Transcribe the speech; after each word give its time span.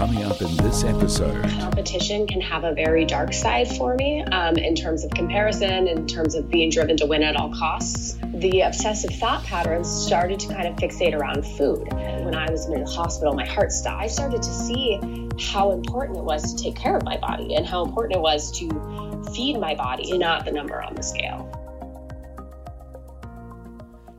Coming 0.00 0.24
up 0.24 0.40
in 0.40 0.56
this 0.56 0.82
episode. 0.82 1.42
Competition 1.60 2.26
can 2.26 2.40
have 2.40 2.64
a 2.64 2.72
very 2.72 3.04
dark 3.04 3.34
side 3.34 3.68
for 3.68 3.94
me 3.96 4.22
um, 4.32 4.56
in 4.56 4.74
terms 4.74 5.04
of 5.04 5.10
comparison, 5.10 5.86
in 5.88 6.06
terms 6.06 6.34
of 6.34 6.48
being 6.48 6.70
driven 6.70 6.96
to 6.96 7.04
win 7.04 7.22
at 7.22 7.36
all 7.36 7.54
costs. 7.54 8.16
The 8.32 8.62
obsessive 8.62 9.10
thought 9.16 9.44
patterns 9.44 9.90
started 9.90 10.40
to 10.40 10.54
kind 10.54 10.66
of 10.66 10.76
fixate 10.76 11.12
around 11.12 11.44
food. 11.44 11.92
When 11.92 12.34
I 12.34 12.50
was 12.50 12.64
in 12.64 12.82
the 12.82 12.90
hospital, 12.90 13.34
my 13.34 13.44
heart 13.44 13.72
stopped. 13.72 14.02
I 14.02 14.06
started 14.06 14.40
to 14.40 14.50
see 14.50 14.98
how 15.38 15.72
important 15.72 16.16
it 16.16 16.24
was 16.24 16.54
to 16.54 16.62
take 16.62 16.76
care 16.76 16.96
of 16.96 17.02
my 17.04 17.18
body 17.18 17.56
and 17.56 17.66
how 17.66 17.84
important 17.84 18.16
it 18.16 18.22
was 18.22 18.50
to 18.52 19.30
feed 19.34 19.58
my 19.60 19.74
body, 19.74 20.16
not 20.16 20.46
the 20.46 20.50
number 20.50 20.82
on 20.82 20.94
the 20.94 21.02
scale. 21.02 21.59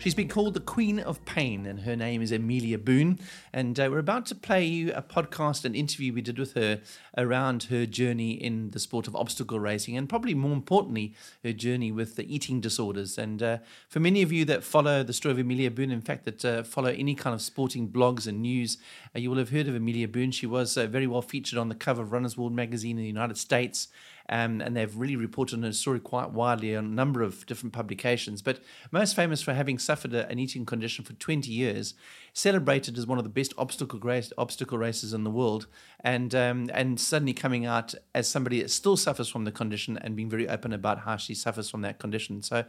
She's 0.01 0.15
been 0.15 0.29
called 0.29 0.55
the 0.55 0.59
Queen 0.59 0.97
of 0.97 1.23
Pain, 1.25 1.67
and 1.67 1.81
her 1.81 1.95
name 1.95 2.23
is 2.23 2.31
Amelia 2.31 2.79
Boone. 2.79 3.19
And 3.53 3.79
uh, 3.79 3.87
we're 3.91 3.99
about 3.99 4.25
to 4.25 4.35
play 4.35 4.65
you 4.65 4.91
a 4.93 5.03
podcast, 5.03 5.63
an 5.63 5.75
interview 5.75 6.11
we 6.11 6.23
did 6.23 6.39
with 6.39 6.53
her 6.53 6.81
around 7.15 7.65
her 7.65 7.85
journey 7.85 8.31
in 8.31 8.71
the 8.71 8.79
sport 8.79 9.07
of 9.07 9.15
obstacle 9.15 9.59
racing, 9.59 9.95
and 9.95 10.09
probably 10.09 10.33
more 10.33 10.53
importantly, 10.53 11.13
her 11.43 11.53
journey 11.53 11.91
with 11.91 12.15
the 12.15 12.33
eating 12.33 12.59
disorders. 12.59 13.19
And 13.19 13.43
uh, 13.43 13.57
for 13.89 13.99
many 13.99 14.23
of 14.23 14.31
you 14.31 14.43
that 14.45 14.63
follow 14.63 15.03
the 15.03 15.13
story 15.13 15.33
of 15.33 15.37
Amelia 15.37 15.69
Boone, 15.69 15.91
in 15.91 16.01
fact, 16.01 16.25
that 16.25 16.43
uh, 16.43 16.63
follow 16.63 16.89
any 16.89 17.13
kind 17.13 17.35
of 17.35 17.41
sporting 17.43 17.87
blogs 17.87 18.25
and 18.25 18.41
news, 18.41 18.79
uh, 19.15 19.19
you 19.19 19.29
will 19.29 19.37
have 19.37 19.51
heard 19.51 19.67
of 19.67 19.75
Amelia 19.75 20.07
Boone. 20.07 20.31
She 20.31 20.47
was 20.47 20.77
uh, 20.77 20.87
very 20.87 21.05
well 21.05 21.21
featured 21.21 21.59
on 21.59 21.69
the 21.69 21.75
cover 21.75 22.01
of 22.01 22.11
Runner's 22.11 22.35
World 22.35 22.53
magazine 22.53 22.97
in 22.97 23.03
the 23.03 23.07
United 23.07 23.37
States. 23.37 23.87
Um, 24.29 24.61
and 24.61 24.75
they've 24.75 24.95
really 24.95 25.15
reported 25.15 25.55
on 25.57 25.63
her 25.63 25.73
story 25.73 25.99
quite 25.99 26.31
widely 26.31 26.75
on 26.75 26.85
a 26.85 26.87
number 26.89 27.21
of 27.21 27.45
different 27.45 27.73
publications. 27.73 28.41
But 28.41 28.59
most 28.91 29.15
famous 29.15 29.41
for 29.41 29.53
having 29.53 29.77
suffered 29.77 30.13
an 30.13 30.39
eating 30.39 30.65
condition 30.65 31.03
for 31.03 31.13
20 31.13 31.51
years, 31.51 31.93
celebrated 32.33 32.97
as 32.97 33.05
one 33.05 33.17
of 33.17 33.23
the 33.23 33.29
best 33.29 33.53
obstacle 33.57 33.99
race, 33.99 34.31
obstacle 34.37 34.77
races 34.77 35.13
in 35.13 35.23
the 35.23 35.29
world, 35.29 35.67
and 35.99 36.33
um, 36.33 36.69
and 36.73 36.99
suddenly 36.99 37.33
coming 37.33 37.65
out 37.65 37.93
as 38.15 38.27
somebody 38.27 38.61
that 38.61 38.71
still 38.71 38.97
suffers 38.97 39.27
from 39.27 39.43
the 39.43 39.51
condition 39.51 39.97
and 39.97 40.15
being 40.15 40.29
very 40.29 40.47
open 40.47 40.73
about 40.73 40.99
how 40.99 41.17
she 41.17 41.33
suffers 41.33 41.69
from 41.69 41.81
that 41.81 41.99
condition. 41.99 42.41
So 42.41 42.63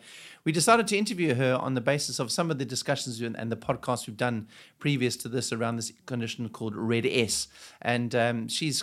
we 0.44 0.52
decided 0.52 0.86
to 0.88 0.96
interview 0.96 1.34
her 1.34 1.54
on 1.54 1.74
the 1.74 1.80
basis 1.80 2.18
of 2.18 2.30
some 2.30 2.50
of 2.50 2.58
the 2.58 2.64
discussions 2.64 3.20
and 3.20 3.52
the 3.52 3.56
podcasts 3.56 4.06
we've 4.06 4.16
done 4.16 4.48
previous 4.78 5.16
to 5.18 5.28
this 5.28 5.52
around 5.52 5.76
this 5.76 5.92
condition 6.06 6.48
called 6.48 6.74
Red 6.74 7.06
S, 7.06 7.48
and 7.80 8.14
um, 8.14 8.48
she's 8.48 8.82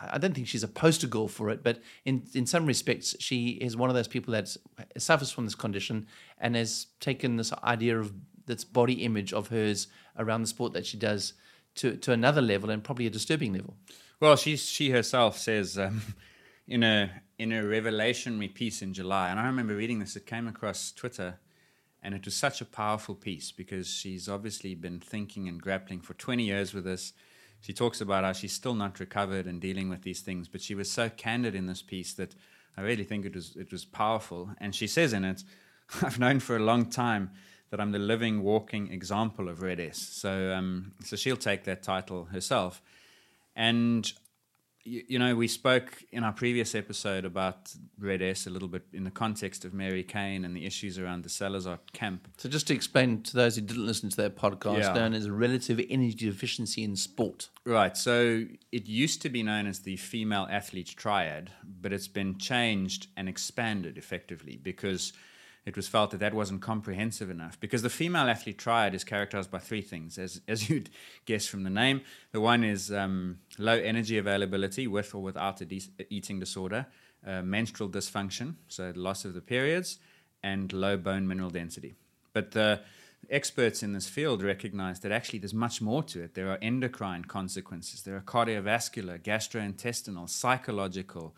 I 0.00 0.18
don't 0.18 0.34
think 0.34 0.46
she's 0.46 0.62
a 0.62 0.68
poster 0.68 1.06
girl 1.06 1.28
for 1.28 1.50
it, 1.50 1.62
but 1.62 1.80
in 2.04 2.22
in 2.34 2.46
some 2.46 2.66
respects, 2.66 3.14
she 3.20 3.50
is 3.50 3.76
one 3.76 3.90
of 3.90 3.96
those 3.96 4.08
people 4.08 4.32
that 4.32 4.56
suffers 4.98 5.30
from 5.30 5.44
this 5.44 5.54
condition 5.54 6.06
and 6.38 6.56
has 6.56 6.86
taken 7.00 7.36
this 7.36 7.52
idea 7.64 7.98
of 7.98 8.12
this 8.46 8.64
body 8.64 9.04
image 9.04 9.32
of 9.32 9.48
hers 9.48 9.88
around 10.18 10.42
the 10.42 10.46
sport 10.46 10.72
that 10.72 10.86
she 10.86 10.96
does 10.96 11.34
to 11.76 11.96
to 11.96 12.12
another 12.12 12.40
level 12.40 12.70
and 12.70 12.82
probably 12.82 13.06
a 13.06 13.10
disturbing 13.10 13.52
level. 13.52 13.76
Well, 14.20 14.36
she 14.36 14.56
she 14.56 14.90
herself 14.90 15.38
says 15.38 15.78
um, 15.78 16.02
in 16.66 16.82
a 16.82 17.10
in 17.38 17.52
a 17.52 17.62
revelationary 17.62 18.52
piece 18.52 18.82
in 18.82 18.94
July, 18.94 19.30
and 19.30 19.38
I 19.38 19.46
remember 19.46 19.76
reading 19.76 19.98
this. 19.98 20.16
It 20.16 20.26
came 20.26 20.48
across 20.48 20.90
Twitter, 20.90 21.38
and 22.02 22.14
it 22.14 22.24
was 22.24 22.34
such 22.34 22.60
a 22.60 22.64
powerful 22.64 23.14
piece 23.14 23.52
because 23.52 23.88
she's 23.88 24.28
obviously 24.28 24.74
been 24.74 25.00
thinking 25.00 25.48
and 25.48 25.60
grappling 25.60 26.00
for 26.00 26.14
twenty 26.14 26.44
years 26.44 26.72
with 26.72 26.84
this 26.84 27.12
she 27.60 27.72
talks 27.72 28.00
about 28.00 28.24
how 28.24 28.32
she's 28.32 28.52
still 28.52 28.74
not 28.74 29.00
recovered 29.00 29.46
and 29.46 29.60
dealing 29.60 29.88
with 29.88 30.02
these 30.02 30.20
things, 30.20 30.48
but 30.48 30.60
she 30.60 30.74
was 30.74 30.90
so 30.90 31.08
candid 31.08 31.54
in 31.54 31.66
this 31.66 31.82
piece 31.82 32.14
that 32.14 32.34
I 32.76 32.82
really 32.82 33.04
think 33.04 33.24
it 33.24 33.34
was 33.34 33.56
it 33.56 33.72
was 33.72 33.84
powerful. 33.84 34.50
And 34.58 34.74
she 34.74 34.86
says 34.86 35.12
in 35.12 35.24
it, 35.24 35.42
"I've 36.02 36.18
known 36.18 36.40
for 36.40 36.56
a 36.56 36.60
long 36.60 36.86
time 36.86 37.30
that 37.70 37.80
I'm 37.80 37.92
the 37.92 37.98
living, 37.98 38.42
walking 38.42 38.92
example 38.92 39.48
of 39.48 39.62
Red 39.62 39.80
S." 39.80 39.98
So, 39.98 40.52
um, 40.52 40.92
so 41.02 41.16
she'll 41.16 41.36
take 41.36 41.64
that 41.64 41.82
title 41.82 42.26
herself. 42.26 42.82
And 43.54 44.12
you, 44.86 45.02
you, 45.08 45.18
know, 45.18 45.34
we 45.34 45.48
spoke 45.48 46.04
in 46.12 46.24
our 46.24 46.32
previous 46.32 46.74
episode 46.74 47.24
about 47.24 47.74
Red 47.98 48.22
S 48.22 48.46
a 48.46 48.50
little 48.50 48.68
bit 48.68 48.84
in 48.92 49.04
the 49.04 49.10
context 49.10 49.64
of 49.64 49.74
Mary 49.74 50.02
Cain 50.02 50.44
and 50.44 50.56
the 50.56 50.64
issues 50.64 50.98
around 50.98 51.24
the 51.24 51.28
Salazar 51.28 51.78
camp. 51.92 52.28
So, 52.36 52.48
just 52.48 52.68
to 52.68 52.74
explain 52.74 53.22
to 53.22 53.34
those 53.34 53.56
who 53.56 53.62
didn't 53.62 53.86
listen 53.86 54.08
to 54.10 54.16
that 54.18 54.36
podcast, 54.36 54.80
yeah. 54.80 54.92
known 54.92 55.14
as 55.14 55.28
relative 55.28 55.80
energy 55.90 56.26
deficiency 56.26 56.84
in 56.84 56.96
sport. 56.96 57.48
Right. 57.64 57.96
So, 57.96 58.44
it 58.72 58.86
used 58.86 59.22
to 59.22 59.28
be 59.28 59.42
known 59.42 59.66
as 59.66 59.80
the 59.80 59.96
female 59.96 60.46
athlete 60.50 60.94
triad, 60.96 61.50
but 61.80 61.92
it's 61.92 62.08
been 62.08 62.38
changed 62.38 63.08
and 63.16 63.28
expanded 63.28 63.98
effectively 63.98 64.56
because 64.56 65.12
it 65.66 65.74
was 65.74 65.88
felt 65.88 66.12
that 66.12 66.20
that 66.20 66.32
wasn't 66.32 66.62
comprehensive 66.62 67.28
enough 67.28 67.58
because 67.58 67.82
the 67.82 67.90
female 67.90 68.28
athlete 68.28 68.56
triad 68.56 68.94
is 68.94 69.02
characterized 69.02 69.50
by 69.50 69.58
three 69.58 69.82
things, 69.82 70.16
as, 70.16 70.40
as 70.46 70.70
you'd 70.70 70.88
guess 71.26 71.46
from 71.48 71.64
the 71.64 71.70
name. 71.70 72.02
The 72.30 72.40
one 72.40 72.62
is 72.62 72.92
um, 72.92 73.40
low 73.58 73.76
energy 73.76 74.16
availability 74.16 74.86
with 74.86 75.12
or 75.12 75.22
without 75.22 75.60
a 75.60 75.64
de- 75.64 75.90
eating 76.08 76.38
disorder, 76.38 76.86
uh, 77.26 77.42
menstrual 77.42 77.90
dysfunction, 77.90 78.54
so 78.68 78.92
loss 78.94 79.24
of 79.24 79.34
the 79.34 79.40
periods, 79.40 79.98
and 80.40 80.72
low 80.72 80.96
bone 80.96 81.26
mineral 81.26 81.50
density. 81.50 81.96
But 82.32 82.52
the 82.52 82.82
experts 83.28 83.82
in 83.82 83.92
this 83.92 84.08
field 84.08 84.44
recognize 84.44 85.00
that 85.00 85.10
actually 85.10 85.40
there's 85.40 85.52
much 85.52 85.82
more 85.82 86.04
to 86.04 86.22
it. 86.22 86.34
There 86.34 86.48
are 86.48 86.58
endocrine 86.62 87.24
consequences, 87.24 88.04
there 88.04 88.14
are 88.14 88.20
cardiovascular, 88.20 89.20
gastrointestinal, 89.20 90.28
psychological, 90.28 91.34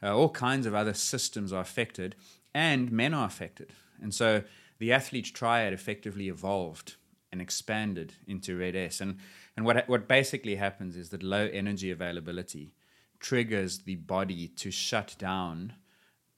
uh, 0.00 0.16
all 0.16 0.28
kinds 0.28 0.64
of 0.66 0.74
other 0.74 0.94
systems 0.94 1.52
are 1.52 1.62
affected 1.62 2.14
and 2.54 2.92
men 2.92 3.12
are 3.12 3.26
affected. 3.26 3.72
And 4.00 4.14
so 4.14 4.42
the 4.78 4.92
athlete 4.92 5.32
triad 5.34 5.72
effectively 5.72 6.28
evolved 6.28 6.96
and 7.32 7.40
expanded 7.40 8.14
into 8.26 8.56
Red 8.56 8.76
S. 8.76 9.00
And, 9.00 9.18
and 9.56 9.66
what, 9.66 9.88
what 9.88 10.06
basically 10.06 10.54
happens 10.54 10.96
is 10.96 11.08
that 11.10 11.22
low 11.22 11.48
energy 11.52 11.90
availability 11.90 12.74
triggers 13.18 13.78
the 13.78 13.96
body 13.96 14.48
to 14.48 14.70
shut 14.70 15.16
down 15.18 15.74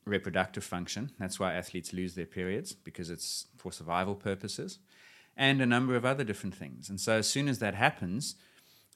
reproductive 0.06 0.65
function. 0.65 1.10
That's 1.19 1.38
why 1.38 1.53
athletes 1.53 1.93
lose 1.93 2.15
their 2.15 2.26
periods, 2.26 2.72
because 2.72 3.10
it's 3.10 3.47
for 3.56 3.72
survival 3.72 4.15
purposes, 4.15 4.78
and 5.37 5.60
a 5.60 5.66
number 5.66 5.97
of 5.97 6.05
other 6.05 6.25
different 6.25 6.55
things. 6.55 6.88
And 6.88 7.00
so 7.00 7.15
as 7.15 7.28
soon 7.28 7.49
as 7.49 7.59
that 7.59 7.75
happens, 7.75 8.37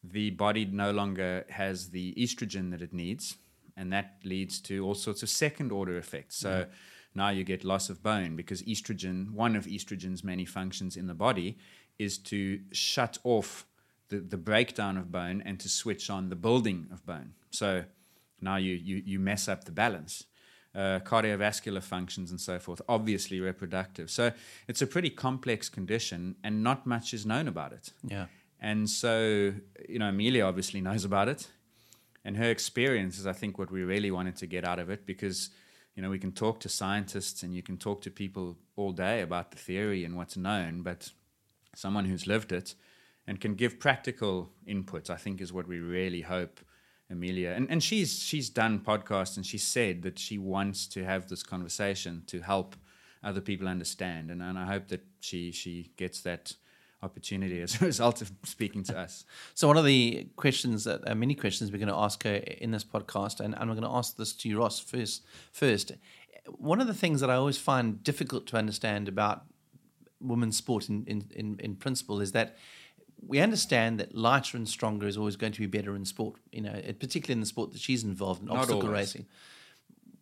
the 0.03 0.31
body 0.31 0.65
no 0.65 0.93
longer 0.93 1.45
has 1.51 1.91
the 1.91 2.15
estrogen 2.17 2.71
that 2.71 2.81
it 2.81 2.95
needs, 2.95 3.37
and 3.77 3.93
that 3.93 4.21
leads 4.25 4.61
to 4.61 4.85
all 4.85 4.95
sorts 4.95 5.23
of 5.23 5.29
second 5.29 5.73
order 5.73 5.99
effects. 5.99 6.37
So 6.37 6.51
mm 6.51 6.69
now 7.15 7.31
you 7.31 7.45
get 7.45 7.65
loss 7.65 7.91
of 7.91 8.03
bone 8.03 8.37
because 8.37 8.63
estrogen, 8.63 9.31
one 9.31 9.57
of 9.57 9.67
estrogen's 9.67 10.23
many 10.23 10.45
functions 10.45 10.97
in 10.97 11.07
the 11.07 11.15
body, 11.15 11.59
is 11.99 12.19
to 12.19 12.61
shut 12.73 13.19
off 13.25 13.67
the, 14.09 14.19
the 14.19 14.37
breakdown 14.37 14.97
of 14.97 15.11
bone 15.11 15.43
and 15.45 15.59
to 15.61 15.69
switch 15.69 16.11
on 16.11 16.29
the 16.29 16.37
building 16.37 16.87
of 16.93 17.05
bone. 17.05 17.33
So 17.51 17.85
now 18.41 18.57
you, 18.57 18.75
you, 18.75 19.03
you 19.05 19.19
mess 19.19 19.49
up 19.49 19.65
the 19.65 19.73
balance. 19.73 20.25
Uh, 20.73 21.01
cardiovascular 21.01 21.83
functions 21.83 22.31
and 22.31 22.41
so 22.41 22.57
forth, 22.61 22.81
obviously 22.89 23.41
reproductive. 23.41 24.09
So 24.09 24.31
it's 24.69 24.81
a 24.81 24.87
pretty 24.87 25.11
complex 25.11 25.69
condition, 25.69 26.37
and 26.45 26.63
not 26.63 26.87
much 26.87 27.13
is 27.13 27.27
known 27.27 27.49
about 27.49 27.73
it. 27.73 27.93
Yeah. 28.07 28.27
And 28.61 28.89
so, 28.89 29.53
you 29.89 29.99
know, 29.99 30.11
Amelia 30.11 30.45
obviously 30.45 30.81
knows 30.89 31.05
about 31.05 31.29
it, 31.29 31.49
and 32.25 32.37
her 32.37 32.51
experience 32.51 33.19
is, 33.19 33.27
I 33.27 33.33
think, 33.33 33.59
what 33.59 33.73
we 33.73 33.83
really 33.83 34.13
wanted 34.13 34.37
to 34.37 34.47
get 34.47 34.65
out 34.65 34.79
of 34.79 34.91
it 34.91 35.07
because 35.07 35.51
you 35.95 36.03
know, 36.03 36.11
we 36.11 36.19
can 36.19 36.33
talk 36.33 36.61
to 36.61 36.69
scientists 36.69 37.43
and 37.43 37.55
you 37.55 37.63
can 37.63 37.77
talk 37.77 38.01
to 38.03 38.11
people 38.11 38.57
all 38.77 38.93
day 38.93 39.21
about 39.21 39.51
the 39.51 39.57
theory 39.57 40.05
and 40.05 40.17
what's 40.17 40.37
known, 40.37 40.83
but 40.83 41.11
someone 41.75 42.05
who's 42.05 42.27
lived 42.27 42.53
it 42.53 42.75
and 43.27 43.41
can 43.41 43.55
give 43.55 43.79
practical 43.79 44.51
input, 44.67 45.11
I 45.11 45.17
think, 45.17 45.41
is 45.41 45.53
what 45.53 45.69
we 45.69 45.79
really 45.79 46.23
hope 46.23 46.61
Amelia. 47.11 47.51
And, 47.51 47.69
and 47.71 47.83
she's 47.83 48.23
she's 48.23 48.49
done 48.49 48.81
podcasts 48.81 49.37
and 49.37 49.45
she 49.45 49.59
said 49.59 50.03
that 50.03 50.19
she 50.19 50.39
wants 50.39 50.87
to 50.89 51.05
have 51.05 51.29
this 51.29 51.43
conversation 51.43 52.23
to 52.29 52.41
help 52.41 52.77
other 53.23 53.41
people 53.41 53.69
understand. 53.69 54.31
And, 54.31 54.41
and 54.43 54.59
I 54.59 54.67
hope 54.67 54.89
that 54.89 55.05
she 55.21 55.53
she 55.53 55.93
gets 55.97 56.21
that 56.23 56.55
opportunity 57.03 57.61
as 57.61 57.81
a 57.81 57.85
result 57.85 58.23
of 58.23 58.31
speaking 58.45 58.83
to 58.85 58.99
us. 58.99 59.25
So 59.55 59.69
one 59.69 59.77
of 59.77 59.85
the 59.85 60.29
questions 60.37 60.85
that 60.85 61.09
uh, 61.09 61.15
many 61.15 61.35
questions 61.35 61.73
we're 61.73 61.79
going 61.79 61.89
to 61.89 61.95
ask 61.95 62.23
her 62.25 62.35
in 62.35 62.71
this 62.71 62.85
podcast, 62.85 63.41
and, 63.41 63.55
and 63.55 63.63
I'm 63.63 63.77
going 63.79 63.83
to 63.83 63.97
ask 63.97 64.17
this 64.17 64.33
to 64.35 64.49
you, 64.49 64.59
Ross, 64.59 64.79
first. 64.81 65.25
First, 65.53 65.93
one 66.47 66.81
of 66.81 66.87
the 66.87 66.95
things 66.95 67.21
that 67.21 67.31
I 67.31 67.35
always 67.35 67.59
find 67.59 68.03
difficult 68.03 68.47
to 68.49 68.57
understand 68.57 69.09
about 69.09 69.45
women's 70.21 70.57
sport 70.57 70.89
in, 70.89 71.05
in, 71.07 71.31
in, 71.35 71.59
in 71.61 71.77
principle 71.77 72.21
is 72.21 72.33
that 72.33 72.57
we 73.27 73.39
understand 73.39 74.01
that 74.01 74.15
lighter 74.15 74.57
and 74.57 74.69
stronger 74.69 75.07
is 75.07 75.17
always 75.17 75.37
going 75.37 75.53
to 75.53 75.61
be 75.61 75.67
better 75.67 75.95
in 75.95 76.05
sport, 76.05 76.37
you 76.53 76.63
know, 76.63 76.73
particularly 76.99 77.33
in 77.33 77.41
the 77.41 77.47
sport 77.47 77.73
that 77.73 77.81
she's 77.81 78.03
involved 78.03 78.41
in, 78.41 78.49
Not 78.49 78.59
obstacle 78.59 78.83
always. 78.83 78.93
racing. 79.15 79.27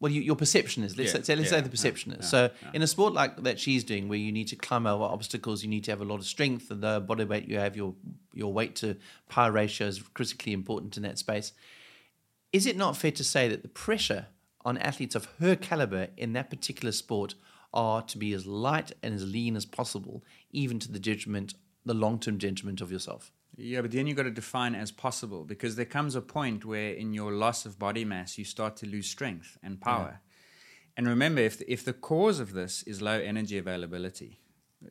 Well, 0.00 0.12
you, 0.12 0.20
your 0.20 0.36
perception 0.36 0.84
is. 0.84 0.96
Let's 0.96 1.12
Yeah, 1.12 1.22
say, 1.22 1.36
let's 1.36 1.50
say 1.50 1.60
the 1.60 1.68
perception 1.68 2.12
yeah, 2.12 2.18
is. 2.18 2.28
So, 2.28 2.50
yeah. 2.62 2.70
in 2.72 2.82
a 2.82 2.86
sport 2.86 3.14
like 3.14 3.42
that 3.42 3.58
she's 3.58 3.82
doing, 3.82 4.08
where 4.08 4.18
you 4.18 4.30
need 4.30 4.48
to 4.48 4.56
climb 4.56 4.86
over 4.86 5.02
obstacles, 5.02 5.62
you 5.62 5.68
need 5.68 5.84
to 5.84 5.90
have 5.90 6.00
a 6.00 6.04
lot 6.04 6.20
of 6.20 6.26
strength, 6.26 6.70
and 6.70 6.82
the 6.82 7.00
body 7.00 7.24
weight 7.24 7.48
you 7.48 7.58
have, 7.58 7.76
your 7.76 7.94
your 8.32 8.52
weight 8.52 8.76
to 8.76 8.96
power 9.28 9.50
ratio 9.50 9.88
is 9.88 10.00
critically 10.14 10.52
important 10.52 10.96
in 10.96 11.02
that 11.02 11.18
space. 11.18 11.52
Is 12.52 12.66
it 12.66 12.76
not 12.76 12.96
fair 12.96 13.10
to 13.12 13.24
say 13.24 13.48
that 13.48 13.62
the 13.62 13.68
pressure 13.68 14.26
on 14.64 14.78
athletes 14.78 15.14
of 15.14 15.28
her 15.40 15.56
caliber 15.56 16.08
in 16.16 16.32
that 16.34 16.50
particular 16.50 16.92
sport 16.92 17.34
are 17.74 18.02
to 18.02 18.18
be 18.18 18.32
as 18.32 18.46
light 18.46 18.92
and 19.02 19.14
as 19.14 19.26
lean 19.26 19.56
as 19.56 19.66
possible, 19.66 20.24
even 20.50 20.78
to 20.78 20.90
the 20.90 20.98
detriment, 20.98 21.54
the 21.84 21.94
long 21.94 22.18
term 22.18 22.38
detriment 22.38 22.80
of 22.80 22.92
yourself? 22.92 23.32
Yeah, 23.60 23.80
but 23.80 23.90
then 23.90 24.06
you've 24.06 24.16
got 24.16 24.22
to 24.22 24.30
define 24.30 24.76
as 24.76 24.92
possible 24.92 25.44
because 25.44 25.74
there 25.74 25.84
comes 25.84 26.14
a 26.14 26.20
point 26.20 26.64
where 26.64 26.92
in 26.92 27.12
your 27.12 27.32
loss 27.32 27.66
of 27.66 27.76
body 27.76 28.04
mass, 28.04 28.38
you 28.38 28.44
start 28.44 28.76
to 28.76 28.86
lose 28.86 29.10
strength 29.10 29.58
and 29.64 29.80
power. 29.80 30.20
And 30.96 31.08
remember, 31.08 31.40
if 31.40 31.58
the, 31.58 31.72
if 31.72 31.84
the 31.84 31.92
cause 31.92 32.38
of 32.38 32.52
this 32.52 32.84
is 32.84 33.02
low 33.02 33.18
energy 33.18 33.58
availability, 33.58 34.38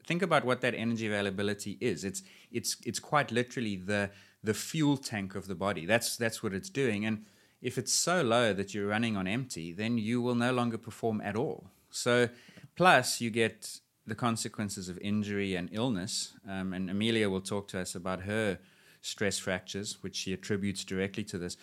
think 0.05 0.21
about 0.21 0.43
what 0.43 0.59
that 0.61 0.75
energy 0.75 1.07
availability 1.07 1.77
is. 1.79 2.03
It's 2.03 2.23
it's 2.51 2.75
it's 2.85 2.99
quite 2.99 3.31
literally 3.31 3.77
the 3.77 4.09
the 4.43 4.53
fuel 4.53 4.97
tank 4.97 5.35
of 5.35 5.47
the 5.47 5.55
body. 5.55 5.85
That's 5.85 6.17
that's 6.17 6.43
what 6.43 6.53
it's 6.53 6.69
doing. 6.69 7.05
And 7.05 7.25
if 7.61 7.77
it's 7.77 7.93
so 7.93 8.21
low 8.21 8.53
that 8.53 8.73
you're 8.73 8.87
running 8.87 9.15
on 9.15 9.27
empty, 9.27 9.71
then 9.71 9.97
you 9.97 10.21
will 10.21 10.35
no 10.35 10.51
longer 10.51 10.77
perform 10.77 11.21
at 11.21 11.35
all. 11.35 11.71
So, 11.89 12.29
plus 12.75 13.21
you 13.21 13.29
get 13.29 13.79
the 14.07 14.15
consequences 14.15 14.87
of 14.87 14.97
injury 14.99 15.55
and 15.55 15.69
illness. 15.71 16.33
Um, 16.47 16.73
and 16.73 16.89
Amelia 16.89 17.29
will 17.29 17.41
talk 17.41 17.67
to 17.69 17.79
us 17.79 17.93
about 17.93 18.21
her 18.21 18.57
stress 19.01 19.37
fractures, 19.37 20.01
which 20.01 20.15
she 20.15 20.33
attributes 20.33 20.83
directly 20.83 21.23
to 21.25 21.37
this. 21.37 21.57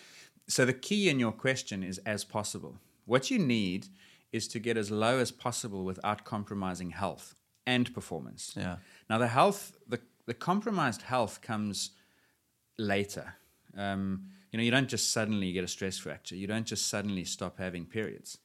So, 0.46 0.64
the 0.64 0.74
key 0.74 1.08
in 1.08 1.18
your 1.18 1.32
question 1.32 1.82
is 1.82 1.98
as 1.98 2.22
possible. 2.22 2.76
What 3.06 3.30
you 3.30 3.38
need 3.38 3.86
is 4.30 4.46
to 4.48 4.58
get 4.58 4.76
as 4.76 4.90
low 4.90 5.18
as 5.18 5.30
possible 5.30 5.84
without 5.84 6.24
compromising 6.24 6.90
health 6.90 7.34
and 7.66 7.92
performance. 7.94 8.54
Yeah. 8.56 8.76
Now, 9.08 9.18
the 9.18 9.28
health, 9.28 9.76
the, 9.88 10.00
the 10.26 10.34
compromised 10.34 11.02
health 11.02 11.40
comes 11.40 11.92
later. 12.78 13.36
Um, 13.76 14.26
you 14.50 14.58
know, 14.58 14.64
you 14.64 14.70
don't 14.70 14.88
just 14.88 15.12
suddenly 15.12 15.52
get 15.52 15.64
a 15.64 15.68
stress 15.68 15.98
fracture. 15.98 16.36
You 16.36 16.46
don't 16.46 16.66
just 16.66 16.88
suddenly 16.88 17.24
stop 17.24 17.58
having 17.58 17.86
periods. 17.86 18.38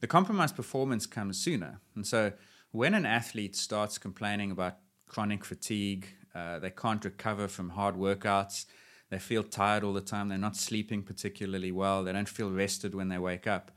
The 0.00 0.06
compromised 0.06 0.56
performance 0.56 1.06
comes 1.06 1.38
sooner. 1.38 1.80
And 1.94 2.06
so 2.06 2.32
when 2.72 2.94
an 2.94 3.06
athlete 3.06 3.56
starts 3.56 3.98
complaining 3.98 4.50
about 4.50 4.78
chronic 5.06 5.44
fatigue, 5.44 6.06
uh, 6.34 6.58
they 6.58 6.70
can't 6.70 7.04
recover 7.04 7.48
from 7.48 7.70
hard 7.70 7.96
workouts, 7.96 8.66
they 9.10 9.18
feel 9.18 9.42
tired 9.42 9.82
all 9.84 9.94
the 9.94 10.00
time, 10.00 10.28
they're 10.28 10.38
not 10.38 10.56
sleeping 10.56 11.02
particularly 11.02 11.72
well, 11.72 12.04
they 12.04 12.12
don't 12.12 12.28
feel 12.28 12.50
rested 12.50 12.94
when 12.94 13.08
they 13.08 13.18
wake 13.18 13.46
up. 13.46 13.70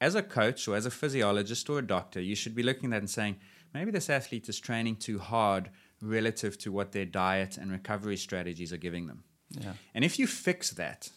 As 0.00 0.14
a 0.14 0.22
coach 0.22 0.66
or 0.66 0.76
as 0.76 0.86
a 0.86 0.90
physiologist 0.90 1.70
or 1.70 1.78
a 1.78 1.86
doctor, 1.86 2.20
you 2.20 2.34
should 2.34 2.54
be 2.54 2.62
looking 2.62 2.86
at 2.86 2.90
that 2.90 2.98
and 2.98 3.10
saying, 3.10 3.36
maybe 3.72 3.90
this 3.90 4.10
athlete 4.10 4.48
is 4.48 4.58
training 4.58 4.96
too 4.96 5.18
hard 5.18 5.70
relative 6.02 6.58
to 6.58 6.72
what 6.72 6.92
their 6.92 7.04
diet 7.04 7.56
and 7.56 7.70
recovery 7.70 8.16
strategies 8.16 8.72
are 8.72 8.78
giving 8.78 9.06
them. 9.06 9.22
Yeah. 9.50 9.74
And 9.94 10.04
if 10.04 10.18
you 10.18 10.26
fix 10.26 10.70
that, 10.70 11.10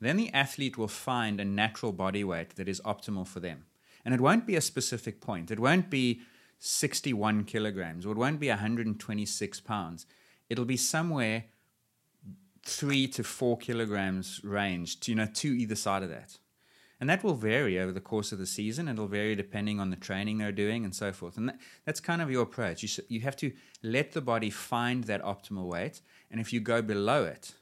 then 0.00 0.16
the 0.16 0.32
athlete 0.32 0.78
will 0.78 0.88
find 0.88 1.40
a 1.40 1.44
natural 1.44 1.92
body 1.92 2.24
weight 2.24 2.56
that 2.56 2.68
is 2.68 2.80
optimal 2.82 3.26
for 3.26 3.40
them. 3.40 3.66
And 4.04 4.14
it 4.14 4.20
won't 4.20 4.46
be 4.46 4.56
a 4.56 4.62
specific 4.62 5.20
point. 5.20 5.50
It 5.50 5.60
won't 5.60 5.90
be 5.90 6.22
61 6.60 7.44
kilograms 7.44 8.06
or 8.06 8.12
it 8.12 8.18
won't 8.18 8.38
be 8.38 8.48
126 8.48 9.60
pounds. 9.60 10.06
It'll 10.48 10.64
be 10.64 10.76
somewhere 10.76 11.44
three 12.62 13.08
to 13.08 13.24
four 13.24 13.56
kilograms 13.56 14.40
range, 14.44 15.00
to, 15.00 15.10
you 15.10 15.16
know, 15.16 15.26
to 15.26 15.48
either 15.48 15.74
side 15.74 16.02
of 16.02 16.10
that. 16.10 16.38
And 17.00 17.08
that 17.08 17.24
will 17.24 17.34
vary 17.34 17.80
over 17.80 17.92
the 17.92 18.00
course 18.00 18.30
of 18.30 18.38
the 18.38 18.46
season. 18.46 18.86
It'll 18.86 19.06
vary 19.06 19.34
depending 19.34 19.80
on 19.80 19.88
the 19.88 19.96
training 19.96 20.36
they're 20.36 20.52
doing 20.52 20.84
and 20.84 20.94
so 20.94 21.12
forth. 21.12 21.38
And 21.38 21.48
that, 21.48 21.58
that's 21.86 21.98
kind 21.98 22.20
of 22.20 22.30
your 22.30 22.42
approach. 22.42 22.82
You, 22.82 23.04
you 23.08 23.20
have 23.20 23.36
to 23.36 23.52
let 23.82 24.12
the 24.12 24.20
body 24.20 24.50
find 24.50 25.04
that 25.04 25.22
optimal 25.22 25.64
weight. 25.64 26.02
And 26.30 26.40
if 26.40 26.52
you 26.52 26.60
go 26.60 26.82
below 26.82 27.24
it, 27.24 27.54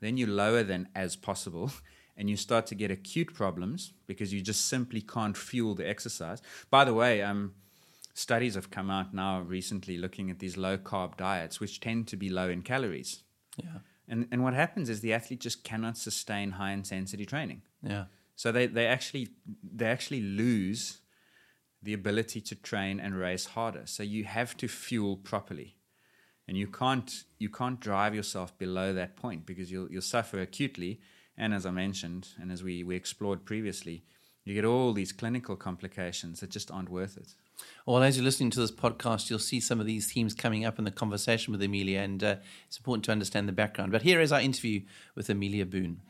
then 0.00 0.16
you 0.16 0.28
lower 0.28 0.62
than 0.62 0.88
as 0.94 1.16
possible 1.16 1.72
and 2.16 2.30
you 2.30 2.36
start 2.36 2.66
to 2.68 2.76
get 2.76 2.92
acute 2.92 3.34
problems 3.34 3.92
because 4.06 4.32
you 4.32 4.40
just 4.40 4.68
simply 4.68 5.00
can't 5.00 5.36
fuel 5.36 5.74
the 5.74 5.88
exercise. 5.88 6.40
By 6.70 6.84
the 6.84 6.94
way, 6.94 7.22
um, 7.22 7.54
studies 8.16 8.54
have 8.54 8.70
come 8.70 8.90
out 8.90 9.12
now 9.12 9.40
recently 9.40 9.98
looking 9.98 10.30
at 10.30 10.38
these 10.38 10.56
low 10.56 10.78
carb 10.78 11.18
diets, 11.18 11.60
which 11.60 11.80
tend 11.80 12.08
to 12.08 12.16
be 12.16 12.30
low 12.30 12.48
in 12.48 12.62
calories. 12.62 13.22
Yeah. 13.56 13.80
And, 14.08 14.26
and 14.32 14.42
what 14.42 14.54
happens 14.54 14.88
is 14.88 15.00
the 15.00 15.12
athlete 15.12 15.40
just 15.40 15.64
cannot 15.64 15.98
sustain 15.98 16.52
high 16.52 16.72
intensity 16.72 17.26
training. 17.26 17.62
Yeah. 17.82 18.04
So 18.34 18.52
they, 18.52 18.66
they 18.66 18.86
actually 18.86 19.28
they 19.62 19.86
actually 19.86 20.22
lose 20.22 20.98
the 21.82 21.92
ability 21.92 22.40
to 22.40 22.54
train 22.54 23.00
and 23.00 23.16
race 23.16 23.46
harder. 23.46 23.82
So 23.84 24.02
you 24.02 24.24
have 24.24 24.56
to 24.58 24.68
fuel 24.68 25.16
properly. 25.16 25.76
And 26.48 26.56
you 26.56 26.68
can't 26.68 27.24
you 27.38 27.50
can't 27.50 27.80
drive 27.80 28.14
yourself 28.14 28.56
below 28.56 28.94
that 28.94 29.16
point 29.16 29.44
because 29.44 29.70
you'll 29.70 29.90
you'll 29.90 30.00
suffer 30.00 30.40
acutely. 30.40 31.00
And 31.36 31.52
as 31.52 31.66
I 31.66 31.70
mentioned, 31.70 32.28
and 32.40 32.50
as 32.50 32.62
we, 32.62 32.82
we 32.82 32.96
explored 32.96 33.44
previously, 33.44 34.04
you 34.44 34.54
get 34.54 34.64
all 34.64 34.94
these 34.94 35.12
clinical 35.12 35.54
complications 35.54 36.40
that 36.40 36.50
just 36.50 36.70
aren't 36.70 36.88
worth 36.88 37.18
it. 37.18 37.34
Well, 37.86 38.02
as 38.02 38.16
you're 38.16 38.24
listening 38.24 38.50
to 38.50 38.58
this 38.58 38.72
podcast, 38.72 39.30
you'll 39.30 39.38
see 39.38 39.60
some 39.60 39.78
of 39.78 39.86
these 39.86 40.12
themes 40.12 40.34
coming 40.34 40.64
up 40.64 40.76
in 40.76 40.84
the 40.84 40.90
conversation 40.90 41.52
with 41.52 41.62
Amelia, 41.62 42.00
and 42.00 42.24
uh, 42.24 42.36
it's 42.66 42.78
important 42.78 43.04
to 43.04 43.12
understand 43.12 43.48
the 43.48 43.52
background. 43.52 43.92
But 43.92 44.02
here 44.02 44.20
is 44.20 44.32
our 44.32 44.40
interview 44.40 44.82
with 45.14 45.30
Amelia 45.30 45.64
Boone. 45.64 46.00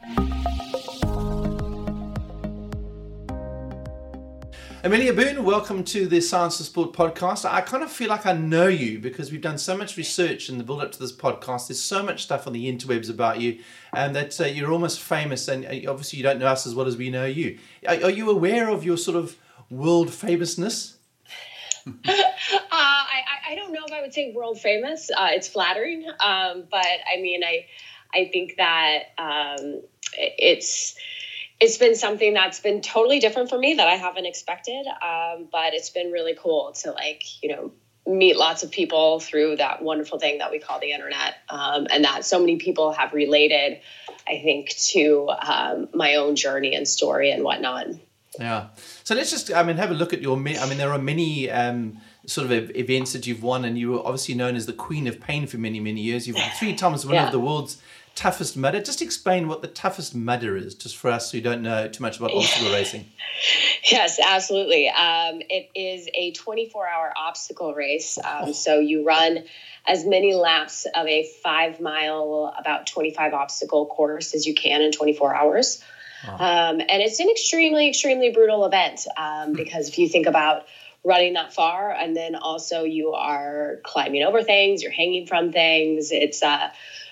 Amelia 4.82 5.12
Boone, 5.12 5.44
welcome 5.44 5.84
to 5.84 6.06
the 6.06 6.20
Science 6.22 6.60
of 6.60 6.66
Sport 6.66 6.94
podcast. 6.94 7.44
I 7.44 7.60
kind 7.60 7.82
of 7.82 7.92
feel 7.92 8.08
like 8.08 8.24
I 8.24 8.32
know 8.32 8.68
you 8.68 8.98
because 8.98 9.30
we've 9.30 9.42
done 9.42 9.58
so 9.58 9.76
much 9.76 9.98
research 9.98 10.48
in 10.48 10.56
the 10.56 10.64
build 10.64 10.80
up 10.80 10.92
to 10.92 10.98
this 10.98 11.12
podcast. 11.12 11.68
There's 11.68 11.82
so 11.82 12.02
much 12.02 12.22
stuff 12.22 12.46
on 12.46 12.54
the 12.54 12.72
interwebs 12.72 13.10
about 13.10 13.38
you, 13.38 13.58
and 13.92 14.16
that 14.16 14.40
uh, 14.40 14.44
you're 14.44 14.72
almost 14.72 15.00
famous. 15.00 15.48
And 15.48 15.66
uh, 15.66 15.90
obviously, 15.90 16.18
you 16.18 16.22
don't 16.22 16.38
know 16.38 16.46
us 16.46 16.66
as 16.66 16.74
well 16.74 16.86
as 16.86 16.96
we 16.96 17.10
know 17.10 17.26
you. 17.26 17.58
Are, 17.86 18.04
are 18.04 18.10
you 18.10 18.30
aware 18.30 18.70
of 18.70 18.82
your 18.82 18.96
sort 18.96 19.18
of 19.18 19.36
world 19.68 20.10
famousness? 20.10 20.95
Uh, 22.48 22.58
I, 22.72 23.22
I- 23.50 23.54
don't 23.56 23.72
know 23.72 23.84
if 23.86 23.92
I 23.92 24.02
would 24.02 24.12
say 24.14 24.32
world 24.32 24.60
famous. 24.60 25.10
Uh, 25.10 25.28
it's 25.32 25.48
flattering, 25.48 26.06
um, 26.20 26.64
but 26.70 26.86
I 26.86 27.20
mean, 27.20 27.42
I 27.42 27.66
I 28.14 28.28
think 28.32 28.56
that 28.56 29.04
um, 29.18 29.82
it's 30.12 30.94
it's 31.58 31.78
been 31.78 31.96
something 31.96 32.34
that's 32.34 32.60
been 32.60 32.82
totally 32.82 33.18
different 33.18 33.48
for 33.50 33.58
me 33.58 33.74
that 33.74 33.88
I 33.88 33.94
haven't 33.94 34.26
expected. 34.26 34.86
Um, 34.86 35.48
but 35.50 35.74
it's 35.74 35.90
been 35.90 36.12
really 36.12 36.36
cool 36.38 36.72
to 36.82 36.92
like 36.92 37.22
you 37.42 37.48
know 37.56 37.72
meet 38.06 38.36
lots 38.36 38.62
of 38.62 38.70
people 38.70 39.18
through 39.18 39.56
that 39.56 39.82
wonderful 39.82 40.18
thing 40.18 40.38
that 40.38 40.50
we 40.52 40.58
call 40.60 40.78
the 40.78 40.92
internet, 40.92 41.34
um, 41.48 41.86
and 41.90 42.04
that 42.04 42.24
so 42.24 42.38
many 42.38 42.56
people 42.56 42.92
have 42.92 43.12
related. 43.12 43.80
I 44.28 44.40
think 44.42 44.70
to 44.90 45.28
um, 45.30 45.88
my 45.94 46.16
own 46.16 46.36
journey 46.36 46.74
and 46.74 46.86
story 46.86 47.30
and 47.32 47.42
whatnot. 47.42 47.86
Yeah. 48.38 48.68
So 49.04 49.14
let's 49.14 49.30
just, 49.30 49.52
I 49.52 49.62
mean, 49.62 49.76
have 49.76 49.90
a 49.90 49.94
look 49.94 50.12
at 50.12 50.20
your. 50.22 50.36
I 50.36 50.40
mean, 50.40 50.78
there 50.78 50.92
are 50.92 50.98
many 50.98 51.50
um, 51.50 51.98
sort 52.26 52.50
of 52.50 52.70
events 52.76 53.12
that 53.12 53.26
you've 53.26 53.42
won, 53.42 53.64
and 53.64 53.78
you 53.78 53.92
were 53.92 54.00
obviously 54.00 54.34
known 54.34 54.56
as 54.56 54.66
the 54.66 54.72
Queen 54.72 55.06
of 55.06 55.20
Pain 55.20 55.46
for 55.46 55.58
many, 55.58 55.80
many 55.80 56.00
years. 56.00 56.26
You've 56.26 56.36
been 56.36 56.50
three 56.58 56.74
times 56.82 57.04
one 57.06 57.14
Yeah. 57.14 57.26
of 57.26 57.32
the 57.32 57.40
world's 57.40 57.80
toughest 58.14 58.56
mudder. 58.56 58.80
Just 58.80 59.02
explain 59.02 59.46
what 59.46 59.60
the 59.60 59.68
toughest 59.68 60.14
mudder 60.14 60.56
is, 60.56 60.74
just 60.74 60.96
for 60.96 61.10
us 61.10 61.30
who 61.32 61.40
don't 61.40 61.60
know 61.62 61.86
too 61.88 62.02
much 62.02 62.18
about 62.18 62.30
obstacle 62.32 62.72
racing. 62.72 63.04
Yes, 63.90 64.18
absolutely. 64.18 64.88
Um, 64.88 65.40
it 65.50 65.70
is 65.74 66.08
a 66.14 66.32
24 66.32 66.88
hour 66.88 67.12
obstacle 67.16 67.74
race. 67.74 68.18
Um, 68.24 68.52
so 68.54 68.78
you 68.80 69.04
run 69.04 69.44
as 69.86 70.04
many 70.04 70.34
laps 70.34 70.86
of 70.94 71.06
a 71.06 71.24
five 71.44 71.78
mile, 71.80 72.52
about 72.58 72.86
25 72.86 73.34
obstacle 73.34 73.86
course 73.86 74.34
as 74.34 74.46
you 74.46 74.54
can 74.54 74.80
in 74.82 74.92
24 74.92 75.34
hours. 75.34 75.82
Um, 76.32 76.80
and 76.80 77.02
it's 77.02 77.20
an 77.20 77.30
extremely, 77.30 77.88
extremely 77.88 78.30
brutal 78.30 78.64
event 78.64 79.06
um, 79.16 79.52
because 79.52 79.88
if 79.88 79.98
you 79.98 80.08
think 80.08 80.26
about 80.26 80.66
running 81.04 81.34
that 81.34 81.52
far 81.52 81.92
and 81.92 82.16
then 82.16 82.34
also 82.34 82.82
you 82.82 83.12
are 83.12 83.80
climbing 83.84 84.22
over 84.22 84.42
things, 84.42 84.82
you're 84.82 84.92
hanging 84.92 85.26
from 85.26 85.52
things, 85.52 86.10
it's 86.10 86.42
uh, 86.42 86.68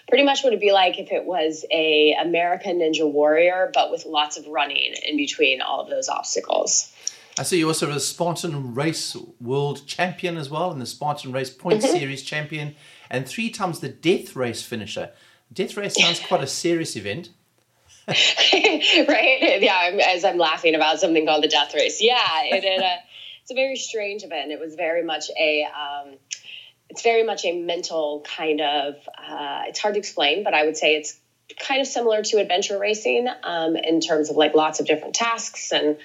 pretty 0.09 0.25
much 0.25 0.43
what 0.43 0.49
it'd 0.49 0.61
be 0.61 0.73
like 0.73 0.99
if 0.99 1.13
it 1.13 1.25
was 1.25 1.65
a 1.71 2.15
American 2.21 2.81
Ninja 2.81 3.11
Warrior, 3.11 3.71
but 3.73 3.91
with 3.91 4.05
lots 4.05 4.37
of 4.37 4.47
running 4.49 4.95
in 5.07 5.17
between 5.17 5.61
all 5.61 5.81
of 5.81 5.89
those 5.89 6.09
obstacles. 6.09 6.91
I 7.39 7.43
see 7.43 7.59
you're 7.59 7.69
also 7.69 7.91
a 7.91 7.99
Spartan 7.99 8.75
Race 8.75 9.17
World 9.41 9.87
Champion 9.87 10.37
as 10.37 10.51
well, 10.51 10.71
and 10.71 10.81
the 10.81 10.87
Spartan 10.87 11.33
Race 11.33 11.51
Point 11.51 11.83
Mm-hmm. 11.83 11.99
Series 11.99 12.23
Champion, 12.23 12.77
and 13.11 13.29
three 13.29 13.51
times 13.51 13.81
the 13.81 13.89
Death 13.89 14.37
Race 14.37 14.63
finisher. 14.63 15.11
Death 15.53 15.77
Race 15.77 15.95
sounds 16.01 16.21
quite 16.21 16.43
a 16.43 16.47
serious 16.47 16.97
event. 16.97 17.31
right? 18.09 19.59
Yeah, 19.61 19.77
I'm, 19.77 20.01
as 20.01 20.25
I'm 20.25 20.39
laughing 20.39 20.75
about 20.75 21.01
something 21.01 21.27
called 21.27 21.43
the 21.43 21.49
death 21.49 21.75
race. 21.75 22.03
Yeah, 22.03 22.43
it, 22.43 22.65
it, 22.65 22.83
uh, 22.83 22.97
it's 23.43 23.51
a 23.51 23.55
very 23.55 23.77
strange 23.77 24.25
event. 24.25 24.51
It 24.51 24.61
was 24.61 24.75
very 24.75 25.03
much 25.03 25.31
a, 25.39 25.65
um, 25.65 26.15
it's 26.91 27.03
very 27.03 27.23
much 27.23 27.45
a 27.45 27.61
mental 27.61 28.25
kind 28.37 28.61
of. 28.61 28.95
Uh, 29.19 29.63
it's 29.67 29.79
hard 29.79 29.95
to 29.95 29.99
explain, 30.01 30.45
but 30.45 30.55
I 30.55 30.65
would 30.65 30.77
say 30.77 30.97
it's 30.97 31.19
kind 31.59 31.81
of 31.81 31.87
similar 31.87 32.23
to 32.23 32.39
adventure 32.39 32.79
racing 32.79 33.29
um, 33.43 33.77
in 33.77 34.01
terms 34.01 34.31
of 34.31 34.37
like 34.37 34.55
lots 34.55 34.81
of 34.81 34.87
different 34.87 35.15
tasks 35.15 35.73
and 35.73 35.97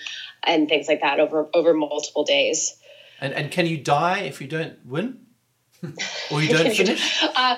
and 0.44 0.70
things 0.70 0.88
like 0.88 1.02
that 1.02 1.20
over 1.20 1.48
over 1.54 1.74
multiple 1.74 2.24
days. 2.24 2.76
And 3.22 3.34
and 3.34 3.52
can 3.52 3.66
you 3.66 3.78
die 3.78 4.20
if 4.20 4.42
you 4.42 4.48
don't 4.48 4.86
win, 4.86 5.26
or 6.32 6.42
you 6.42 6.50
don't 6.50 6.74
finish? 6.74 7.24
Uh, 7.24 7.58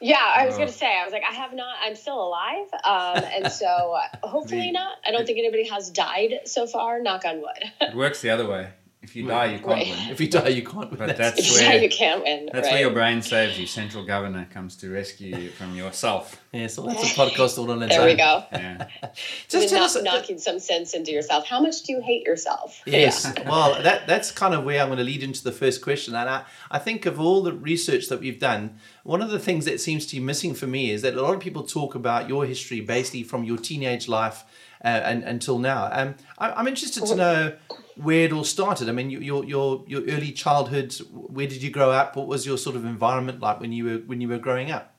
yeah, 0.00 0.32
I 0.36 0.46
was 0.46 0.56
going 0.56 0.68
to 0.68 0.74
say, 0.74 0.86
I 0.86 1.04
was 1.04 1.12
like, 1.12 1.22
I 1.28 1.32
have 1.34 1.52
not, 1.52 1.76
I'm 1.82 1.94
still 1.94 2.22
alive. 2.22 2.66
Um, 2.84 3.24
and 3.32 3.52
so 3.52 3.66
uh, 3.66 4.02
hopefully 4.26 4.62
The- 4.62 4.72
not. 4.72 4.96
I 5.06 5.10
don't 5.10 5.26
think 5.26 5.38
anybody 5.38 5.68
has 5.68 5.90
died 5.90 6.40
so 6.46 6.66
far, 6.66 7.00
knock 7.02 7.24
on 7.24 7.40
wood. 7.40 7.72
It 7.80 7.94
works 7.96 8.20
the 8.22 8.30
other 8.30 8.48
way. 8.48 8.68
If 9.04 9.14
you 9.14 9.26
die, 9.28 9.44
you 9.52 9.58
can't 9.58 9.66
Right. 9.66 9.86
win. 9.88 10.10
If 10.10 10.20
you 10.20 10.28
die, 10.28 10.48
you 10.48 10.62
can't 10.62 10.90
win. 10.90 10.98
But 10.98 11.16
That's- 11.16 11.36
that's 11.36 11.60
yeah, 11.60 11.68
where 11.68 11.82
you 11.82 11.88
can't 11.90 12.22
win. 12.24 12.48
that's 12.52 12.66
right? 12.66 12.72
where 12.72 12.80
your 12.80 12.90
brain 12.90 13.22
saves 13.22 13.58
you. 13.58 13.66
Central 13.66 14.04
governor 14.04 14.48
comes 14.52 14.76
to 14.76 14.90
rescue 14.90 15.36
you 15.36 15.50
from 15.50 15.76
yourself. 15.76 16.40
yeah, 16.52 16.66
so 16.66 16.82
that's 16.86 17.02
a 17.02 17.14
podcast 17.14 17.58
all 17.58 17.70
on 17.70 17.82
its 17.82 17.92
there 17.94 18.00
own. 18.02 18.06
we 18.08 18.14
go. 18.14 18.44
Yeah. 18.52 18.86
Just 19.48 19.68
tell 19.68 19.78
Knock- 19.80 19.84
us. 19.86 19.96
uh, 19.96 20.02
knocking 20.02 20.38
some 20.38 20.58
sense 20.58 20.94
into 20.94 21.12
yourself. 21.12 21.46
How 21.46 21.60
much 21.60 21.82
do 21.82 21.92
you 21.92 22.00
hate 22.00 22.24
yourself? 22.26 22.80
Yes. 22.86 23.30
well, 23.46 23.80
that 23.82 24.06
that's 24.06 24.30
kind 24.30 24.54
of 24.54 24.64
where 24.64 24.80
I'm 24.80 24.88
going 24.88 24.98
to 24.98 25.04
lead 25.04 25.22
into 25.22 25.44
the 25.44 25.52
first 25.52 25.82
question. 25.82 26.14
And 26.14 26.28
I, 26.28 26.42
I 26.70 26.78
think 26.78 27.06
of 27.06 27.20
all 27.20 27.42
the 27.42 27.52
research 27.52 28.08
that 28.08 28.20
we've 28.20 28.40
done, 28.40 28.78
one 29.02 29.20
of 29.22 29.30
the 29.30 29.38
things 29.38 29.64
that 29.66 29.80
seems 29.80 30.06
to 30.06 30.16
be 30.16 30.20
missing 30.20 30.54
for 30.54 30.66
me 30.66 30.90
is 30.90 31.02
that 31.02 31.14
a 31.14 31.20
lot 31.22 31.34
of 31.34 31.40
people 31.40 31.62
talk 31.62 31.94
about 31.94 32.28
your 32.28 32.46
history 32.46 32.80
basically 32.80 33.22
from 33.22 33.44
your 33.44 33.58
teenage 33.58 34.08
life 34.08 34.44
uh, 34.84 34.88
and 34.88 35.22
until 35.24 35.58
now. 35.58 35.88
Um, 35.92 36.14
I, 36.38 36.52
I'm 36.52 36.68
interested 36.68 37.04
to 37.06 37.14
know 37.14 37.52
where 37.96 38.24
it 38.24 38.32
all 38.32 38.44
started. 38.44 38.88
I 38.88 38.92
mean, 38.92 39.10
your 39.10 39.44
your 39.44 39.84
your 39.86 40.02
early 40.02 40.32
childhood. 40.32 40.94
Where 41.12 41.46
did 41.46 41.62
you 41.62 41.70
grow 41.70 41.90
up? 41.90 42.16
What 42.16 42.26
was 42.26 42.46
your 42.46 42.58
sort 42.58 42.76
of 42.76 42.84
environment 42.84 43.40
like 43.40 43.60
when 43.60 43.72
you 43.72 43.84
were 43.84 43.98
when 43.98 44.20
you 44.20 44.28
were 44.28 44.38
growing 44.38 44.70
up? 44.70 44.94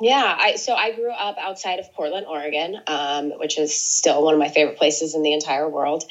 Yeah, 0.00 0.36
I 0.38 0.56
so 0.56 0.74
I 0.74 0.92
grew 0.94 1.10
up 1.10 1.36
outside 1.38 1.78
of 1.78 1.90
Portland, 1.94 2.26
Oregon, 2.28 2.78
um, 2.86 3.30
which 3.38 3.58
is 3.58 3.74
still 3.74 4.22
one 4.22 4.34
of 4.34 4.40
my 4.40 4.48
favorite 4.48 4.76
places 4.76 5.14
in 5.14 5.22
the 5.22 5.32
entire 5.32 5.68
world. 5.68 6.04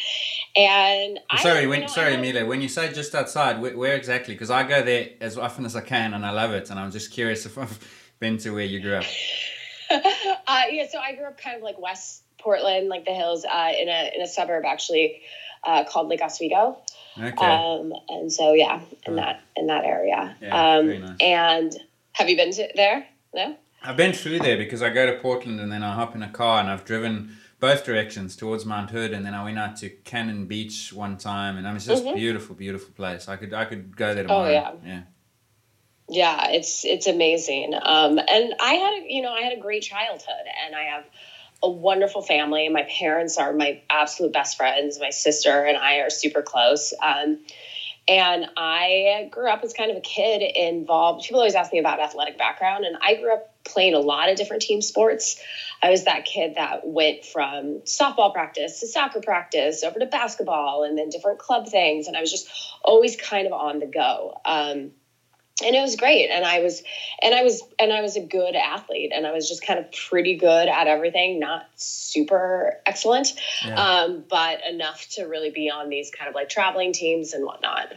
And 0.56 1.20
I, 1.30 1.44
sorry, 1.44 1.62
you 1.64 1.70
when, 1.70 1.82
know, 1.82 1.88
sorry, 1.88 2.14
I- 2.14 2.18
Amelia. 2.18 2.46
When 2.46 2.62
you 2.62 2.70
say 2.70 2.92
just 2.92 3.14
outside, 3.14 3.62
where, 3.62 3.78
where 3.78 3.96
exactly? 3.96 4.34
Because 4.34 4.50
I 4.50 4.64
go 4.64 4.82
there 4.82 5.10
as 5.22 5.38
often 5.38 5.66
as 5.66 5.76
I 5.76 5.82
can, 5.82 6.16
and 6.16 6.26
I 6.26 6.32
love 6.32 6.52
it. 6.52 6.72
And 6.72 6.80
I'm 6.80 6.92
just 6.92 7.12
curious 7.12 7.46
if 7.46 7.58
I've 7.60 7.78
been 8.20 8.38
to 8.40 8.52
where 8.52 8.66
you 8.66 8.80
grew 8.80 8.96
up. 8.96 9.06
uh, 9.92 10.64
yeah, 10.72 10.88
so 10.92 10.98
I 10.98 11.14
grew 11.16 11.26
up 11.26 11.38
kind 11.38 11.58
of 11.58 11.62
like 11.62 11.80
West 11.80 12.24
Portland, 12.40 12.90
like 12.90 13.06
the 13.06 13.14
hills, 13.14 13.46
uh, 13.46 13.72
in 13.80 13.88
a 13.88 14.12
in 14.16 14.22
a 14.22 14.28
suburb 14.28 14.66
actually 14.66 15.22
uh, 15.66 15.84
called 15.86 16.08
Lake 16.08 16.22
Oswego. 16.22 16.78
Okay. 17.18 17.46
Um, 17.46 17.94
and 18.10 18.32
so 18.32 18.54
yeah, 18.54 18.82
in 19.06 19.14
Oh. 19.14 19.16
that 19.16 19.42
in 19.56 19.68
that 19.68 19.86
area. 19.86 20.36
Yeah, 20.42 20.76
um, 20.78 20.86
very 20.88 21.00
nice. 21.00 21.18
And 21.22 21.76
have 22.14 22.30
you 22.30 22.36
been 22.36 22.52
to 22.54 22.70
there? 22.76 23.08
No. 23.34 23.56
I've 23.84 23.98
been 23.98 24.14
through 24.14 24.40
there 24.40 24.58
because 24.58 24.82
I 24.82 24.90
go 24.90 25.06
to 25.06 25.20
Portland 25.20 25.60
and 25.60 25.72
then 25.72 25.84
I 25.84 25.94
hop 25.94 26.16
in 26.16 26.24
a 26.24 26.30
car 26.30 26.60
and 26.60 26.70
I've 26.70 26.86
driven 26.86 27.38
both 27.60 27.86
directions 27.86 28.36
towards 28.36 28.66
Mount 28.66 28.90
Hood 28.90 29.14
and 29.14 29.26
then 29.26 29.34
I 29.34 29.44
went 29.44 29.60
out 29.60 29.78
to 29.78 29.90
Cannon 29.90 30.46
Beach 30.46 30.92
one 30.92 31.18
time 31.18 31.58
and 31.58 31.68
I 31.68 31.70
mean, 31.70 31.78
it's 31.78 31.86
just 31.86 32.06
a 32.06 32.14
beautiful, 32.14 32.56
beautiful 32.56 32.92
place. 32.96 33.28
I 33.30 33.36
could 33.36 33.54
I 33.54 33.66
could 33.66 33.96
go 33.96 34.14
there 34.14 34.24
tomorrow. 34.24 34.50
Mm-hmm. 34.52 34.86
Oh, 34.86 34.88
yeah. 34.88 34.94
yeah. 34.96 35.02
Yeah, 36.08 36.52
it's 36.52 36.86
it's 36.86 37.08
amazing. 37.08 37.74
Um, 37.74 38.20
and 38.20 38.54
I 38.60 38.74
had 38.74 38.94
a, 39.04 39.06
you 39.08 39.22
know 39.22 39.32
I 39.34 39.42
had 39.42 39.58
a 39.58 39.60
great 39.62 39.82
childhood, 39.82 40.46
and 40.66 40.76
I 40.76 40.84
have 40.84 41.04
a 41.66 41.70
wonderful 41.70 42.22
family. 42.22 42.70
My 42.70 42.84
parents 42.84 43.38
are 43.38 43.52
my 43.52 43.82
absolute 43.90 44.32
best 44.32 44.56
friends. 44.56 45.00
My 45.00 45.10
sister 45.10 45.66
and 45.66 45.78
I 45.78 45.98
are 45.98 46.10
super 46.10 46.42
close. 46.44 46.94
Um, 47.02 47.40
and 48.08 48.46
I 48.56 49.30
grew 49.32 49.50
up 49.50 49.64
as 49.64 49.74
kind 49.74 49.90
of 49.90 49.98
a 49.98 50.02
kid 50.02 50.44
involved. 50.56 51.26
People 51.26 51.40
always 51.40 51.56
ask 51.56 51.74
me 51.74 51.80
about 51.80 52.00
athletic 52.00 52.38
background, 52.38 52.86
and 52.86 52.96
I 53.02 53.16
grew 53.16 53.34
up 53.34 53.52
playing 53.64 53.96
a 53.96 54.00
lot 54.00 54.30
of 54.30 54.38
different 54.38 54.62
team 54.62 54.80
sports. 54.82 55.42
I 55.82 55.90
was 55.90 56.04
that 56.04 56.26
kid 56.26 56.54
that 56.56 56.86
went 56.86 57.26
from 57.26 57.82
softball 57.86 58.32
practice 58.32 58.80
to 58.82 58.88
soccer 58.88 59.22
practice 59.22 59.84
over 59.84 59.98
to 59.98 60.06
basketball 60.06 60.84
and 60.84 60.96
then 60.96 61.10
different 61.10 61.40
club 61.40 61.68
things. 61.68 62.08
And 62.08 62.16
I 62.16 62.22
was 62.22 62.30
just 62.30 62.48
always 62.84 63.16
kind 63.16 63.48
of 63.48 63.54
on 63.54 63.80
the 63.80 63.88
go. 63.88 64.40
Um, 64.46 64.92
and 65.64 65.76
it 65.76 65.82
was 65.82 65.96
great. 65.96 66.30
And 66.30 66.44
i 66.46 66.60
was 66.60 66.84
and 67.22 67.34
i 67.34 67.44
was 67.44 67.62
and 67.80 67.94
i 67.94 68.02
was 68.02 68.16
a 68.16 68.22
good 68.22 68.56
athlete. 68.56 69.12
And 69.14 69.26
i 69.26 69.32
was 69.32 69.48
just 69.48 69.66
kind 69.66 69.80
of 69.80 69.92
pretty 69.92 70.36
good 70.36 70.68
at 70.68 70.88
everything 70.88 71.40
not 71.40 71.68
super 71.76 72.82
excellent 72.86 73.34
um, 73.76 74.24
but 74.30 74.60
enough 74.70 75.08
to 75.12 75.24
really 75.24 75.52
be 75.52 75.70
on 75.70 75.90
these 75.90 76.12
kind 76.12 76.30
of 76.30 76.36
like 76.36 76.50
traveling 76.50 76.94
teams 76.94 77.34
and 77.34 77.46
whatnot 77.46 77.94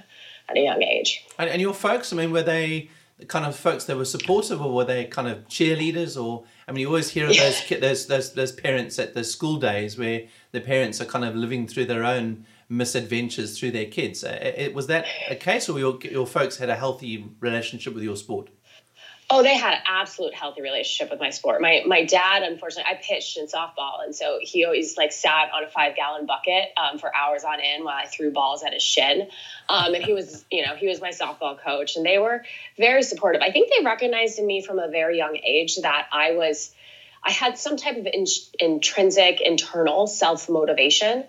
at 0.49 0.57
a 0.57 0.61
young 0.61 0.83
age. 0.83 1.25
And, 1.39 1.51
and 1.51 1.61
your 1.61 1.75
folks, 1.75 2.13
I 2.13 2.17
mean, 2.17 2.33
were 2.33 2.43
they 2.43 2.91
the 3.19 3.27
kind 3.27 3.45
of 3.45 3.57
folks 3.57 3.85
that 3.85 3.97
were 3.97 4.05
supportive, 4.05 4.63
or 4.63 4.73
were 4.73 4.85
they 4.85 5.05
kind 5.05 5.29
of 5.29 5.47
cheerleaders? 5.49 6.23
Or 6.23 6.45
I 6.67 6.73
mean, 6.73 6.83
you 6.83 6.87
always 6.87 7.11
hear 7.11 7.29
of 7.29 7.37
those 7.37 7.69
those 7.81 8.07
those 8.07 8.33
those 8.33 8.53
parents 8.53 8.99
at 8.99 9.15
the 9.15 9.25
school 9.25 9.59
days 9.59 9.99
where 9.99 10.23
the 10.53 10.61
parents 10.61 11.01
are 11.01 11.05
kind 11.05 11.25
of 11.25 11.35
living 11.35 11.67
through 11.67 11.87
their 11.87 12.05
own 12.05 12.47
misadventures 12.69 13.59
through 13.59 13.71
their 13.71 13.87
kids. 13.87 14.25
Uh, 14.25 14.39
it, 14.57 14.75
was 14.75 14.87
that 14.89 15.07
a 15.29 15.37
case, 15.37 15.69
or 15.69 15.79
your 15.79 15.99
your 16.03 16.27
folks 16.27 16.59
had 16.59 16.69
a 16.69 16.77
healthy 16.77 17.27
relationship 17.41 17.95
with 17.95 18.05
your 18.05 18.17
sport? 18.17 18.51
Oh, 19.31 19.43
they 19.43 19.59
had 19.59 19.75
an 19.75 19.81
absolute 19.87 20.33
healthy 20.33 20.63
relationship 20.63 21.11
with 21.11 21.21
my 21.21 21.29
sport. 21.29 21.61
My 21.61 21.83
my 21.87 22.05
dad, 22.05 22.43
unfortunately, 22.43 22.91
I 22.91 22.95
pitched 22.95 23.37
in 23.37 23.47
softball, 23.47 24.03
and 24.03 24.15
so 24.15 24.39
he 24.41 24.65
always 24.65 24.97
like 24.97 25.13
sat 25.13 25.51
on 25.53 25.65
a 25.65 25.69
five 25.69 25.97
gallon 25.97 26.25
bucket 26.25 26.71
um, 26.79 26.99
for 26.99 27.15
hours 27.15 27.45
on 27.45 27.61
end 27.61 27.85
while 27.85 27.95
I 27.95 28.07
threw 28.07 28.33
balls 28.33 28.63
at 28.63 28.73
his 28.73 28.83
shin. 28.83 29.29
Um, 29.69 29.95
and 29.95 30.03
he 30.03 30.15
was, 30.15 30.47
you 30.51 30.65
know, 30.65 30.75
he 30.77 30.89
was 30.89 31.03
my 31.03 31.11
softball 31.11 31.59
coach, 31.59 31.97
and 31.97 32.07
they 32.07 32.19
were 32.19 32.43
very 32.79 33.03
supportive. 33.03 33.43
I 33.43 33.53
think 33.53 33.71
they 33.71 33.85
recognized 33.85 34.39
in 34.39 34.47
me 34.47 34.63
from 34.63 34.79
a 34.79 34.89
very 34.89 35.19
young 35.19 35.37
age 35.37 35.77
that 35.77 36.07
I 36.11 36.33
was, 36.33 36.75
I 37.23 37.31
had 37.31 37.59
some 37.59 37.77
type 37.77 37.99
of 37.99 38.07
in, 38.07 38.25
intrinsic 38.59 39.43
internal 39.43 40.07
self 40.07 40.49
motivation. 40.49 41.25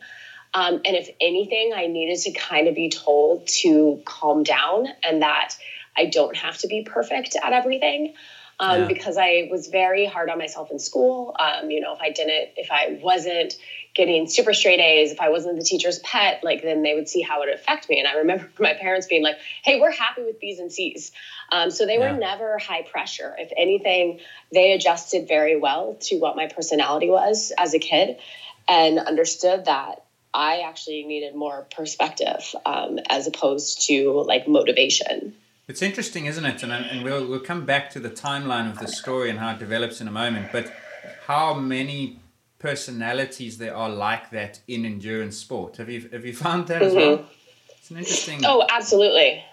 Um, 0.54 0.76
and 0.86 0.96
if 0.96 1.10
anything, 1.22 1.74
I 1.76 1.88
needed 1.88 2.20
to 2.22 2.32
kind 2.32 2.68
of 2.68 2.76
be 2.76 2.90
told 2.90 3.48
to 3.62 4.02
calm 4.06 4.44
down 4.44 4.88
and 5.04 5.22
that 5.22 5.56
I 5.98 6.06
don't 6.06 6.36
have 6.36 6.58
to 6.60 6.68
be 6.68 6.82
perfect 6.82 7.36
at 7.42 7.54
everything. 7.54 8.14
Um, 8.62 8.82
Yeah. 8.82 8.88
Because 8.88 9.18
I 9.18 9.48
was 9.50 9.68
very 9.68 10.06
hard 10.06 10.30
on 10.30 10.38
myself 10.38 10.70
in 10.70 10.80
school. 10.80 11.34
Um, 11.40 11.72
you 11.72 11.80
know, 11.80 11.94
if 11.94 12.02
I 12.02 12.10
didn't, 12.10 12.50
if 12.58 12.72
I 12.72 13.00
wasn't 13.02 13.58
getting 13.96 14.28
super 14.28 14.54
straight 14.54 14.80
A's, 14.82 15.12
if 15.12 15.22
I 15.22 15.30
wasn't 15.30 15.58
the 15.58 15.64
teacher's 15.64 16.00
pet, 16.00 16.44
like 16.44 16.62
then 16.62 16.84
they 16.84 16.94
would 16.94 17.08
see 17.08 17.22
how 17.22 17.42
it 17.42 17.46
would 17.46 17.56
affect 17.56 17.90
me. 17.90 18.00
And 18.00 18.08
I 18.08 18.16
remember 18.16 18.50
my 18.60 18.74
parents 18.74 19.08
being 19.08 19.24
like, 19.24 19.38
"Hey, 19.64 19.80
we're 19.80 19.92
happy 19.92 20.24
with 20.24 20.40
B's 20.42 20.60
and 20.60 20.72
C's." 20.72 21.12
Um, 21.52 21.72
so 21.72 21.86
they 21.86 21.98
Yeah. 21.98 22.12
were 22.12 22.20
never 22.20 22.58
high 22.58 22.82
pressure. 22.82 23.34
If 23.38 23.50
anything, 23.56 24.20
they 24.52 24.74
adjusted 24.74 25.28
very 25.28 25.56
well 25.56 25.96
to 26.02 26.18
what 26.18 26.36
my 26.36 26.48
personality 26.48 27.10
was 27.10 27.54
as 27.58 27.74
a 27.74 27.80
kid, 27.80 28.18
and 28.68 29.00
understood 29.00 29.66
that 29.66 30.04
I 30.34 30.62
actually 30.62 31.04
needed 31.04 31.36
more 31.36 31.68
perspective 31.76 32.56
um, 32.66 33.00
as 33.10 33.28
opposed 33.28 33.88
to 33.88 34.12
like 34.28 34.48
motivation. 34.48 35.36
It's 35.68 35.82
interesting, 35.82 36.26
isn't 36.26 36.46
it? 36.46 36.64
And, 36.64 36.72
and 36.72 37.04
we'll, 37.04 37.28
we'll 37.28 37.40
come 37.40 37.66
back 37.66 37.92
to 37.92 38.00
the 38.00 38.10
timeline 38.10 38.70
of 38.70 38.80
the 38.80 38.88
story 38.88 39.30
and 39.30 39.38
how 39.38 39.54
it 39.54 39.60
develops 39.60 40.02
in 40.02 40.08
a 40.08 40.12
moment. 40.12 40.52
But 40.52 40.72
how 41.28 41.54
many 41.54 42.20
personalities 42.58 43.58
there 43.58 43.76
are 43.76 43.90
like 43.90 44.32
that 44.32 44.60
in 44.68 44.86
endurance 44.86 45.38
sport? 45.38 45.78
Have 45.78 45.90
you 45.90 46.10
have 46.12 46.26
you 46.26 46.34
found 46.34 46.68
that 46.68 46.82
as 46.82 46.94
well? 46.94 47.26
It's 47.78 47.92
an 47.92 47.98
interesting. 47.98 48.42
Oh, 48.46 48.66
absolutely. 48.70 49.44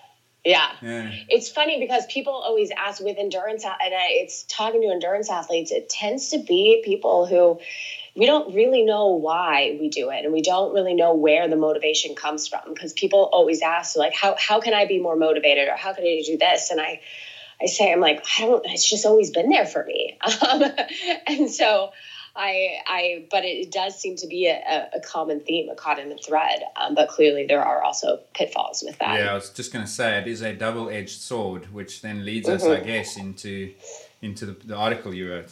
Yeah. 0.44 0.70
Yeah. 0.80 1.12
It's 1.28 1.50
funny 1.50 1.80
because 1.80 2.06
people 2.06 2.32
always 2.32 2.70
ask 2.70 3.02
with 3.02 3.18
endurance, 3.18 3.64
and 3.64 3.72
I, 3.94 4.06
it's 4.10 4.44
talking 4.44 4.80
to 4.82 4.88
endurance 4.88 5.28
athletes, 5.28 5.72
it 5.72 5.88
tends 5.88 6.30
to 6.30 6.38
be 6.38 6.82
people 6.84 7.26
who 7.26 7.60
we 8.16 8.26
don't 8.26 8.54
really 8.54 8.82
know 8.82 9.08
why 9.08 9.76
we 9.78 9.88
do 9.88 10.10
it 10.10 10.24
and 10.24 10.32
we 10.32 10.42
don't 10.42 10.74
really 10.74 10.94
know 10.94 11.14
where 11.14 11.48
the 11.48 11.56
motivation 11.56 12.14
comes 12.14 12.48
from 12.48 12.60
because 12.72 12.92
people 12.92 13.28
always 13.32 13.60
ask 13.62 13.96
like 13.96 14.14
how, 14.14 14.34
how 14.38 14.60
can 14.60 14.74
i 14.74 14.86
be 14.86 14.98
more 14.98 15.16
motivated 15.16 15.68
or 15.68 15.76
how 15.76 15.92
can 15.92 16.04
i 16.04 16.22
do 16.24 16.36
this 16.38 16.70
and 16.70 16.80
i 16.80 17.00
i 17.60 17.66
say 17.66 17.92
i'm 17.92 18.00
like 18.00 18.24
i 18.38 18.42
don't 18.42 18.64
it's 18.66 18.88
just 18.88 19.06
always 19.06 19.30
been 19.30 19.48
there 19.50 19.66
for 19.66 19.84
me 19.84 20.18
um, 20.50 20.62
and 21.26 21.50
so 21.50 21.90
I, 22.38 22.80
I, 22.86 23.26
but 23.30 23.46
it 23.46 23.72
does 23.72 23.98
seem 23.98 24.16
to 24.16 24.26
be 24.26 24.46
a, 24.46 24.90
a 24.94 25.00
common 25.00 25.40
theme, 25.40 25.70
a 25.70 25.74
common 25.74 26.18
thread. 26.18 26.60
Um, 26.76 26.94
but 26.94 27.08
clearly, 27.08 27.46
there 27.46 27.64
are 27.64 27.82
also 27.82 28.20
pitfalls 28.34 28.84
with 28.86 28.98
that. 28.98 29.18
Yeah, 29.18 29.30
I 29.30 29.34
was 29.34 29.48
just 29.48 29.72
going 29.72 29.86
to 29.86 29.90
say 29.90 30.18
it 30.18 30.28
is 30.28 30.42
a 30.42 30.52
double-edged 30.52 31.18
sword, 31.18 31.72
which 31.72 32.02
then 32.02 32.26
leads 32.26 32.46
us, 32.46 32.62
I 32.62 32.80
guess, 32.80 33.16
into 33.16 33.72
into 34.20 34.44
the, 34.44 34.52
the 34.66 34.76
article 34.76 35.14
you 35.14 35.30
wrote. 35.30 35.48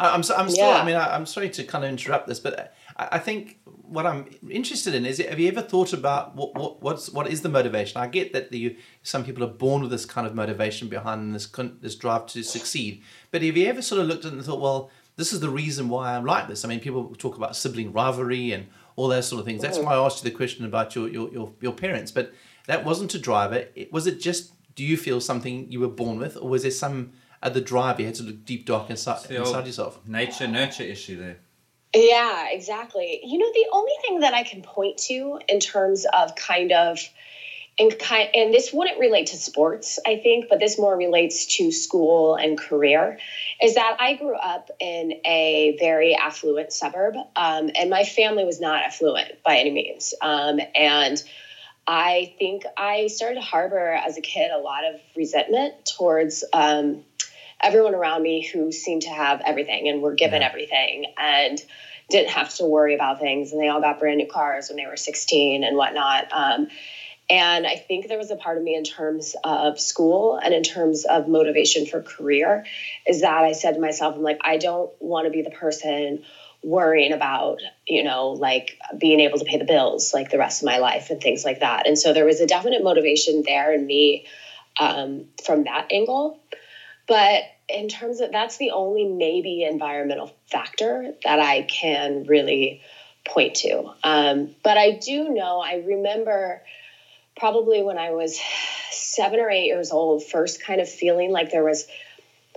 I- 0.00 0.10
I'm, 0.10 0.22
so, 0.22 0.34
I'm 0.34 0.48
still. 0.48 0.68
Yeah. 0.68 0.78
I 0.78 0.84
mean, 0.84 0.96
I, 0.96 1.14
I'm 1.14 1.26
sorry 1.26 1.50
to 1.50 1.64
kind 1.64 1.84
of 1.84 1.90
interrupt 1.90 2.26
this, 2.26 2.40
but 2.40 2.74
I 2.96 3.18
think 3.18 3.58
what 3.66 4.06
I'm 4.06 4.26
interested 4.48 4.94
in 4.94 5.04
is 5.04 5.18
have 5.18 5.40
you 5.40 5.48
ever 5.48 5.62
thought 5.62 5.92
about 5.92 6.36
what, 6.36 6.54
what 6.54 6.82
what's 6.82 7.10
what 7.10 7.28
is 7.28 7.42
the 7.42 7.48
motivation? 7.48 8.00
I 8.00 8.06
get 8.06 8.32
that 8.32 8.50
the 8.50 8.76
some 9.02 9.24
people 9.24 9.42
are 9.42 9.48
born 9.48 9.82
with 9.82 9.90
this 9.90 10.06
kind 10.06 10.26
of 10.26 10.34
motivation 10.34 10.88
behind 10.88 11.34
this 11.34 11.46
this 11.80 11.96
drive 11.96 12.26
to 12.26 12.42
succeed, 12.42 13.02
but 13.30 13.42
have 13.42 13.56
you 13.56 13.66
ever 13.66 13.82
sort 13.82 14.00
of 14.00 14.06
looked 14.06 14.24
at 14.24 14.32
it 14.32 14.36
and 14.36 14.44
thought, 14.44 14.60
well, 14.60 14.90
this 15.16 15.32
is 15.32 15.40
the 15.40 15.50
reason 15.50 15.88
why 15.88 16.14
I'm 16.14 16.24
like 16.24 16.46
this? 16.46 16.64
I 16.64 16.68
mean, 16.68 16.80
people 16.80 17.14
talk 17.16 17.36
about 17.36 17.56
sibling 17.56 17.92
rivalry 17.92 18.52
and 18.52 18.68
all 18.96 19.08
those 19.08 19.26
sort 19.26 19.40
of 19.40 19.46
things. 19.46 19.60
That's 19.60 19.78
mm. 19.78 19.84
why 19.84 19.94
I 19.94 20.04
asked 20.04 20.24
you 20.24 20.30
the 20.30 20.36
question 20.36 20.64
about 20.64 20.94
your 20.94 21.08
your 21.08 21.30
your, 21.30 21.52
your 21.60 21.72
parents, 21.72 22.12
but 22.12 22.32
that 22.66 22.84
wasn't 22.84 23.14
a 23.14 23.18
driver. 23.18 23.66
It, 23.74 23.92
was 23.92 24.06
it 24.06 24.20
just? 24.20 24.52
Do 24.76 24.82
you 24.82 24.96
feel 24.96 25.20
something 25.20 25.70
you 25.70 25.78
were 25.78 25.86
born 25.86 26.18
with, 26.18 26.36
or 26.36 26.48
was 26.48 26.62
there 26.62 26.70
some 26.72 27.12
other 27.44 27.60
drive 27.60 28.00
you 28.00 28.06
had 28.06 28.14
to 28.16 28.22
look 28.22 28.44
deep 28.44 28.66
dark 28.66 28.90
inside, 28.90 29.30
inside 29.30 29.66
yourself? 29.66 30.00
Nature 30.06 30.48
nurture 30.48 30.82
issue 30.82 31.16
there. 31.16 31.36
Yeah, 31.94 32.48
exactly. 32.50 33.20
You 33.22 33.38
know, 33.38 33.52
the 33.52 33.66
only 33.72 33.92
thing 34.02 34.20
that 34.20 34.34
I 34.34 34.42
can 34.42 34.62
point 34.62 34.98
to 35.06 35.38
in 35.48 35.60
terms 35.60 36.06
of 36.12 36.34
kind 36.34 36.72
of 36.72 36.98
and 37.78 37.96
kind 37.98 38.30
and 38.34 38.54
this 38.54 38.72
wouldn't 38.72 38.98
relate 39.00 39.28
to 39.28 39.36
sports, 39.36 39.98
I 40.06 40.16
think, 40.16 40.46
but 40.48 40.60
this 40.60 40.78
more 40.78 40.96
relates 40.96 41.56
to 41.56 41.72
school 41.72 42.36
and 42.36 42.58
career, 42.58 43.18
is 43.60 43.74
that 43.74 43.96
I 43.98 44.14
grew 44.14 44.34
up 44.34 44.70
in 44.80 45.20
a 45.24 45.76
very 45.80 46.14
affluent 46.14 46.72
suburb, 46.72 47.14
um, 47.36 47.70
and 47.74 47.90
my 47.90 48.04
family 48.04 48.44
was 48.44 48.60
not 48.60 48.82
affluent 48.82 49.42
by 49.44 49.58
any 49.58 49.70
means, 49.70 50.14
um, 50.20 50.60
and 50.74 51.22
I 51.86 52.34
think 52.38 52.64
I 52.76 53.08
started 53.08 53.36
to 53.36 53.40
harbor 53.40 53.90
as 53.92 54.16
a 54.16 54.22
kid 54.22 54.50
a 54.50 54.58
lot 54.58 54.84
of 54.84 55.00
resentment 55.16 55.74
towards 55.84 56.44
um, 56.52 57.04
everyone 57.64 57.94
around 57.94 58.22
me 58.22 58.46
who 58.46 58.70
seemed 58.70 59.02
to 59.02 59.10
have 59.10 59.40
everything 59.44 59.88
and 59.88 60.02
were 60.02 60.14
given 60.14 60.42
yeah. 60.42 60.48
everything 60.48 61.06
and 61.16 61.58
didn't 62.10 62.30
have 62.30 62.54
to 62.56 62.64
worry 62.64 62.94
about 62.94 63.18
things. 63.18 63.52
And 63.52 63.60
they 63.60 63.68
all 63.68 63.80
got 63.80 63.98
brand 63.98 64.18
new 64.18 64.28
cars 64.28 64.68
when 64.68 64.76
they 64.76 64.86
were 64.86 64.96
16 64.96 65.64
and 65.64 65.76
whatnot. 65.76 66.26
Um, 66.32 66.68
and 67.30 67.66
I 67.66 67.76
think 67.76 68.08
there 68.08 68.18
was 68.18 68.30
a 68.30 68.36
part 68.36 68.58
of 68.58 68.62
me 68.62 68.74
in 68.74 68.84
terms 68.84 69.34
of 69.42 69.80
school 69.80 70.36
and 70.36 70.52
in 70.52 70.62
terms 70.62 71.06
of 71.06 71.26
motivation 71.26 71.86
for 71.86 72.02
career 72.02 72.66
is 73.06 73.22
that 73.22 73.44
I 73.44 73.52
said 73.52 73.74
to 73.74 73.80
myself, 73.80 74.16
I'm 74.16 74.22
like, 74.22 74.40
I 74.42 74.58
don't 74.58 74.90
want 75.00 75.26
to 75.26 75.30
be 75.30 75.40
the 75.40 75.50
person 75.50 76.22
worrying 76.62 77.12
about, 77.12 77.60
you 77.86 78.02
know, 78.02 78.30
like 78.30 78.78
being 78.98 79.20
able 79.20 79.38
to 79.38 79.44
pay 79.44 79.56
the 79.56 79.64
bills 79.64 80.12
like 80.12 80.30
the 80.30 80.38
rest 80.38 80.62
of 80.62 80.66
my 80.66 80.78
life 80.78 81.08
and 81.10 81.20
things 81.20 81.44
like 81.44 81.60
that. 81.60 81.86
And 81.86 81.98
so 81.98 82.12
there 82.12 82.26
was 82.26 82.40
a 82.40 82.46
definite 82.46 82.84
motivation 82.84 83.42
there 83.46 83.72
in 83.72 83.86
me 83.86 84.26
um, 84.78 85.26
from 85.44 85.64
that 85.64 85.88
angle. 85.92 86.40
But 87.06 87.42
in 87.68 87.88
terms 87.88 88.20
of 88.20 88.32
that's 88.32 88.56
the 88.56 88.70
only 88.70 89.04
maybe 89.04 89.64
environmental 89.64 90.34
factor 90.50 91.14
that 91.24 91.40
I 91.40 91.62
can 91.62 92.24
really 92.26 92.82
point 93.24 93.56
to. 93.56 93.94
Um, 94.02 94.54
but 94.62 94.76
I 94.76 94.92
do 94.92 95.30
know, 95.30 95.60
I 95.60 95.76
remember 95.76 96.62
probably 97.36 97.82
when 97.82 97.98
I 97.98 98.10
was 98.10 98.38
seven 98.90 99.40
or 99.40 99.50
eight 99.50 99.66
years 99.66 99.90
old, 99.90 100.24
first 100.24 100.62
kind 100.62 100.80
of 100.80 100.88
feeling 100.88 101.30
like 101.30 101.50
there 101.50 101.64
was 101.64 101.86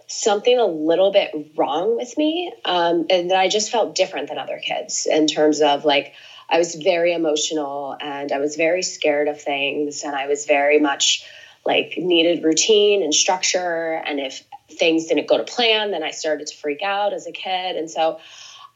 something 0.07 0.57
a 0.57 0.65
little 0.65 1.11
bit 1.11 1.51
wrong 1.55 1.97
with 1.97 2.17
me 2.17 2.53
um, 2.63 3.05
and 3.09 3.31
that 3.31 3.37
I 3.37 3.49
just 3.49 3.71
felt 3.71 3.95
different 3.95 4.29
than 4.29 4.37
other 4.37 4.59
kids 4.63 5.05
in 5.05 5.27
terms 5.27 5.61
of 5.61 5.83
like, 5.85 6.13
I 6.49 6.59
was 6.59 6.75
very 6.75 7.13
emotional 7.13 7.95
and 7.99 8.31
I 8.31 8.39
was 8.39 8.55
very 8.55 8.83
scared 8.83 9.27
of 9.27 9.41
things 9.41 10.03
and 10.03 10.15
I 10.15 10.27
was 10.27 10.45
very 10.45 10.79
much 10.79 11.25
like 11.65 11.95
needed 11.97 12.43
routine 12.43 13.03
and 13.03 13.13
structure 13.13 14.01
and 14.05 14.19
if 14.19 14.43
things 14.69 15.07
didn't 15.07 15.27
go 15.27 15.38
to 15.38 15.43
plan 15.43 15.91
then 15.91 16.03
i 16.03 16.12
started 16.12 16.47
to 16.47 16.55
freak 16.55 16.81
out 16.81 17.13
as 17.13 17.27
a 17.27 17.31
kid. 17.31 17.75
And 17.75 17.89
so 17.89 18.19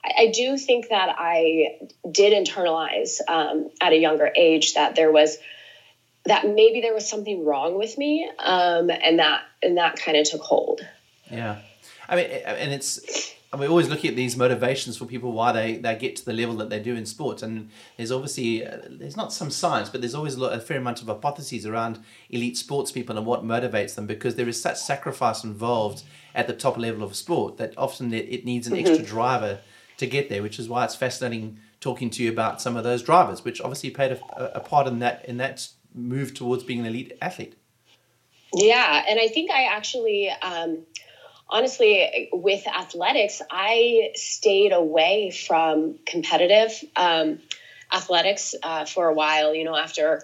i, 0.03 0.23
I 0.23 0.31
do 0.31 0.57
think 0.57 0.89
that 0.89 1.15
i 1.17 1.79
did 2.09 2.33
internalize 2.33 3.19
um, 3.27 3.69
at 3.81 3.93
a 3.93 3.97
younger 3.97 4.31
age 4.35 4.73
that 4.75 4.95
there 4.95 5.11
was 5.11 5.37
that 6.25 6.47
maybe 6.47 6.81
there 6.81 6.93
was 6.93 7.09
something 7.09 7.43
wrong 7.43 7.77
with 7.77 7.97
me 7.97 8.29
um, 8.39 8.89
and 8.89 9.19
that 9.19 9.43
and 9.63 9.77
that 9.77 9.95
kind 9.97 10.17
of 10.17 10.29
took 10.29 10.41
hold. 10.41 10.81
Yeah. 11.31 11.59
I 12.07 12.15
mean 12.15 12.29
and 12.29 12.71
it's 12.71 13.33
and 13.51 13.59
we're 13.59 13.67
always 13.69 13.89
looking 13.89 14.09
at 14.09 14.15
these 14.15 14.37
motivations 14.37 14.97
for 14.97 15.05
people 15.05 15.33
why 15.33 15.51
they, 15.51 15.75
they 15.75 15.95
get 15.95 16.15
to 16.15 16.25
the 16.25 16.31
level 16.33 16.55
that 16.55 16.69
they 16.69 16.79
do 16.79 16.95
in 16.95 17.05
sports 17.05 17.43
and 17.43 17.69
there's 17.97 18.11
obviously 18.11 18.65
uh, 18.65 18.77
there's 18.89 19.17
not 19.17 19.33
some 19.33 19.49
science 19.49 19.89
but 19.89 20.01
there's 20.01 20.15
always 20.15 20.37
a, 20.37 20.59
fair 20.59 20.77
amount 20.77 21.01
of 21.01 21.07
hypotheses 21.07 21.65
around 21.65 21.99
elite 22.29 22.57
sports 22.57 22.91
people 22.91 23.17
and 23.17 23.25
what 23.25 23.43
motivates 23.43 23.95
them 23.95 24.07
because 24.07 24.35
there 24.35 24.47
is 24.47 24.61
such 24.61 24.77
sacrifice 24.77 25.43
involved 25.43 26.03
at 26.33 26.47
the 26.47 26.53
top 26.53 26.77
level 26.77 27.03
of 27.03 27.15
sport 27.15 27.57
that 27.57 27.73
often 27.77 28.13
it, 28.13 28.25
it 28.29 28.45
needs 28.45 28.67
an 28.67 28.73
mm-hmm. 28.73 28.87
extra 28.87 29.05
driver 29.05 29.59
to 29.97 30.07
get 30.07 30.29
there 30.29 30.41
which 30.41 30.59
is 30.59 30.69
why 30.69 30.85
it's 30.85 30.95
fascinating 30.95 31.59
talking 31.79 32.09
to 32.09 32.23
you 32.23 32.31
about 32.31 32.61
some 32.61 32.77
of 32.77 32.83
those 32.83 33.03
drivers 33.03 33.43
which 33.43 33.59
obviously 33.61 33.89
played 33.89 34.11
a, 34.11 34.57
a 34.57 34.59
part 34.59 34.87
in 34.87 34.99
that 34.99 35.25
in 35.25 35.37
that 35.37 35.67
move 35.93 36.33
towards 36.33 36.63
being 36.63 36.79
an 36.79 36.85
elite 36.85 37.17
athlete 37.21 37.55
yeah 38.53 39.03
and 39.07 39.19
i 39.19 39.27
think 39.27 39.51
i 39.51 39.63
actually 39.63 40.29
um, 40.41 40.85
honestly, 41.51 42.29
with 42.31 42.65
athletics, 42.65 43.41
I 43.51 44.11
stayed 44.15 44.71
away 44.71 45.31
from 45.31 45.99
competitive 46.05 46.71
um, 46.95 47.39
athletics 47.91 48.55
uh, 48.63 48.85
for 48.85 49.07
a 49.07 49.13
while. 49.13 49.53
You 49.53 49.65
know, 49.65 49.75
after 49.75 50.21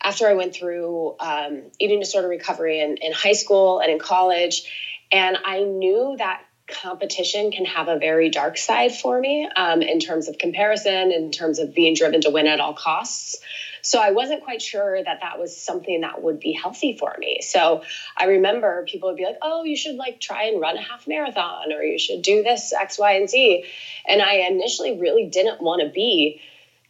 after 0.00 0.28
I 0.28 0.34
went 0.34 0.54
through 0.54 1.16
um, 1.18 1.62
eating 1.80 1.98
disorder 1.98 2.28
recovery 2.28 2.80
in, 2.80 2.96
in 2.98 3.12
high 3.12 3.32
school 3.32 3.80
and 3.80 3.90
in 3.90 3.98
college, 3.98 4.62
and 5.10 5.36
I 5.44 5.62
knew 5.62 6.14
that 6.18 6.42
competition 6.68 7.50
can 7.50 7.64
have 7.64 7.88
a 7.88 7.98
very 7.98 8.30
dark 8.30 8.58
side 8.58 8.94
for 8.94 9.18
me 9.18 9.48
um, 9.56 9.82
in 9.82 9.98
terms 9.98 10.28
of 10.28 10.38
comparison, 10.38 11.12
in 11.12 11.32
terms 11.32 11.58
of 11.58 11.74
being 11.74 11.94
driven 11.94 12.20
to 12.20 12.30
win 12.30 12.46
at 12.46 12.60
all 12.60 12.74
costs. 12.74 13.38
So 13.82 14.00
I 14.00 14.10
wasn't 14.10 14.44
quite 14.44 14.62
sure 14.62 15.02
that 15.02 15.20
that 15.20 15.38
was 15.38 15.56
something 15.56 16.00
that 16.02 16.22
would 16.22 16.40
be 16.40 16.52
healthy 16.52 16.96
for 16.96 17.14
me. 17.18 17.40
So 17.42 17.82
I 18.16 18.26
remember 18.26 18.84
people 18.86 19.08
would 19.10 19.18
be 19.18 19.24
like, 19.24 19.38
oh, 19.42 19.64
you 19.64 19.76
should 19.76 19.96
like 19.96 20.20
try 20.20 20.44
and 20.44 20.60
run 20.60 20.76
a 20.76 20.82
half 20.82 21.06
marathon 21.06 21.72
or 21.72 21.82
you 21.82 21.98
should 21.98 22.22
do 22.22 22.42
this 22.42 22.72
X, 22.72 22.98
Y, 22.98 23.12
and 23.12 23.28
Z. 23.28 23.64
And 24.06 24.22
I 24.22 24.46
initially 24.50 24.98
really 24.98 25.26
didn't 25.26 25.60
want 25.60 25.82
to 25.82 25.88
be 25.88 26.40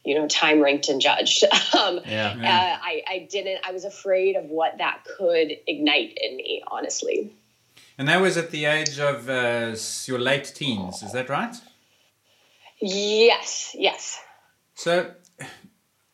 you 0.04 0.14
know 0.14 0.26
time 0.26 0.60
ranked 0.60 0.88
and 0.88 1.00
judged. 1.00 1.44
Um, 1.78 2.00
yeah, 2.06 2.34
uh, 2.34 2.84
I, 2.84 3.02
I 3.06 3.28
didn't 3.30 3.60
i 3.64 3.72
was 3.72 3.84
afraid 3.84 4.36
of 4.36 4.46
what 4.46 4.78
that 4.78 5.04
could 5.04 5.52
ignite 5.66 6.18
in 6.20 6.36
me 6.36 6.62
honestly. 6.66 7.30
And 7.98 8.08
that 8.08 8.20
was 8.20 8.36
at 8.36 8.50
the 8.50 8.64
age 8.64 8.98
of 8.98 9.28
uh, 9.28 9.76
your 10.06 10.18
late 10.18 10.52
teens 10.54 11.02
is 11.02 11.12
that 11.12 11.28
right? 11.28 11.54
Yes 12.80 13.76
yes. 13.78 14.20
So 14.74 15.10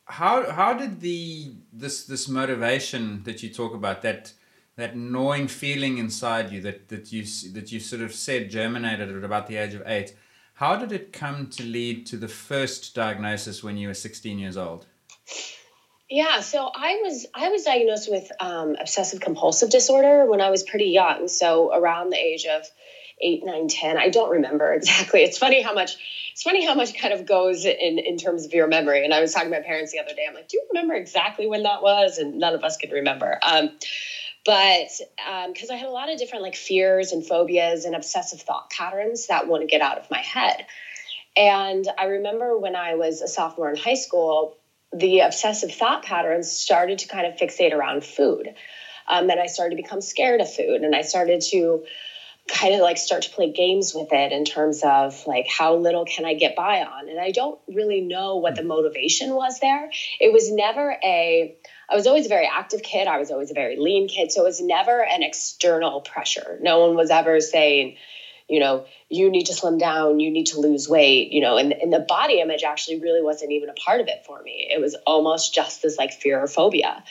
how 0.06 0.50
how 0.50 0.74
did 0.74 1.00
the 1.00 1.54
this 1.72 2.04
this 2.04 2.28
motivation 2.28 3.22
that 3.24 3.42
you 3.42 3.48
talk 3.48 3.74
about 3.74 4.02
that 4.02 4.32
that 4.76 4.96
gnawing 4.96 5.48
feeling 5.48 5.98
inside 5.98 6.50
you 6.52 6.60
that 6.60 6.88
that 6.88 7.12
you 7.12 7.24
that 7.52 7.72
you 7.72 7.80
sort 7.80 8.02
of 8.02 8.12
said 8.12 8.50
germinated 8.50 9.16
at 9.16 9.24
about 9.24 9.46
the 9.46 9.56
age 9.56 9.74
of 9.74 9.82
eight 9.86 10.14
how 10.54 10.76
did 10.76 10.92
it 10.92 11.12
come 11.12 11.48
to 11.48 11.64
lead 11.64 12.06
to 12.06 12.16
the 12.16 12.28
first 12.28 12.94
diagnosis 12.94 13.64
when 13.64 13.76
you 13.76 13.88
were 13.88 13.94
16 13.94 14.38
years 14.38 14.56
old? 14.56 14.86
Yeah 16.10 16.40
so 16.40 16.70
i 16.74 17.00
was 17.02 17.26
i 17.34 17.48
was 17.48 17.64
diagnosed 17.64 18.10
with 18.10 18.30
um, 18.40 18.76
obsessive 18.78 19.20
compulsive 19.20 19.70
disorder 19.70 20.26
when 20.26 20.42
i 20.42 20.50
was 20.50 20.62
pretty 20.62 20.90
young 20.90 21.28
so 21.28 21.72
around 21.74 22.10
the 22.10 22.18
age 22.18 22.44
of 22.44 22.66
eight, 23.20 23.42
nine, 23.44 23.68
ten. 23.68 23.96
I 23.96 24.08
don't 24.08 24.30
remember 24.30 24.72
exactly. 24.72 25.22
It's 25.22 25.38
funny 25.38 25.62
how 25.62 25.74
much 25.74 25.96
it's 26.32 26.42
funny 26.42 26.66
how 26.66 26.74
much 26.74 26.98
kind 26.98 27.14
of 27.14 27.26
goes 27.26 27.64
in 27.64 27.98
in 27.98 28.16
terms 28.16 28.44
of 28.44 28.52
your 28.52 28.66
memory. 28.66 29.04
And 29.04 29.14
I 29.14 29.20
was 29.20 29.32
talking 29.32 29.50
to 29.50 29.56
my 29.56 29.64
parents 29.64 29.92
the 29.92 30.00
other 30.00 30.14
day. 30.14 30.26
I'm 30.28 30.34
like, 30.34 30.48
do 30.48 30.56
you 30.56 30.66
remember 30.72 30.94
exactly 30.94 31.46
when 31.46 31.62
that 31.62 31.82
was? 31.82 32.18
And 32.18 32.38
none 32.38 32.54
of 32.54 32.64
us 32.64 32.76
could 32.76 32.90
remember. 32.90 33.38
Um, 33.42 33.70
but 34.44 34.88
because 35.48 35.70
um, 35.70 35.74
I 35.74 35.76
had 35.76 35.86
a 35.86 35.92
lot 35.92 36.12
of 36.12 36.18
different 36.18 36.42
like 36.42 36.56
fears 36.56 37.12
and 37.12 37.24
phobias 37.24 37.84
and 37.84 37.94
obsessive 37.94 38.42
thought 38.42 38.68
patterns 38.70 39.28
that 39.28 39.48
wouldn't 39.48 39.70
get 39.70 39.80
out 39.80 39.98
of 39.98 40.10
my 40.10 40.18
head. 40.18 40.66
And 41.36 41.86
I 41.98 42.04
remember 42.04 42.58
when 42.58 42.76
I 42.76 42.94
was 42.94 43.22
a 43.22 43.28
sophomore 43.28 43.70
in 43.70 43.76
high 43.76 43.94
school, 43.94 44.58
the 44.92 45.20
obsessive 45.20 45.72
thought 45.72 46.04
patterns 46.04 46.50
started 46.50 46.98
to 47.00 47.08
kind 47.08 47.26
of 47.26 47.36
fixate 47.36 47.72
around 47.72 48.04
food. 48.04 48.54
Um, 49.08 49.28
and 49.28 49.40
I 49.40 49.46
started 49.46 49.76
to 49.76 49.82
become 49.82 50.00
scared 50.00 50.40
of 50.40 50.52
food, 50.52 50.82
and 50.82 50.94
I 50.94 51.02
started 51.02 51.42
to 51.50 51.84
kind 52.46 52.74
of 52.74 52.80
like 52.80 52.98
start 52.98 53.22
to 53.22 53.30
play 53.30 53.50
games 53.50 53.94
with 53.94 54.12
it 54.12 54.32
in 54.32 54.44
terms 54.44 54.82
of 54.84 55.26
like 55.26 55.46
how 55.48 55.76
little 55.76 56.04
can 56.04 56.26
I 56.26 56.34
get 56.34 56.54
by 56.54 56.82
on. 56.82 57.08
And 57.08 57.18
I 57.18 57.30
don't 57.30 57.58
really 57.68 58.02
know 58.02 58.36
what 58.36 58.54
the 58.54 58.62
motivation 58.62 59.34
was 59.34 59.60
there. 59.60 59.90
It 60.20 60.32
was 60.32 60.52
never 60.52 60.96
a 61.02 61.56
I 61.88 61.94
was 61.94 62.06
always 62.06 62.26
a 62.26 62.28
very 62.28 62.48
active 62.50 62.82
kid. 62.82 63.06
I 63.06 63.18
was 63.18 63.30
always 63.30 63.50
a 63.50 63.54
very 63.54 63.78
lean 63.78 64.08
kid. 64.08 64.32
So 64.32 64.42
it 64.42 64.44
was 64.44 64.60
never 64.60 65.02
an 65.02 65.22
external 65.22 66.00
pressure. 66.00 66.58
No 66.60 66.86
one 66.86 66.96
was 66.96 67.10
ever 67.10 67.40
saying, 67.40 67.96
you 68.48 68.60
know, 68.60 68.86
you 69.08 69.30
need 69.30 69.46
to 69.46 69.54
slim 69.54 69.78
down, 69.78 70.20
you 70.20 70.30
need 70.30 70.48
to 70.48 70.60
lose 70.60 70.88
weight, 70.88 71.32
you 71.32 71.40
know, 71.40 71.56
and, 71.56 71.72
and 71.72 71.92
the 71.92 72.00
body 72.00 72.40
image 72.40 72.62
actually 72.62 73.00
really 73.00 73.22
wasn't 73.22 73.52
even 73.52 73.70
a 73.70 73.74
part 73.74 74.00
of 74.00 74.08
it 74.08 74.24
for 74.26 74.42
me. 74.42 74.68
It 74.70 74.80
was 74.80 74.94
almost 75.06 75.54
just 75.54 75.82
this 75.82 75.96
like 75.96 76.12
fear 76.12 76.40
or 76.40 76.46
phobia. 76.46 77.04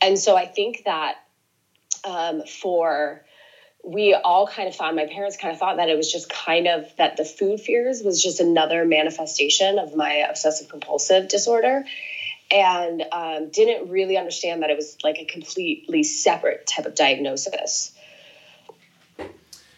And 0.00 0.18
so 0.18 0.36
I 0.36 0.46
think 0.46 0.84
that 0.84 1.16
um, 2.04 2.42
for 2.46 3.24
we 3.84 4.14
all 4.14 4.46
kind 4.46 4.68
of 4.68 4.74
thought, 4.74 4.94
my 4.94 5.06
parents 5.06 5.36
kind 5.36 5.52
of 5.52 5.58
thought 5.58 5.76
that 5.76 5.88
it 5.88 5.96
was 5.96 6.10
just 6.10 6.28
kind 6.28 6.66
of 6.66 6.84
that 6.96 7.16
the 7.16 7.24
food 7.24 7.60
fears 7.60 8.02
was 8.02 8.22
just 8.22 8.40
another 8.40 8.84
manifestation 8.84 9.78
of 9.78 9.94
my 9.94 10.26
obsessive 10.28 10.68
compulsive 10.68 11.28
disorder 11.28 11.84
and 12.50 13.04
um, 13.12 13.50
didn't 13.50 13.90
really 13.90 14.16
understand 14.16 14.62
that 14.62 14.70
it 14.70 14.76
was 14.76 14.96
like 15.04 15.18
a 15.18 15.24
completely 15.24 16.02
separate 16.02 16.66
type 16.66 16.86
of 16.86 16.94
diagnosis. 16.94 17.92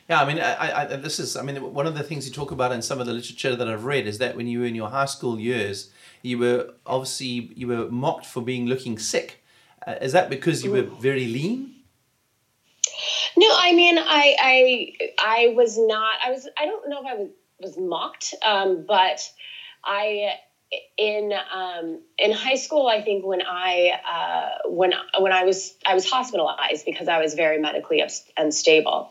Yeah, 0.09 0.21
I 0.21 0.25
mean, 0.25 0.41
I, 0.41 0.83
I, 0.83 0.85
this 0.97 1.21
is, 1.21 1.37
I 1.37 1.43
mean, 1.43 1.73
one 1.73 1.87
of 1.87 1.95
the 1.95 2.03
things 2.03 2.27
you 2.27 2.33
talk 2.33 2.51
about 2.51 2.73
in 2.73 2.83
some 2.83 3.01
of 3.01 3.07
the 3.07 3.13
literature 3.13 3.55
that 3.55 3.69
I've 3.69 3.85
read 3.85 4.09
is 4.09 4.19
that 4.19 4.37
when 4.37 4.49
you 4.49 4.61
were 4.61 4.67
in 4.67 4.75
your 4.75 4.89
high 4.89 5.05
school 5.05 5.39
years, 5.39 5.91
you 6.23 6.39
were 6.39 6.75
obviously 6.85 7.53
you 7.55 7.69
were 7.69 7.89
mocked 7.89 8.27
for 8.27 8.43
being 8.43 8.67
looking 8.67 8.99
sick. 8.99 9.43
Uh, 9.87 9.95
is 10.01 10.13
that 10.13 10.29
because 10.29 10.65
you 10.65 10.73
were 10.73 10.83
very 10.83 11.27
lean? 11.27 11.77
No, 13.37 13.47
I 13.53 13.73
mean, 13.73 13.99
I, 13.99 14.37
I, 14.39 14.93
I 15.19 15.55
was 15.55 15.79
not. 15.79 16.15
I 16.25 16.31
was. 16.31 16.49
I 16.59 16.67
don't 16.67 16.89
know 16.89 17.01
if 17.01 17.07
I 17.07 17.15
was 17.15 17.31
was 17.61 17.77
mocked, 17.79 18.35
um, 18.45 18.85
but 18.87 19.21
I 19.85 20.35
in 20.97 21.33
um, 21.53 22.01
in 22.19 22.33
high 22.33 22.55
school, 22.55 22.87
I 22.87 23.03
think 23.03 23.25
when 23.25 23.43
I 23.43 23.93
uh, 24.09 24.69
when 24.69 24.93
when 25.19 25.33
I 25.33 25.45
was 25.45 25.75
I 25.85 25.95
was 25.95 26.09
hospitalized 26.09 26.85
because 26.85 27.09
I 27.09 27.21
was 27.21 27.35
very 27.35 27.59
medically 27.59 28.03
unstable. 28.37 29.11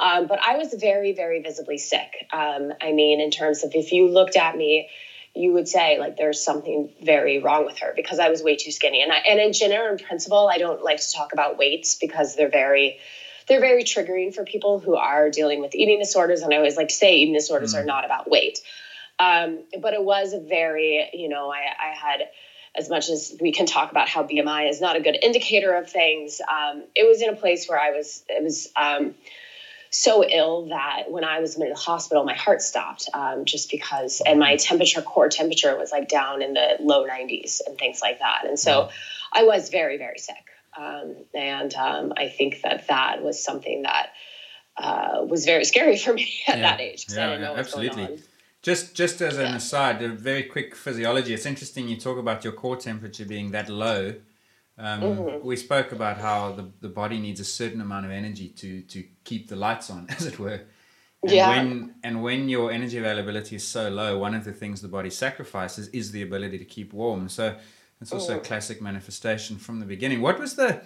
Um, 0.00 0.28
but 0.28 0.38
I 0.40 0.56
was 0.56 0.72
very 0.74 1.12
very 1.12 1.42
visibly 1.42 1.78
sick. 1.78 2.26
Um, 2.32 2.72
I 2.80 2.92
mean, 2.92 3.20
in 3.20 3.30
terms 3.30 3.64
of 3.64 3.72
if 3.74 3.92
you 3.92 4.08
looked 4.08 4.36
at 4.36 4.56
me, 4.56 4.88
you 5.34 5.52
would 5.52 5.68
say 5.68 5.98
like 5.98 6.16
there's 6.16 6.42
something 6.42 6.92
very 7.02 7.38
wrong 7.38 7.64
with 7.64 7.78
her 7.78 7.92
because 7.96 8.18
I 8.18 8.28
was 8.28 8.42
way 8.42 8.56
too 8.56 8.70
skinny. 8.70 9.02
And 9.02 9.12
I, 9.12 9.18
and 9.18 9.40
in 9.40 9.52
general 9.52 9.88
and 9.88 10.02
principle, 10.02 10.48
I 10.48 10.58
don't 10.58 10.82
like 10.82 10.98
to 10.98 11.12
talk 11.12 11.32
about 11.32 11.58
weights 11.58 11.94
because 11.96 12.36
they're 12.36 12.50
very 12.50 12.98
they're 13.48 13.60
very 13.60 13.84
triggering 13.84 14.34
for 14.34 14.44
people 14.44 14.78
who 14.78 14.94
are 14.94 15.30
dealing 15.30 15.60
with 15.60 15.74
eating 15.74 15.98
disorders. 15.98 16.42
And 16.42 16.52
I 16.52 16.56
always 16.56 16.76
like 16.76 16.88
to 16.88 16.94
say 16.94 17.16
eating 17.16 17.34
disorders 17.34 17.74
mm. 17.74 17.80
are 17.80 17.84
not 17.84 18.04
about 18.04 18.30
weight. 18.30 18.60
Um, 19.18 19.60
but 19.80 19.94
it 19.94 20.04
was 20.04 20.32
a 20.32 20.40
very, 20.40 21.10
you 21.12 21.28
know, 21.28 21.50
I, 21.50 21.58
I, 21.58 21.94
had, 21.94 22.28
as 22.76 22.88
much 22.88 23.08
as 23.08 23.34
we 23.40 23.50
can 23.50 23.66
talk 23.66 23.90
about 23.90 24.08
how 24.08 24.22
BMI 24.22 24.70
is 24.70 24.80
not 24.80 24.96
a 24.96 25.00
good 25.00 25.18
indicator 25.20 25.74
of 25.74 25.90
things, 25.90 26.40
um, 26.48 26.84
it 26.94 27.06
was 27.08 27.20
in 27.20 27.30
a 27.30 27.34
place 27.34 27.68
where 27.68 27.80
I 27.80 27.90
was, 27.90 28.22
it 28.28 28.44
was 28.44 28.68
um, 28.76 29.14
so 29.90 30.24
ill 30.24 30.68
that 30.68 31.04
when 31.08 31.24
I 31.24 31.40
was 31.40 31.56
in 31.56 31.68
the 31.68 31.74
hospital, 31.74 32.24
my 32.24 32.34
heart 32.34 32.62
stopped 32.62 33.08
um, 33.12 33.44
just 33.44 33.70
because, 33.70 34.22
and 34.24 34.38
my 34.38 34.56
temperature, 34.56 35.02
core 35.02 35.28
temperature 35.28 35.76
was 35.76 35.90
like 35.90 36.08
down 36.08 36.42
in 36.42 36.52
the 36.54 36.76
low 36.78 37.06
90s 37.08 37.60
and 37.66 37.76
things 37.76 38.00
like 38.00 38.20
that. 38.20 38.44
And 38.46 38.58
so 38.58 38.90
I 39.32 39.44
was 39.44 39.70
very, 39.70 39.96
very 39.96 40.18
sick. 40.18 40.36
Um, 40.76 41.16
and 41.34 41.74
um, 41.74 42.12
I 42.16 42.28
think 42.28 42.62
that 42.62 42.88
that 42.88 43.22
was 43.22 43.42
something 43.42 43.82
that 43.82 44.10
uh, 44.76 45.24
was 45.26 45.44
very 45.44 45.64
scary 45.64 45.96
for 45.96 46.14
me 46.14 46.32
at 46.46 46.58
yeah. 46.58 46.62
that 46.62 46.80
age 46.80 47.06
yeah, 47.08 47.24
I 47.24 47.26
didn't 47.30 47.40
know 47.42 47.52
yeah, 47.54 47.58
absolutely. 47.58 48.18
Just 48.60 48.94
just 48.94 49.20
as 49.20 49.38
an 49.38 49.54
aside, 49.54 50.02
a 50.02 50.08
very 50.08 50.42
quick 50.42 50.74
physiology. 50.74 51.32
It's 51.32 51.46
interesting 51.46 51.88
you 51.88 51.96
talk 51.96 52.18
about 52.18 52.42
your 52.42 52.52
core 52.52 52.76
temperature 52.76 53.24
being 53.24 53.52
that 53.52 53.68
low. 53.68 54.14
Um, 54.76 55.00
mm-hmm. 55.00 55.46
We 55.46 55.56
spoke 55.56 55.92
about 55.92 56.18
how 56.18 56.52
the, 56.52 56.70
the 56.80 56.88
body 56.88 57.18
needs 57.18 57.40
a 57.40 57.44
certain 57.44 57.80
amount 57.80 58.06
of 58.06 58.12
energy 58.12 58.48
to 58.48 58.82
to 58.82 59.04
keep 59.24 59.48
the 59.48 59.56
lights 59.56 59.90
on, 59.90 60.06
as 60.16 60.26
it 60.26 60.38
were. 60.38 60.62
And 61.22 61.32
yeah. 61.32 61.48
When, 61.50 61.94
and 62.04 62.22
when 62.22 62.48
your 62.48 62.70
energy 62.70 62.98
availability 62.98 63.56
is 63.56 63.66
so 63.66 63.88
low, 63.88 64.18
one 64.18 64.34
of 64.34 64.44
the 64.44 64.52
things 64.52 64.80
the 64.80 64.88
body 64.88 65.10
sacrifices 65.10 65.88
is 65.88 66.12
the 66.12 66.22
ability 66.22 66.58
to 66.58 66.64
keep 66.64 66.92
warm. 66.92 67.28
So 67.28 67.56
it's 68.00 68.12
also 68.12 68.34
mm. 68.34 68.38
a 68.38 68.40
classic 68.40 68.80
manifestation 68.80 69.56
from 69.56 69.80
the 69.80 69.86
beginning. 69.86 70.20
What 70.20 70.38
was 70.38 70.54
the 70.54 70.82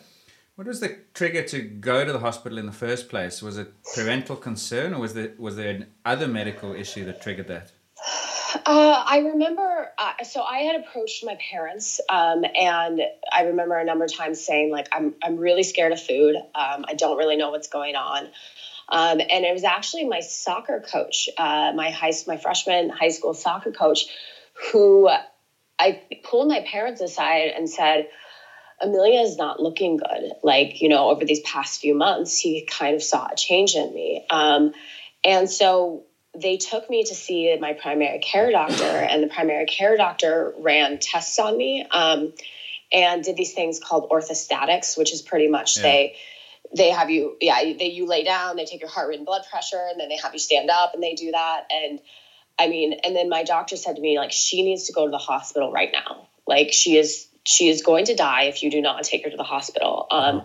what 0.54 0.66
was 0.66 0.80
the 0.80 0.98
trigger 1.14 1.42
to 1.44 1.62
go 1.62 2.04
to 2.04 2.12
the 2.12 2.18
hospital 2.18 2.58
in 2.58 2.66
the 2.66 2.72
first 2.72 3.08
place? 3.08 3.42
Was 3.42 3.56
it 3.56 3.72
parental 3.94 4.36
concern, 4.36 4.94
or 4.94 5.00
was 5.00 5.14
there 5.14 5.32
was 5.38 5.56
there 5.56 5.70
an 5.70 5.86
other 6.04 6.28
medical 6.28 6.74
issue 6.74 7.04
that 7.06 7.22
triggered 7.22 7.48
that? 7.48 7.72
Uh, 8.66 9.02
I 9.06 9.18
remember, 9.18 9.88
uh, 9.98 10.24
so 10.24 10.42
I 10.42 10.58
had 10.58 10.76
approached 10.76 11.24
my 11.24 11.38
parents, 11.50 12.00
um, 12.10 12.44
and 12.54 13.00
I 13.32 13.44
remember 13.44 13.76
a 13.78 13.84
number 13.84 14.04
of 14.04 14.14
times 14.14 14.44
saying, 14.44 14.70
like, 14.70 14.88
I'm 14.92 15.14
I'm 15.22 15.36
really 15.36 15.62
scared 15.62 15.92
of 15.92 16.02
food. 16.02 16.36
Um, 16.36 16.84
I 16.86 16.94
don't 16.94 17.16
really 17.16 17.36
know 17.36 17.50
what's 17.50 17.68
going 17.68 17.96
on. 17.96 18.26
Um, 18.88 19.20
and 19.20 19.44
it 19.44 19.54
was 19.54 19.64
actually 19.64 20.04
my 20.04 20.20
soccer 20.20 20.80
coach, 20.80 21.30
uh, 21.38 21.72
my 21.74 21.90
high 21.90 22.12
my 22.26 22.36
freshman 22.36 22.90
high 22.90 23.08
school 23.08 23.32
soccer 23.32 23.72
coach, 23.72 24.04
who 24.70 25.08
I 25.78 26.02
pulled 26.24 26.48
my 26.48 26.60
parents 26.60 27.00
aside 27.00 27.52
and 27.56 27.68
said, 27.68 28.08
Amelia 28.80 29.20
is 29.20 29.36
not 29.36 29.60
looking 29.60 29.96
good. 29.96 30.32
Like, 30.42 30.82
you 30.82 30.88
know, 30.88 31.10
over 31.10 31.24
these 31.24 31.40
past 31.40 31.80
few 31.80 31.94
months, 31.94 32.38
he 32.38 32.66
kind 32.68 32.96
of 32.96 33.02
saw 33.02 33.28
a 33.32 33.36
change 33.36 33.74
in 33.74 33.94
me. 33.94 34.26
Um, 34.28 34.72
and 35.24 35.48
so 35.48 36.04
they 36.36 36.56
took 36.56 36.88
me 36.88 37.04
to 37.04 37.14
see 37.14 37.56
my 37.60 37.74
primary 37.74 38.18
care 38.18 38.50
doctor, 38.50 38.84
and 38.84 39.22
the 39.22 39.28
primary 39.28 39.66
care 39.66 39.96
doctor 39.96 40.52
ran 40.58 40.98
tests 40.98 41.38
on 41.38 41.56
me 41.56 41.86
um, 41.90 42.32
and 42.92 43.22
did 43.22 43.36
these 43.36 43.52
things 43.52 43.80
called 43.80 44.10
orthostatics, 44.10 44.96
which 44.96 45.12
is 45.12 45.22
pretty 45.22 45.48
much 45.48 45.76
yeah. 45.76 45.82
they 45.82 46.16
they 46.74 46.90
have 46.90 47.10
you 47.10 47.36
yeah 47.40 47.60
they 47.60 47.90
you 47.90 48.06
lay 48.06 48.24
down 48.24 48.56
they 48.56 48.64
take 48.64 48.80
your 48.80 48.88
heart 48.88 49.08
rate 49.08 49.18
and 49.18 49.26
blood 49.26 49.42
pressure 49.50 49.88
and 49.90 50.00
then 50.00 50.08
they 50.08 50.16
have 50.16 50.32
you 50.32 50.38
stand 50.38 50.70
up 50.70 50.94
and 50.94 51.02
they 51.02 51.14
do 51.14 51.30
that 51.30 51.64
and 51.70 52.00
i 52.62 52.68
mean 52.68 52.94
and 53.04 53.14
then 53.14 53.28
my 53.28 53.42
doctor 53.42 53.76
said 53.76 53.96
to 53.96 54.02
me 54.02 54.16
like 54.18 54.32
she 54.32 54.62
needs 54.62 54.84
to 54.84 54.92
go 54.92 55.04
to 55.04 55.10
the 55.10 55.18
hospital 55.18 55.70
right 55.70 55.90
now 55.92 56.28
like 56.46 56.72
she 56.72 56.96
is 56.96 57.26
she 57.44 57.68
is 57.68 57.82
going 57.82 58.04
to 58.06 58.14
die 58.14 58.44
if 58.44 58.62
you 58.62 58.70
do 58.70 58.80
not 58.80 59.02
take 59.02 59.24
her 59.24 59.30
to 59.30 59.36
the 59.36 59.42
hospital. 59.42 60.06
Um, 60.10 60.42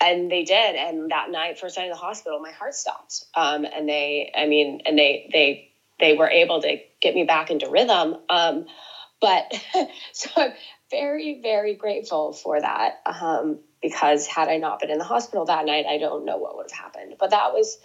and 0.00 0.30
they 0.30 0.44
did. 0.44 0.76
And 0.76 1.10
that 1.10 1.30
night, 1.30 1.58
first 1.58 1.76
night 1.76 1.84
in 1.84 1.90
the 1.90 1.96
hospital, 1.96 2.38
my 2.40 2.52
heart 2.52 2.74
stopped. 2.74 3.24
Um, 3.34 3.64
and 3.64 3.88
they, 3.88 4.30
I 4.34 4.46
mean, 4.46 4.80
and 4.86 4.98
they, 4.98 5.28
they, 5.32 5.70
they 5.98 6.14
were 6.14 6.30
able 6.30 6.62
to 6.62 6.76
get 7.02 7.14
me 7.14 7.24
back 7.24 7.50
into 7.50 7.68
rhythm. 7.68 8.16
Um, 8.30 8.64
but 9.20 9.52
so 10.12 10.30
I'm 10.36 10.52
very, 10.90 11.40
very 11.42 11.74
grateful 11.74 12.32
for 12.32 12.60
that. 12.60 13.00
Um, 13.04 13.58
because 13.82 14.26
had 14.26 14.48
I 14.48 14.56
not 14.56 14.80
been 14.80 14.90
in 14.90 14.98
the 14.98 15.04
hospital 15.04 15.44
that 15.46 15.66
night, 15.66 15.86
I 15.88 15.98
don't 15.98 16.24
know 16.24 16.38
what 16.38 16.56
would 16.56 16.70
have 16.70 16.78
happened. 16.78 17.14
But 17.18 17.30
that 17.30 17.52
was, 17.52 17.78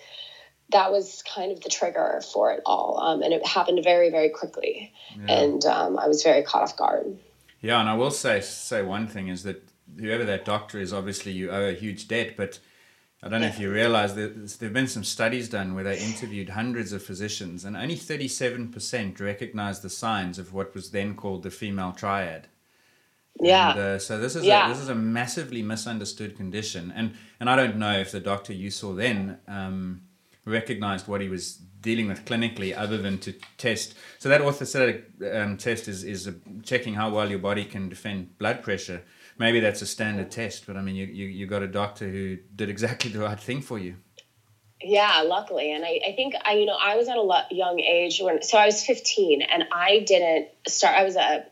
that 0.69 0.91
was 0.91 1.23
kind 1.23 1.51
of 1.51 1.61
the 1.61 1.69
trigger 1.69 2.21
for 2.33 2.51
it 2.51 2.61
all. 2.65 2.99
Um, 2.99 3.21
and 3.21 3.33
it 3.33 3.45
happened 3.45 3.83
very, 3.83 4.09
very 4.09 4.29
quickly. 4.29 4.93
Yeah. 5.15 5.31
And 5.31 5.65
um, 5.65 5.99
I 5.99 6.07
was 6.07 6.23
very 6.23 6.43
caught 6.43 6.63
off 6.63 6.77
guard. 6.77 7.17
Yeah, 7.61 7.79
and 7.79 7.87
I 7.89 7.95
will 7.95 8.11
say 8.11 8.41
say 8.41 8.81
one 8.81 9.07
thing 9.07 9.29
is 9.29 9.43
that 9.43 9.63
whoever 9.97 10.25
that 10.25 10.45
doctor 10.45 10.79
is, 10.79 10.91
obviously 10.91 11.31
you 11.31 11.49
owe 11.49 11.69
a 11.69 11.73
huge 11.73 12.07
debt, 12.07 12.35
but 12.35 12.59
I 13.21 13.29
don't 13.29 13.39
know 13.39 13.47
if 13.47 13.59
you 13.59 13.71
realize 13.71 14.15
that 14.15 14.59
there 14.59 14.67
have 14.67 14.73
been 14.73 14.87
some 14.87 15.05
studies 15.05 15.47
done 15.47 15.73
where 15.73 15.83
they 15.85 15.97
interviewed 15.97 16.49
hundreds 16.49 16.91
of 16.91 17.01
physicians, 17.01 17.63
and 17.63 17.77
only 17.77 17.95
37% 17.95 19.21
recognized 19.21 19.81
the 19.81 19.89
signs 19.89 20.37
of 20.37 20.53
what 20.53 20.75
was 20.75 20.91
then 20.91 21.15
called 21.15 21.43
the 21.43 21.49
female 21.49 21.93
triad. 21.93 22.49
Yeah. 23.39 23.71
And, 23.71 23.79
uh, 23.79 23.99
so 23.99 24.19
this 24.19 24.35
is 24.35 24.43
yeah. 24.43 24.65
a, 24.65 24.69
this 24.73 24.79
is 24.79 24.89
a 24.89 24.95
massively 24.95 25.61
misunderstood 25.61 26.35
condition, 26.35 26.91
and 26.93 27.13
and 27.39 27.49
I 27.49 27.55
don't 27.55 27.77
know 27.77 27.97
if 27.97 28.11
the 28.11 28.19
doctor 28.19 28.51
you 28.51 28.69
saw 28.69 28.93
then 28.93 29.39
um, 29.47 30.01
recognized 30.45 31.07
what 31.07 31.21
he 31.21 31.29
was 31.29 31.59
dealing 31.81 32.07
with 32.07 32.25
clinically 32.25 32.75
other 32.75 32.97
than 32.97 33.19
to 33.19 33.33
test. 33.57 33.95
So 34.17 34.29
that 34.29 34.41
orthostatic 34.41 35.35
um, 35.35 35.57
test 35.57 35.87
is, 35.87 36.03
is 36.03 36.27
a, 36.27 36.35
checking 36.63 36.95
how 36.95 37.09
well 37.09 37.29
your 37.29 37.39
body 37.39 37.65
can 37.65 37.89
defend 37.89 38.37
blood 38.37 38.63
pressure. 38.63 39.03
Maybe 39.37 39.59
that's 39.59 39.81
a 39.81 39.85
standard 39.85 40.31
test, 40.31 40.65
but 40.65 40.77
I 40.77 40.81
mean, 40.81 40.95
you, 40.95 41.05
you, 41.05 41.27
you 41.27 41.45
got 41.45 41.61
a 41.61 41.67
doctor 41.67 42.09
who 42.09 42.37
did 42.55 42.69
exactly 42.69 43.11
the 43.13 43.19
right 43.19 43.39
thing 43.39 43.61
for 43.61 43.77
you. 43.77 43.95
Yeah, 44.81 45.23
luckily. 45.25 45.71
And 45.71 45.85
I, 45.85 45.99
I 46.09 46.13
think 46.13 46.33
I, 46.43 46.53
you 46.53 46.65
know, 46.65 46.77
I 46.79 46.97
was 46.97 47.07
at 47.07 47.15
a 47.15 47.55
young 47.55 47.79
age 47.79 48.19
when, 48.21 48.41
so 48.41 48.57
I 48.57 48.65
was 48.65 48.83
15 48.83 49.41
and 49.41 49.65
I 49.71 50.03
didn't 50.05 50.49
start, 50.67 50.97
I 50.97 51.03
was 51.03 51.15
a, 51.15 51.45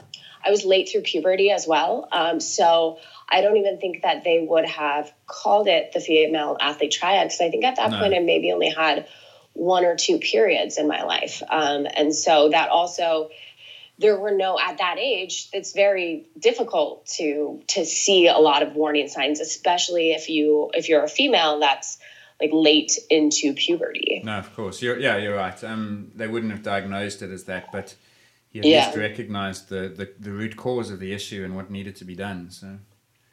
I 0.43 0.49
was 0.49 0.65
late 0.65 0.89
through 0.89 1.01
puberty 1.01 1.51
as 1.51 1.67
well. 1.67 2.07
Um, 2.11 2.39
so 2.39 2.99
I 3.31 3.41
don't 3.41 3.57
even 3.57 3.79
think 3.79 4.01
that 4.03 4.23
they 4.23 4.45
would 4.47 4.65
have 4.65 5.11
called 5.25 5.67
it 5.67 5.93
the 5.93 6.01
female 6.01 6.57
athlete 6.59 6.91
triad 6.91 7.27
because 7.27 7.41
I 7.41 7.49
think 7.49 7.63
at 7.63 7.77
that 7.77 7.91
no. 7.91 7.99
point 7.99 8.13
I 8.13 8.19
maybe 8.19 8.51
only 8.51 8.69
had 8.69 9.07
one 9.53 9.85
or 9.85 9.95
two 9.95 10.19
periods 10.19 10.77
in 10.77 10.87
my 10.87 11.03
life. 11.03 11.41
Um, 11.49 11.87
and 11.93 12.13
so 12.13 12.49
that 12.49 12.69
also, 12.69 13.29
there 14.01 14.19
were 14.19 14.31
no 14.31 14.59
at 14.59 14.79
that 14.79 14.97
age 14.97 15.47
it's 15.53 15.73
very 15.73 16.27
difficult 16.37 17.05
to 17.05 17.61
to 17.67 17.85
see 17.85 18.27
a 18.27 18.37
lot 18.37 18.63
of 18.63 18.73
warning 18.73 19.07
signs 19.07 19.39
especially 19.39 20.11
if 20.11 20.27
you 20.27 20.71
if 20.73 20.89
you're 20.89 21.03
a 21.03 21.07
female 21.07 21.59
that's 21.59 21.99
like 22.39 22.49
late 22.51 22.97
into 23.09 23.53
puberty 23.53 24.21
no 24.23 24.39
of 24.39 24.53
course 24.55 24.81
you're 24.81 24.97
yeah 24.97 25.17
you're 25.17 25.35
right 25.35 25.63
um 25.63 26.11
they 26.15 26.27
wouldn't 26.27 26.51
have 26.51 26.63
diagnosed 26.63 27.21
it 27.21 27.29
as 27.29 27.43
that 27.43 27.71
but 27.71 27.95
he 28.49 28.59
at 28.59 28.65
yeah. 28.65 28.85
least 28.85 28.97
recognized 28.97 29.69
the, 29.69 29.87
the 29.89 30.11
the 30.19 30.31
root 30.31 30.57
cause 30.57 30.89
of 30.89 30.99
the 30.99 31.13
issue 31.13 31.43
and 31.45 31.55
what 31.55 31.69
needed 31.69 31.95
to 31.95 32.03
be 32.03 32.15
done 32.15 32.49
so 32.49 32.79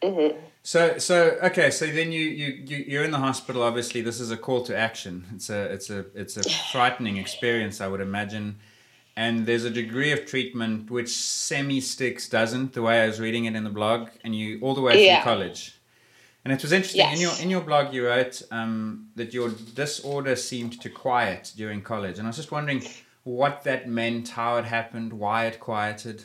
Mm-hmm. 0.02 0.38
So 0.62 0.98
so 0.98 1.38
okay, 1.42 1.70
so 1.70 1.86
then 1.86 2.12
you 2.12 2.20
you 2.20 2.46
you 2.66 2.76
you're 2.86 3.04
in 3.04 3.10
the 3.10 3.18
hospital. 3.18 3.62
Obviously, 3.62 4.00
this 4.00 4.20
is 4.20 4.30
a 4.30 4.36
call 4.36 4.62
to 4.64 4.76
action. 4.76 5.24
It's 5.34 5.50
a 5.50 5.62
it's 5.72 5.90
a 5.90 6.06
it's 6.14 6.36
a 6.36 6.48
frightening 6.72 7.16
experience, 7.16 7.80
I 7.80 7.88
would 7.88 8.00
imagine. 8.00 8.58
And 9.16 9.46
there's 9.46 9.64
a 9.64 9.70
degree 9.70 10.12
of 10.12 10.26
treatment 10.26 10.90
which 10.92 11.08
semi 11.08 11.80
sticks 11.80 12.28
doesn't. 12.28 12.72
The 12.74 12.82
way 12.82 13.02
I 13.02 13.06
was 13.06 13.18
reading 13.18 13.46
it 13.46 13.56
in 13.56 13.64
the 13.64 13.70
blog, 13.70 14.10
and 14.22 14.34
you 14.34 14.60
all 14.60 14.74
the 14.74 14.80
way 14.80 15.04
yeah. 15.04 15.22
through 15.22 15.32
college. 15.32 15.74
And 16.44 16.52
it 16.52 16.62
was 16.62 16.72
interesting 16.72 17.00
Yes. 17.00 17.16
in 17.16 17.20
your 17.20 17.34
in 17.42 17.50
your 17.50 17.60
blog 17.62 17.92
you 17.92 18.06
wrote 18.06 18.42
um, 18.50 19.08
that 19.16 19.34
your 19.34 19.50
disorder 19.74 20.36
seemed 20.36 20.80
to 20.80 20.88
quiet 20.88 21.52
during 21.56 21.82
college, 21.82 22.18
and 22.18 22.26
I 22.26 22.30
was 22.30 22.36
just 22.36 22.52
wondering 22.52 22.82
what 23.24 23.64
that 23.64 23.88
meant, 23.88 24.28
how 24.30 24.56
it 24.56 24.64
happened, 24.64 25.12
why 25.12 25.46
it 25.46 25.58
quieted. 25.60 26.24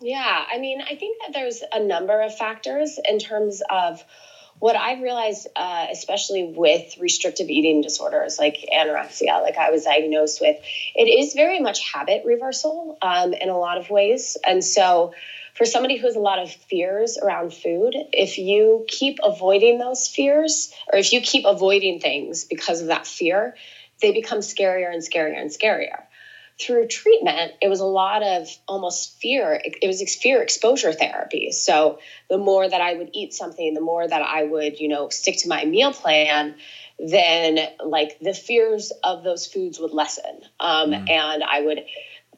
Yeah, 0.00 0.44
I 0.50 0.58
mean, 0.58 0.80
I 0.80 0.94
think 0.94 1.18
that 1.20 1.32
there's 1.34 1.62
a 1.72 1.80
number 1.80 2.22
of 2.22 2.34
factors 2.34 2.98
in 3.06 3.18
terms 3.18 3.62
of 3.68 4.02
what 4.58 4.76
I've 4.76 5.00
realized, 5.00 5.46
uh, 5.56 5.86
especially 5.90 6.44
with 6.44 6.96
restrictive 6.98 7.48
eating 7.48 7.82
disorders 7.82 8.38
like 8.38 8.66
anorexia, 8.72 9.42
like 9.42 9.56
I 9.56 9.70
was 9.70 9.84
diagnosed 9.84 10.40
with, 10.40 10.56
it 10.94 11.04
is 11.04 11.34
very 11.34 11.60
much 11.60 11.80
habit 11.92 12.22
reversal 12.24 12.98
um, 13.02 13.32
in 13.34 13.48
a 13.48 13.58
lot 13.58 13.78
of 13.78 13.90
ways. 13.90 14.36
And 14.46 14.64
so, 14.64 15.14
for 15.54 15.66
somebody 15.66 15.96
who 15.96 16.06
has 16.06 16.16
a 16.16 16.20
lot 16.20 16.38
of 16.38 16.50
fears 16.50 17.18
around 17.18 17.52
food, 17.52 17.94
if 18.12 18.38
you 18.38 18.84
keep 18.88 19.18
avoiding 19.22 19.78
those 19.78 20.08
fears, 20.08 20.72
or 20.90 20.98
if 20.98 21.12
you 21.12 21.20
keep 21.20 21.44
avoiding 21.44 22.00
things 22.00 22.44
because 22.44 22.80
of 22.80 22.86
that 22.86 23.06
fear, 23.06 23.56
they 24.00 24.12
become 24.12 24.38
scarier 24.38 24.90
and 24.92 25.02
scarier 25.02 25.38
and 25.38 25.50
scarier 25.50 26.04
through 26.60 26.86
treatment, 26.88 27.52
it 27.62 27.68
was 27.68 27.80
a 27.80 27.86
lot 27.86 28.22
of 28.22 28.48
almost 28.68 29.18
fear. 29.20 29.60
It 29.64 29.86
was 29.86 30.02
fear 30.16 30.42
exposure 30.42 30.92
therapy. 30.92 31.52
So 31.52 31.98
the 32.28 32.38
more 32.38 32.68
that 32.68 32.80
I 32.80 32.94
would 32.94 33.10
eat 33.12 33.32
something, 33.32 33.74
the 33.74 33.80
more 33.80 34.06
that 34.06 34.22
I 34.22 34.44
would, 34.44 34.78
you 34.78 34.88
know, 34.88 35.08
stick 35.08 35.38
to 35.38 35.48
my 35.48 35.64
meal 35.64 35.92
plan, 35.92 36.54
then 36.98 37.58
like 37.84 38.18
the 38.20 38.34
fears 38.34 38.92
of 39.02 39.24
those 39.24 39.46
foods 39.46 39.80
would 39.80 39.92
lessen. 39.92 40.40
Um, 40.58 40.92
And 40.92 41.42
I 41.42 41.62
would, 41.62 41.84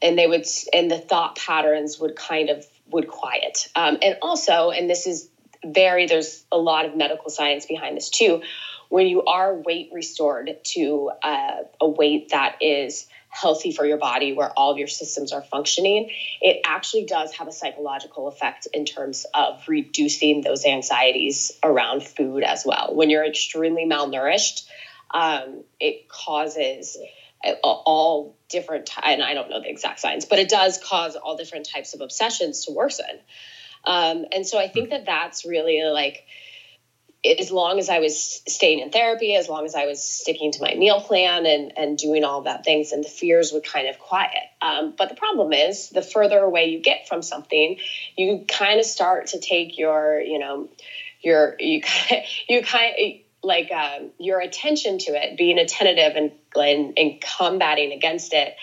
and 0.00 0.16
they 0.16 0.26
would, 0.26 0.46
and 0.72 0.90
the 0.90 0.98
thought 0.98 1.36
patterns 1.36 1.98
would 1.98 2.14
kind 2.14 2.48
of 2.48 2.64
would 2.90 3.08
quiet. 3.08 3.68
Um, 3.74 3.98
and 4.02 4.16
also, 4.22 4.70
and 4.70 4.88
this 4.88 5.06
is 5.06 5.28
very, 5.64 6.06
there's 6.06 6.44
a 6.52 6.58
lot 6.58 6.86
of 6.86 6.96
medical 6.96 7.30
science 7.30 7.66
behind 7.66 7.96
this 7.96 8.10
too. 8.10 8.42
When 8.88 9.06
you 9.06 9.24
are 9.24 9.54
weight 9.54 9.90
restored 9.92 10.50
to 10.74 11.10
uh, 11.22 11.62
a 11.80 11.88
weight 11.88 12.30
that 12.30 12.56
is 12.60 13.06
healthy 13.32 13.72
for 13.72 13.86
your 13.86 13.96
body, 13.96 14.34
where 14.34 14.50
all 14.58 14.70
of 14.70 14.78
your 14.78 14.86
systems 14.86 15.32
are 15.32 15.42
functioning, 15.42 16.10
it 16.42 16.60
actually 16.66 17.06
does 17.06 17.32
have 17.32 17.48
a 17.48 17.52
psychological 17.52 18.28
effect 18.28 18.68
in 18.74 18.84
terms 18.84 19.24
of 19.32 19.62
reducing 19.66 20.42
those 20.42 20.66
anxieties 20.66 21.50
around 21.64 22.02
food 22.02 22.42
as 22.42 22.62
well. 22.64 22.94
When 22.94 23.08
you're 23.08 23.24
extremely 23.24 23.86
malnourished, 23.86 24.64
um, 25.12 25.64
it 25.80 26.08
causes 26.08 26.98
all 27.64 28.36
different, 28.50 28.90
and 29.02 29.22
I 29.22 29.32
don't 29.34 29.48
know 29.48 29.60
the 29.60 29.70
exact 29.70 30.00
science, 30.00 30.26
but 30.26 30.38
it 30.38 30.50
does 30.50 30.78
cause 30.78 31.16
all 31.16 31.36
different 31.36 31.66
types 31.68 31.94
of 31.94 32.02
obsessions 32.02 32.66
to 32.66 32.72
worsen. 32.72 33.18
Um, 33.84 34.26
and 34.30 34.46
so 34.46 34.58
I 34.58 34.68
think 34.68 34.90
that 34.90 35.06
that's 35.06 35.44
really 35.46 35.82
like, 35.90 36.22
as 37.24 37.52
long 37.52 37.78
as 37.78 37.88
I 37.88 38.00
was 38.00 38.42
staying 38.48 38.80
in 38.80 38.90
therapy, 38.90 39.36
as 39.36 39.48
long 39.48 39.64
as 39.64 39.74
I 39.74 39.86
was 39.86 40.02
sticking 40.02 40.50
to 40.52 40.62
my 40.62 40.74
meal 40.74 41.00
plan 41.00 41.46
and, 41.46 41.72
and 41.76 41.96
doing 41.96 42.24
all 42.24 42.42
that 42.42 42.64
things, 42.64 42.90
and 42.90 43.04
the 43.04 43.08
fears 43.08 43.52
would 43.52 43.64
kind 43.64 43.88
of 43.88 43.98
quiet. 43.98 44.42
Um, 44.60 44.94
but 44.96 45.08
the 45.08 45.14
problem 45.14 45.52
is, 45.52 45.90
the 45.90 46.02
further 46.02 46.40
away 46.40 46.66
you 46.66 46.80
get 46.80 47.06
from 47.06 47.22
something, 47.22 47.78
you 48.16 48.44
kind 48.48 48.80
of 48.80 48.86
start 48.86 49.28
to 49.28 49.40
take 49.40 49.78
your, 49.78 50.20
you 50.20 50.38
know, 50.40 50.68
your 51.20 51.54
you 51.60 51.82
you 52.48 52.62
kind 52.62 52.94
of 52.98 53.12
like 53.44 53.70
um, 53.70 54.10
your 54.18 54.40
attention 54.40 54.98
to 54.98 55.12
it, 55.12 55.36
being 55.36 55.58
attentive 55.58 56.16
and 56.16 56.32
and, 56.56 56.94
and 56.96 57.20
combating 57.20 57.92
against 57.92 58.32
it. 58.32 58.54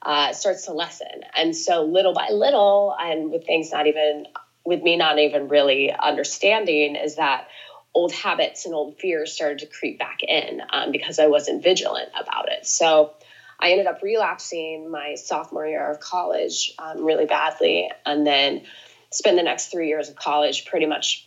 Uh, 0.00 0.32
starts 0.32 0.66
to 0.66 0.72
lessen, 0.72 1.08
and 1.34 1.56
so 1.56 1.82
little 1.82 2.14
by 2.14 2.28
little, 2.30 2.94
and 2.98 3.32
with 3.32 3.44
things 3.44 3.72
not 3.72 3.88
even 3.88 4.26
with 4.64 4.80
me 4.80 4.96
not 4.96 5.18
even 5.18 5.48
really 5.48 5.92
understanding, 5.92 6.94
is 6.94 7.16
that 7.16 7.48
old 7.94 8.12
habits 8.12 8.64
and 8.66 8.74
old 8.74 8.98
fears 8.98 9.32
started 9.32 9.58
to 9.60 9.66
creep 9.66 9.98
back 9.98 10.20
in 10.22 10.60
um, 10.70 10.92
because 10.92 11.18
I 11.18 11.26
wasn't 11.26 11.62
vigilant 11.62 12.10
about 12.18 12.50
it. 12.50 12.66
So 12.66 13.12
I 13.58 13.72
ended 13.72 13.86
up 13.86 14.02
relapsing 14.02 14.90
my 14.90 15.16
sophomore 15.16 15.66
year 15.66 15.90
of 15.90 15.98
college 15.98 16.72
um, 16.78 17.04
really 17.04 17.26
badly, 17.26 17.90
and 18.06 18.26
then 18.26 18.62
spent 19.10 19.36
the 19.36 19.42
next 19.42 19.66
three 19.66 19.88
years 19.88 20.08
of 20.08 20.16
college 20.16 20.64
pretty 20.66 20.86
much 20.86 21.26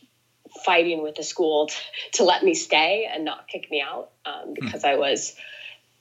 fighting 0.64 1.02
with 1.02 1.16
the 1.16 1.24
school 1.24 1.68
t- 1.68 1.76
to 2.14 2.24
let 2.24 2.44
me 2.44 2.54
stay 2.54 3.10
and 3.12 3.26
not 3.26 3.48
kick 3.48 3.70
me 3.70 3.82
out 3.82 4.12
um, 4.26 4.54
because 4.54 4.84
I 4.84 4.96
was 4.96 5.36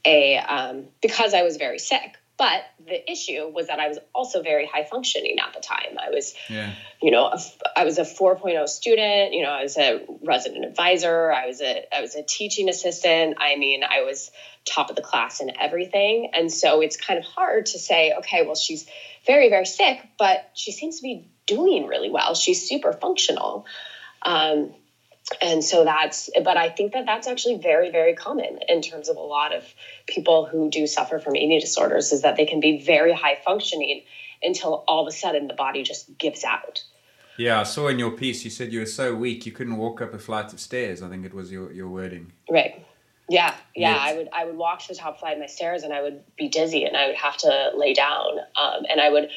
a 0.05 0.37
um, 0.37 0.85
because 1.03 1.35
I 1.35 1.42
was 1.42 1.57
very 1.57 1.79
sick. 1.79 2.16
But 2.40 2.62
the 2.87 3.12
issue 3.12 3.48
was 3.53 3.66
that 3.66 3.81
I 3.81 3.88
was 3.88 3.98
also 4.14 4.42
very 4.42 4.64
high 4.64 4.85
functioning 4.85 5.37
at 5.46 5.53
the 5.53 5.61
time. 5.61 5.98
I 5.98 6.09
was 6.09 6.35
Yeah. 6.48 6.72
you 7.03 7.11
know, 7.11 7.26
a 7.26 7.38
I 7.76 7.85
was 7.85 7.98
a 7.98 8.03
4.0 8.05 8.66
student, 8.66 9.35
you 9.35 9.42
know, 9.42 9.50
I 9.50 9.62
was 9.62 9.76
a 9.76 10.00
resident 10.24 10.64
advisor, 10.64 11.31
I 11.31 11.46
was 11.46 11.61
a 11.61 11.85
I 11.94 12.00
was 12.00 12.14
a 12.14 12.22
teaching 12.22 12.70
assistant. 12.70 13.37
I 13.37 13.57
mean, 13.57 13.85
I 13.85 14.05
was 14.05 14.31
top 14.64 14.88
of 14.88 14.96
the 14.96 15.03
class 15.03 15.42
in 15.42 15.53
everything. 15.61 16.31
And 16.33 16.50
so 16.50 16.81
it's 16.81 16.96
kind 16.96 17.18
of 17.18 17.26
hard 17.26 17.66
to 17.66 17.79
say, 17.79 18.14
okay, 18.20 18.40
well 18.46 18.55
she's 18.55 18.87
very 19.26 19.50
very 19.50 19.66
sick, 19.66 20.00
but 20.18 20.50
she 20.55 20.72
seems 20.72 20.96
to 20.96 21.03
be 21.03 21.29
doing 21.44 21.88
really 21.88 22.09
well. 22.09 22.35
She's 22.35 22.66
super 22.66 22.94
functional. 22.94 23.66
Um, 24.22 24.74
and 25.40 25.62
so 25.64 25.85
that's 25.85 26.31
but 26.45 26.57
i 26.57 26.69
think 26.69 26.93
that 26.93 27.07
that's 27.07 27.27
actually 27.27 27.57
very 27.59 27.90
very 27.90 28.14
common 28.14 28.59
in 28.69 28.83
terms 28.83 29.09
of 29.09 29.16
a 29.16 29.21
lot 29.21 29.55
of 29.55 29.64
people 30.07 30.47
who 30.47 30.71
do 30.71 30.87
suffer 30.87 31.19
from 31.19 31.37
eating 31.37 31.61
disorders 31.61 32.12
is 32.12 32.23
that 32.23 32.37
they 32.37 32.47
can 32.47 32.61
be 32.61 32.83
very 32.85 33.12
high 33.12 33.38
functioning 33.45 34.03
until 34.43 34.85
all 34.88 35.03
of 35.07 35.09
a 35.09 35.16
sudden 35.16 35.47
the 35.47 35.55
body 35.55 35.83
just 35.83 36.16
gives 36.19 36.45
out 36.45 36.83
Yeah, 37.37 37.61
I 37.61 37.64
saw 37.64 37.88
in 37.88 37.99
your 37.99 38.11
piece 38.12 38.45
you 38.45 38.51
said 38.51 38.73
you 38.73 38.81
were 38.81 38.87
so 38.87 39.14
weak 39.14 39.47
you 39.47 39.53
couldn't 39.53 39.77
walk 39.77 40.01
up 40.03 40.12
a 40.14 40.19
flight 40.19 40.53
of 40.53 40.61
stairs. 40.61 41.03
I 41.03 41.09
think 41.09 41.25
it 41.25 41.35
was 41.35 41.51
your, 41.53 41.73
your 41.73 41.88
wording. 41.88 42.33
right 42.51 42.85
yeah 43.29 43.55
yeah 43.77 43.95
Yes. 43.95 44.01
i 44.03 44.16
would 44.16 44.29
i 44.33 44.45
would 44.45 44.57
walk 44.57 44.81
to 44.83 44.88
the 44.88 44.95
top 44.95 45.21
flight 45.21 45.35
of 45.35 45.38
my 45.40 45.47
stairs 45.47 45.85
and 45.85 45.93
i 45.93 46.03
would 46.03 46.23
be 46.37 46.49
dizzy 46.49 46.85
and 46.85 46.97
i 46.97 47.07
would 47.07 47.16
have 47.16 47.37
to 47.38 47.71
lay 47.77 47.95
down 47.95 48.31
um, 48.62 48.83
and 48.90 49.01
i 49.01 49.09
would 49.09 49.31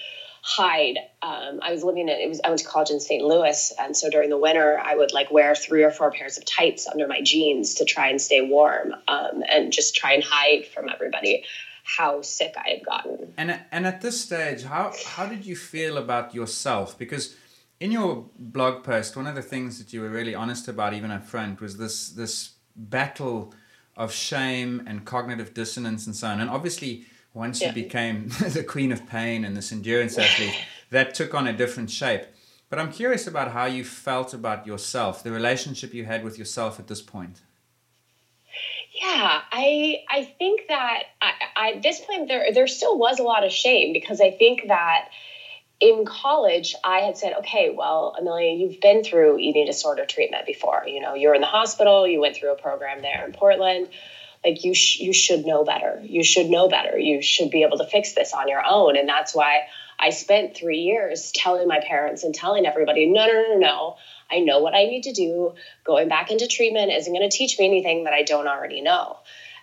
hide 0.46 0.98
um, 1.22 1.60
i 1.62 1.72
was 1.72 1.84
living 1.84 2.10
in 2.10 2.10
it 2.10 2.28
was 2.28 2.42
i 2.44 2.50
went 2.50 2.60
to 2.60 2.68
college 2.68 2.90
in 2.90 3.00
st 3.00 3.24
louis 3.24 3.72
and 3.80 3.96
so 3.96 4.10
during 4.10 4.30
the 4.30 4.38
winter 4.38 4.78
i 4.78 4.94
would 4.94 5.14
like 5.14 5.32
wear 5.32 5.56
three 5.56 5.84
or 5.84 5.90
four 5.90 6.12
pairs 6.12 6.38
of 6.38 6.44
tights 6.46 6.86
under 6.86 7.08
my 7.08 7.22
jeans 7.22 7.76
to 7.76 7.86
try 7.86 8.10
and 8.10 8.22
stay 8.22 8.42
warm 8.42 8.94
um, 9.08 9.42
and 9.50 9.72
just 9.72 9.96
try 9.96 10.12
and 10.14 10.24
hide 10.24 10.68
from 10.68 10.90
everybody 10.90 11.46
how 11.86 12.22
sick 12.22 12.54
i 12.58 12.72
had 12.72 12.86
gotten 12.86 13.34
And 13.38 13.60
and 13.72 13.86
at 13.86 14.02
this 14.02 14.22
stage, 14.22 14.64
how 14.64 14.94
how 15.06 15.26
did 15.26 15.46
you 15.46 15.56
feel 15.56 15.98
about 15.98 16.34
yourself? 16.36 16.98
Because 16.98 17.36
in 17.80 17.92
your 17.92 18.30
blog 18.38 18.84
post, 18.84 19.16
one 19.18 19.28
of 19.28 19.36
the 19.36 19.42
things 19.42 19.80
that 19.80 19.92
you 19.94 20.02
were 20.02 20.10
really 20.10 20.36
honest 20.36 20.68
about, 20.68 20.94
even 20.94 21.12
up 21.12 21.26
front, 21.26 21.60
was 21.60 21.78
this 21.78 22.10
this 22.10 22.54
battle 22.76 23.54
of 23.96 24.12
shame 24.12 24.82
and 24.88 25.06
cognitive 25.06 25.54
dissonance 25.54 26.06
and 26.08 26.16
so 26.16 26.28
on. 26.28 26.40
And 26.40 26.50
obviously, 26.50 27.06
once 27.34 27.62
Yeah. 27.62 27.70
you 27.70 27.74
became 27.74 28.28
the 28.58 28.64
queen 28.64 28.92
of 28.92 29.08
pain 29.08 29.44
and 29.46 29.56
this 29.58 29.72
endurance 29.72 30.18
athlete, 30.18 30.56
that 30.92 31.14
took 31.14 31.34
on 31.34 31.48
a 31.48 31.54
different 31.54 31.90
shape. 31.90 32.24
But 32.70 32.80
I'm 32.80 32.92
curious 32.92 33.28
about 33.28 33.52
how 33.52 33.66
you 33.66 33.84
felt 33.84 34.34
about 34.34 34.66
yourself, 34.66 35.22
the 35.24 35.32
relationship 35.32 35.94
you 35.94 36.06
had 36.06 36.24
with 36.24 36.38
yourself 36.40 36.80
at 36.80 36.88
this 36.88 37.02
point. 37.02 37.42
Yeah, 38.92 39.42
I 39.52 40.04
I 40.10 40.24
think 40.38 40.68
that 40.70 41.04
I, 41.22 41.32
I 41.56 41.72
at 41.74 41.82
this 41.84 42.00
point 42.00 42.28
there 42.28 42.54
there 42.54 42.68
still 42.68 42.98
was 42.98 43.20
a 43.20 43.24
lot 43.24 43.44
of 43.44 43.52
shame 43.52 43.92
because 43.94 44.22
I 44.22 44.32
think 44.32 44.68
that 44.68 45.10
in 45.80 46.06
college 46.06 46.76
I 46.84 47.00
had 47.00 47.18
said, 47.18 47.34
okay, 47.40 47.74
well, 47.76 48.16
Amelia, 48.18 48.54
you've 48.54 48.80
been 48.80 49.04
through 49.04 49.40
eating 49.40 49.66
disorder 49.66 50.06
treatment 50.06 50.46
before. 50.46 50.84
You 50.88 51.02
know, 51.02 51.16
you're 51.16 51.34
in 51.36 51.42
the 51.42 51.48
hospital, 51.48 52.08
you 52.08 52.22
went 52.22 52.36
through 52.36 52.54
a 52.54 52.56
program 52.56 53.02
there 53.02 53.26
in 53.26 53.34
Portland, 53.34 53.90
like 54.46 54.64
you 54.64 54.74
sh- 54.74 55.00
you 55.00 55.14
should 55.14 55.46
know 55.46 55.64
better. 55.64 56.02
You 56.04 56.24
should 56.24 56.50
know 56.50 56.68
better. 56.68 56.98
You 56.98 57.22
should 57.22 57.50
be 57.50 57.64
able 57.64 57.78
to 57.78 57.86
fix 57.86 58.14
this 58.14 58.34
on 58.34 58.48
your 58.48 58.64
own. 58.66 58.98
And 58.98 59.08
that's 59.08 59.34
why 59.34 59.62
i 60.00 60.10
spent 60.10 60.56
three 60.56 60.80
years 60.80 61.32
telling 61.32 61.68
my 61.68 61.80
parents 61.80 62.24
and 62.24 62.34
telling 62.34 62.66
everybody 62.66 63.06
no 63.06 63.28
no 63.28 63.34
no 63.34 63.58
no 63.60 63.96
i 64.32 64.40
know 64.40 64.60
what 64.60 64.74
i 64.74 64.86
need 64.86 65.04
to 65.04 65.14
do. 65.14 65.54
Going 65.84 66.08
back 66.10 66.32
into 66.32 66.48
treatment 66.48 66.92
isn't 66.92 67.14
going 67.14 67.30
to 67.30 67.36
teach 67.36 67.58
me 67.60 67.66
anything 67.66 68.06
that 68.06 68.14
i 68.14 68.24
don't 68.24 68.48
already 68.48 68.82
know. 68.82 69.18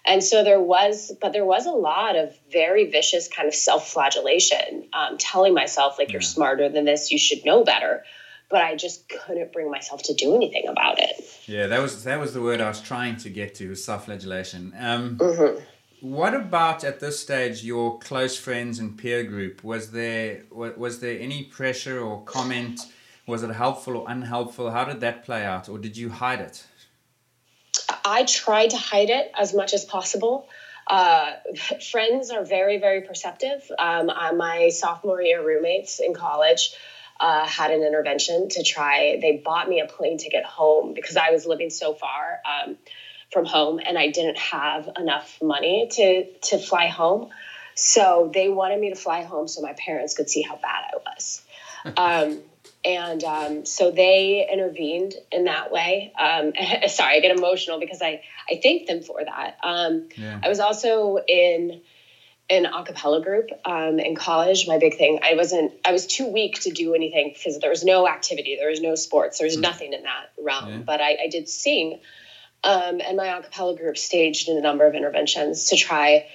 And 0.05 0.25
so 0.25 0.43
there 0.43 0.61
was 0.61 1.13
but 1.21 1.33
there 1.33 1.45
was 1.45 1.67
a 1.67 1.73
lot 1.73 2.17
of 2.17 2.33
very 2.51 2.87
vicious 2.87 3.29
kind 3.29 3.49
of 3.49 3.55
self-flagellation 3.55 4.89
um, 4.93 5.19
telling 5.19 5.55
myself 5.55 5.99
like 5.99 6.13
you're 6.13 6.21
smarter 6.23 6.69
than 6.69 6.85
this. 6.85 7.11
You 7.11 7.19
should 7.19 7.45
know 7.45 7.65
better. 7.65 8.05
But 8.49 8.63
I 8.63 8.75
just 8.75 9.09
couldn't 9.09 9.53
bring 9.53 9.71
myself 9.71 10.03
to 10.05 10.15
do 10.15 10.35
anything 10.35 10.65
about 10.67 10.99
it. 10.99 11.25
Yeah, 11.51 11.67
that 11.67 11.83
was 11.83 12.05
that 12.05 12.21
was 12.21 12.33
the 12.33 12.41
word 12.41 12.61
I 12.61 12.69
was 12.69 12.81
trying 12.81 13.17
to 13.19 13.29
get 13.29 13.57
to, 13.57 13.75
self-flagellation. 13.75 14.73
Um, 14.79 15.17
Mm-hmm. 15.19 15.65
What 16.01 16.33
about 16.33 16.83
at 16.83 17.01
this 17.01 17.21
stage 17.21 17.63
your 17.63 17.99
close 17.99 18.35
friends 18.35 18.79
and 18.79 18.97
peer 18.97 19.23
group? 19.25 19.63
Was 19.63 19.91
there 19.91 20.45
was 20.51 21.01
there 21.01 21.19
any 21.21 21.43
pressure 21.43 22.01
or 22.01 22.23
comment? 22.23 22.81
Was 23.27 23.43
it 23.43 23.51
helpful 23.51 23.97
or 23.97 24.09
unhelpful? 24.09 24.71
How 24.71 24.85
did 24.85 25.01
that 25.01 25.25
play 25.25 25.45
out, 25.45 25.69
or 25.69 25.79
did 25.79 25.97
you 25.97 26.09
hide 26.09 26.41
it? 26.41 26.65
I 28.05 28.25
tried 28.25 28.71
to 28.71 28.79
hide 28.79 29.11
it 29.11 29.31
as 29.39 29.53
much 29.53 29.75
as 29.75 29.85
possible. 29.85 30.49
Uh, 30.87 31.33
friends 31.91 32.31
are 32.31 32.45
very, 32.45 32.79
very 32.79 33.03
perceptive. 33.03 33.61
Um, 33.79 34.09
uh, 34.09 34.33
my 34.33 34.71
sophomore 34.71 35.21
year 35.21 35.45
roommates 35.45 36.01
in 36.01 36.15
college 36.15 36.73
uh, 37.21 37.47
had 37.47 37.71
an 37.71 37.83
intervention 37.83 38.49
to 38.49 38.63
try. 38.63 39.19
They 39.21 39.43
bought 39.45 39.69
me 39.69 39.81
a 39.81 39.87
plane 39.87 40.17
ticket 40.19 40.45
home 40.45 40.95
because 40.95 41.17
I 41.17 41.31
was 41.31 41.45
living 41.47 41.71
so 41.71 41.95
far 41.95 42.41
um, 42.47 42.77
from 43.31 43.45
home 43.45 43.79
and 43.85 43.99
I 43.99 44.09
didn't 44.09 44.39
have 44.39 44.89
enough 44.97 45.39
money 45.43 45.89
to 45.93 46.25
to 46.49 46.59
fly 46.59 46.87
home. 46.87 47.29
So 47.75 48.31
they 48.33 48.49
wanted 48.49 48.81
me 48.81 48.91
to 48.91 48.97
fly 48.97 49.23
home 49.23 49.49
so 49.49 49.61
my 49.61 49.75
parents 49.75 50.15
could 50.15 50.29
see 50.29 50.43
how 50.43 50.57
bad 50.57 50.85
I 50.93 50.97
was. 50.97 51.43
Um, 51.97 52.41
and 52.85 53.25
um, 53.25 53.65
so 53.65 53.91
they 53.91 54.47
intervened 54.51 55.15
in 55.33 55.45
that 55.45 55.73
way. 55.73 56.13
Um, 56.19 56.53
sorry, 56.89 57.17
I 57.17 57.21
get 57.21 57.37
emotional 57.37 57.81
because 57.81 58.03
I 58.03 58.23
I 58.51 58.61
thank 58.63 58.87
them 58.87 59.03
for 59.03 59.23
that. 59.25 59.57
Um, 59.63 60.09
Yeah. 60.17 60.41
I 60.43 60.49
was 60.49 60.61
also 60.61 61.19
in 61.27 61.81
an 62.51 62.67
a 62.67 62.85
cappella 62.85 63.23
group 63.23 63.49
um, 63.65 64.01
in 64.01 64.17
college. 64.17 64.67
My 64.67 64.79
big 64.79 64.97
thing, 64.99 65.21
I 65.23 65.35
wasn't, 65.35 65.73
I 65.85 65.93
was 65.93 66.07
too 66.07 66.27
weak 66.27 66.61
to 66.63 66.71
do 66.71 66.95
anything 66.95 67.33
because 67.33 67.59
there 67.61 67.71
was 67.71 67.85
no 67.85 68.09
activity, 68.09 68.57
there 68.59 68.71
was 68.71 68.81
no 68.81 68.97
sports, 68.97 69.39
there 69.39 69.47
was 69.47 69.57
nothing 69.57 69.93
in 69.93 70.03
that 70.03 70.33
realm. 70.43 70.69
Yeah. 70.71 70.79
But 70.79 71.01
I, 71.01 71.17
I 71.25 71.29
did 71.29 71.49
sing, 71.49 72.01
um, 72.65 73.01
and 73.01 73.17
my 73.17 73.39
a 73.39 73.43
cappella 73.43 73.77
group 73.77 73.97
staged 73.97 74.49
in 74.49 74.59
a 74.59 74.61
number 74.61 74.85
of 74.87 74.95
interventions 74.95 75.67
to 75.67 75.77
try 75.77 76.27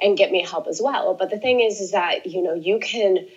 and 0.00 0.16
get 0.16 0.30
me 0.32 0.42
help 0.42 0.66
as 0.68 0.80
well. 0.82 1.14
But 1.14 1.28
the 1.30 1.38
thing 1.38 1.60
is, 1.60 1.80
is 1.80 1.90
that 1.92 2.26
you 2.26 2.42
know 2.42 2.54
you 2.54 2.80
can. 2.80 3.28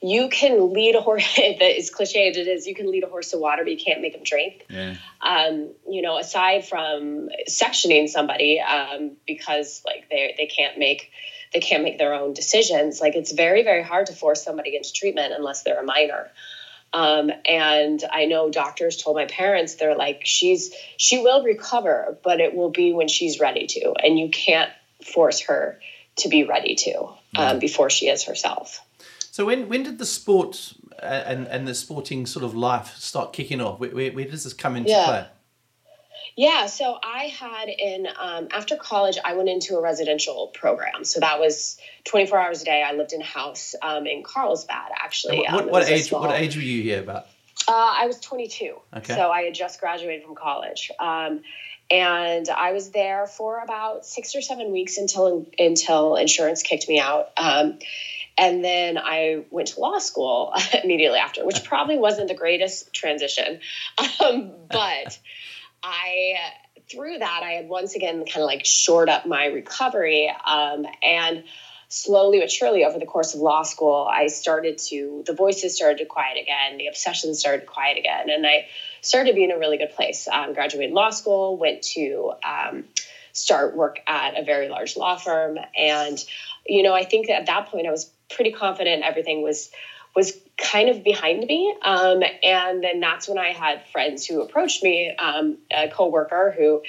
You 0.00 0.28
can 0.28 0.72
lead 0.72 0.94
a 0.94 1.00
horse. 1.00 1.26
as 1.60 1.90
cliche 1.90 2.28
as 2.28 2.36
it 2.36 2.46
is, 2.46 2.68
you 2.68 2.74
can 2.76 2.88
lead 2.88 3.02
a 3.02 3.08
horse 3.08 3.32
to 3.32 3.38
water, 3.38 3.64
but 3.64 3.72
you 3.72 3.84
can't 3.84 4.00
make 4.00 4.14
him 4.14 4.22
drink 4.22 4.64
Yeah. 4.70 4.94
um, 5.20 5.70
you 5.90 6.02
know, 6.02 6.18
aside 6.18 6.68
from 6.68 7.30
sectioning 7.50 8.08
somebody 8.08 8.60
um, 8.60 9.16
because 9.26 9.82
like 9.84 10.08
they 10.08 10.36
they 10.38 10.46
can't 10.46 10.78
make 10.78 11.10
they 11.52 11.60
can't 11.60 11.82
make 11.82 11.98
their 11.98 12.14
own 12.14 12.32
decisions. 12.32 13.00
Like 13.00 13.14
it's 13.14 13.32
very 13.32 13.62
very 13.62 13.82
hard 13.82 14.06
to 14.06 14.12
force 14.12 14.42
somebody 14.42 14.76
into 14.76 14.92
treatment 14.92 15.32
unless 15.36 15.62
they're 15.62 15.80
a 15.80 15.84
minor. 15.84 16.30
Um, 16.92 17.30
and 17.44 18.02
I 18.10 18.24
know 18.24 18.50
doctors 18.50 18.96
told 18.96 19.16
my 19.16 19.26
parents 19.26 19.74
they're 19.74 19.96
like 19.96 20.22
she's 20.24 20.72
she 20.96 21.18
will 21.18 21.42
recover, 21.44 22.18
but 22.24 22.40
it 22.40 22.54
will 22.54 22.70
be 22.70 22.92
when 22.92 23.08
she's 23.08 23.38
ready 23.40 23.66
to, 23.66 23.92
and 24.02 24.18
you 24.18 24.30
can't 24.30 24.70
force 25.04 25.40
her 25.40 25.78
to 26.16 26.28
be 26.28 26.44
ready 26.44 26.74
to 26.74 27.08
um, 27.36 27.58
before 27.58 27.90
she 27.90 28.08
is 28.08 28.24
herself. 28.24 28.80
So 29.30 29.44
when 29.44 29.68
when 29.68 29.82
did 29.82 29.98
the 29.98 30.06
sport 30.06 30.72
uh, 31.02 31.04
and 31.26 31.46
and 31.46 31.68
the 31.68 31.74
sporting 31.74 32.26
sort 32.26 32.44
of 32.44 32.54
life 32.54 32.96
start 32.96 33.32
kicking 33.32 33.60
off? 33.60 33.78
Where, 33.78 33.90
where, 33.90 34.10
where 34.12 34.24
does 34.24 34.44
this 34.44 34.54
come 34.54 34.74
into 34.74 34.90
Yeah. 34.90 35.04
play? 35.04 35.26
Yeah, 36.38 36.66
so 36.66 36.96
I 37.02 37.24
had 37.24 37.68
in 37.68 38.06
um, 38.16 38.46
after 38.52 38.76
college, 38.76 39.18
I 39.24 39.34
went 39.34 39.48
into 39.48 39.76
a 39.76 39.82
residential 39.82 40.46
program. 40.54 41.02
So 41.02 41.18
that 41.18 41.40
was 41.40 41.80
24 42.04 42.38
hours 42.38 42.62
a 42.62 42.64
day. 42.64 42.80
I 42.80 42.92
lived 42.92 43.12
in 43.12 43.20
a 43.20 43.24
house 43.24 43.74
um, 43.82 44.06
in 44.06 44.22
Carlsbad, 44.22 44.92
actually. 44.96 45.38
What, 45.38 45.48
Um, 45.48 45.54
what, 45.54 45.64
it 45.64 45.72
what 45.72 45.80
was 45.80 45.88
a 45.88 45.94
age 45.94 46.12
what 46.12 46.30
age 46.30 46.54
were 46.54 46.62
you 46.62 46.80
here 46.80 47.00
about? 47.00 47.24
Uh, 47.66 47.72
I 47.74 48.06
was 48.06 48.20
22, 48.20 48.72
Okay. 48.98 49.14
so 49.16 49.32
I 49.32 49.42
had 49.42 49.54
just 49.54 49.80
graduated 49.80 50.24
from 50.24 50.36
college, 50.36 50.92
um, 51.00 51.40
and 51.90 52.48
I 52.48 52.70
was 52.70 52.92
there 52.92 53.26
for 53.26 53.58
about 53.58 54.06
six 54.06 54.36
or 54.36 54.40
seven 54.40 54.70
weeks 54.70 54.96
until 54.96 55.44
until 55.58 56.14
insurance 56.14 56.62
kicked 56.62 56.88
me 56.88 57.00
out. 57.00 57.30
Um, 57.36 57.80
and 58.38 58.64
then 58.64 58.96
I 58.96 59.44
went 59.50 59.68
to 59.68 59.80
law 59.80 59.98
school 59.98 60.54
immediately 60.84 61.18
after, 61.18 61.44
which 61.44 61.64
probably 61.72 61.98
wasn't 61.98 62.28
the 62.28 62.34
greatest 62.34 62.92
transition, 62.94 63.58
um, 64.20 64.52
but 64.70 65.18
I 65.82 66.34
through 66.90 67.18
that 67.18 67.42
I 67.42 67.52
had 67.52 67.68
once 67.68 67.94
again 67.94 68.24
kind 68.24 68.42
of 68.42 68.46
like 68.46 68.64
shored 68.64 69.08
up 69.08 69.26
my 69.26 69.46
recovery, 69.46 70.32
um, 70.44 70.86
and 71.02 71.44
slowly 71.88 72.40
but 72.40 72.50
surely 72.50 72.84
over 72.84 72.98
the 72.98 73.06
course 73.06 73.34
of 73.34 73.40
law 73.40 73.62
school, 73.62 74.06
I 74.10 74.26
started 74.26 74.78
to, 74.88 75.24
the 75.26 75.32
voices 75.32 75.74
started 75.74 75.98
to 75.98 76.04
quiet 76.04 76.38
again, 76.40 76.76
the 76.76 76.86
obsessions 76.86 77.40
started 77.40 77.60
to 77.60 77.66
quiet 77.66 77.98
again, 77.98 78.28
and 78.30 78.46
I 78.46 78.66
started 79.00 79.30
to 79.30 79.34
be 79.34 79.44
in 79.44 79.50
a 79.50 79.58
really 79.58 79.78
good 79.78 79.92
place. 79.94 80.28
Um, 80.28 80.52
graduated 80.54 80.94
law 80.94 81.10
school, 81.10 81.56
went 81.56 81.82
to 81.94 82.32
um, 82.44 82.84
start 83.32 83.76
work 83.76 84.00
at 84.06 84.38
a 84.38 84.44
very 84.44 84.68
large 84.68 84.96
law 84.96 85.16
firm, 85.16 85.58
and 85.76 86.22
you 86.66 86.82
know, 86.82 86.94
I 86.94 87.04
think 87.04 87.30
at 87.30 87.46
that 87.46 87.68
point 87.68 87.86
I 87.86 87.90
was 87.90 88.10
pretty 88.30 88.52
confident 88.52 89.02
everything 89.02 89.42
was 89.42 89.70
was 90.14 90.38
kind 90.58 90.88
of 90.88 91.02
behind 91.02 91.46
me. 91.46 91.72
Um, 91.82 92.22
and 92.42 92.82
then 92.82 93.00
that's 93.00 93.28
when 93.28 93.38
I 93.38 93.52
had 93.52 93.80
friends 93.92 94.26
who 94.26 94.42
approached 94.42 94.82
me, 94.82 95.12
um, 95.18 95.56
a 95.70 95.88
coworker 95.88 96.52
who 96.56 96.82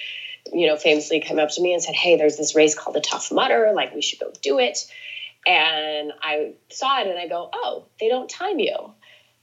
you 0.51 0.67
know, 0.67 0.75
famously 0.75 1.19
came 1.19 1.39
up 1.39 1.49
to 1.49 1.61
me 1.61 1.73
and 1.73 1.83
said, 1.83 1.95
Hey, 1.95 2.15
there's 2.15 2.35
this 2.37 2.55
race 2.55 2.73
called 2.75 2.95
the 2.95 3.01
Tough 3.01 3.31
Mudder. 3.31 3.71
Like, 3.73 3.93
we 3.93 4.01
should 4.01 4.19
go 4.19 4.31
do 4.41 4.59
it. 4.59 4.79
And 5.45 6.11
I 6.21 6.53
saw 6.69 6.99
it 7.01 7.07
and 7.07 7.17
I 7.19 7.27
go, 7.27 7.49
Oh, 7.53 7.85
they 7.99 8.07
don't 8.07 8.29
time 8.29 8.59
you. 8.59 8.73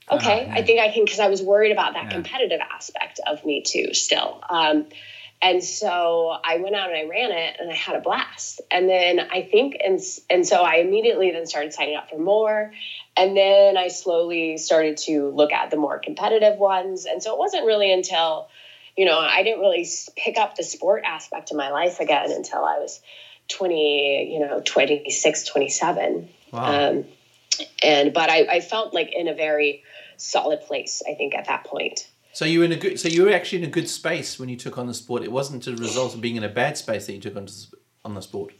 Okay. 0.09 0.47
Ah, 0.49 0.53
I 0.55 0.61
think 0.63 0.79
I 0.79 0.89
can, 0.89 1.03
because 1.03 1.19
I 1.19 1.27
was 1.27 1.41
worried 1.41 1.71
about 1.71 1.93
that 1.93 2.05
Yeah. 2.05 2.13
competitive 2.13 2.59
aspect 2.73 3.19
of 3.25 3.43
me 3.45 3.61
too, 3.61 3.93
still. 3.93 4.41
Um, 4.49 4.85
and 5.41 5.63
so 5.63 6.35
I 6.43 6.57
went 6.57 6.75
out 6.75 6.89
and 6.89 6.97
I 6.97 7.07
ran 7.07 7.31
it 7.31 7.57
and 7.59 7.69
I 7.69 7.75
had 7.75 7.95
a 7.95 8.01
blast. 8.01 8.61
And 8.71 8.89
then 8.89 9.19
I 9.19 9.43
think, 9.43 9.77
and, 9.83 9.99
and 10.31 10.47
so 10.47 10.63
I 10.63 10.77
immediately 10.77 11.31
then 11.31 11.45
started 11.45 11.73
signing 11.73 11.95
up 11.95 12.09
for 12.09 12.17
more. 12.17 12.71
And 13.15 13.37
then 13.37 13.77
I 13.77 13.89
slowly 13.89 14.57
started 14.57 14.97
to 15.05 15.29
look 15.29 15.51
at 15.51 15.69
the 15.69 15.77
more 15.77 15.99
competitive 15.99 16.57
ones. 16.57 17.05
And 17.05 17.21
so 17.21 17.33
it 17.33 17.39
wasn't 17.39 17.65
really 17.65 17.93
until, 17.93 18.49
you 18.97 19.05
know, 19.05 19.17
I 19.17 19.43
didn't 19.43 19.59
really 19.59 19.87
pick 20.15 20.37
up 20.37 20.55
the 20.55 20.63
sport 20.63 21.03
aspect 21.05 21.51
of 21.51 21.57
my 21.57 21.69
life 21.69 21.99
again 21.99 22.31
until 22.31 22.65
I 22.65 22.79
was 22.79 22.99
20, 23.49 24.33
you 24.33 24.39
know, 24.39 24.61
26, 24.65 25.43
27. 25.45 26.29
Wow. 26.51 26.89
Um, 26.89 27.05
and, 27.83 28.11
but 28.11 28.31
I, 28.31 28.47
I 28.49 28.59
felt 28.59 28.91
like 28.91 29.13
in 29.13 29.27
a 29.27 29.35
very 29.35 29.83
solid 30.17 30.61
place, 30.61 31.03
I 31.07 31.13
think, 31.13 31.35
at 31.35 31.45
that 31.45 31.63
point. 31.63 32.09
So 32.37 32.45
you 32.45 32.59
were 32.59 32.65
in 32.65 32.71
a 32.71 32.75
good. 32.75 32.99
So 32.99 33.07
you 33.07 33.23
were 33.23 33.31
actually 33.31 33.63
in 33.63 33.67
a 33.67 33.71
good 33.71 33.89
space 33.89 34.37
when 34.37 34.47
you 34.47 34.57
took 34.57 34.77
on 34.77 34.85
the 34.85 34.93
sport. 34.93 35.23
It 35.23 35.31
wasn't 35.31 35.65
a 35.65 35.71
result 35.71 36.13
of 36.13 36.21
being 36.21 36.35
in 36.35 36.43
a 36.43 36.49
bad 36.49 36.77
space 36.77 37.07
that 37.07 37.13
you 37.13 37.19
took 37.19 37.35
on, 37.35 37.47
to, 37.47 37.53
on 38.05 38.13
the 38.13 38.21
sport. 38.21 38.53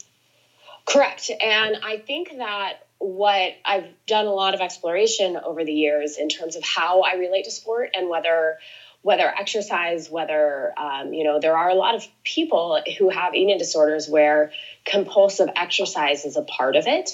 Correct. 0.84 1.30
And 1.40 1.76
I 1.84 1.98
think 1.98 2.38
that 2.38 2.88
what 2.98 3.52
I've 3.64 3.86
done 4.08 4.26
a 4.26 4.32
lot 4.32 4.54
of 4.54 4.60
exploration 4.60 5.36
over 5.36 5.64
the 5.64 5.72
years 5.72 6.18
in 6.18 6.28
terms 6.28 6.56
of 6.56 6.64
how 6.64 7.02
I 7.02 7.14
relate 7.14 7.44
to 7.44 7.52
sport 7.52 7.90
and 7.94 8.08
whether 8.08 8.58
whether 9.02 9.28
exercise, 9.28 10.10
whether 10.10 10.76
um, 10.76 11.12
you 11.12 11.22
know, 11.22 11.38
there 11.38 11.56
are 11.56 11.68
a 11.68 11.76
lot 11.76 11.94
of 11.94 12.04
people 12.24 12.82
who 12.98 13.10
have 13.10 13.36
eating 13.36 13.58
disorders 13.58 14.08
where 14.08 14.50
compulsive 14.86 15.50
exercise 15.54 16.24
is 16.24 16.36
a 16.36 16.42
part 16.42 16.74
of 16.74 16.88
it. 16.88 17.10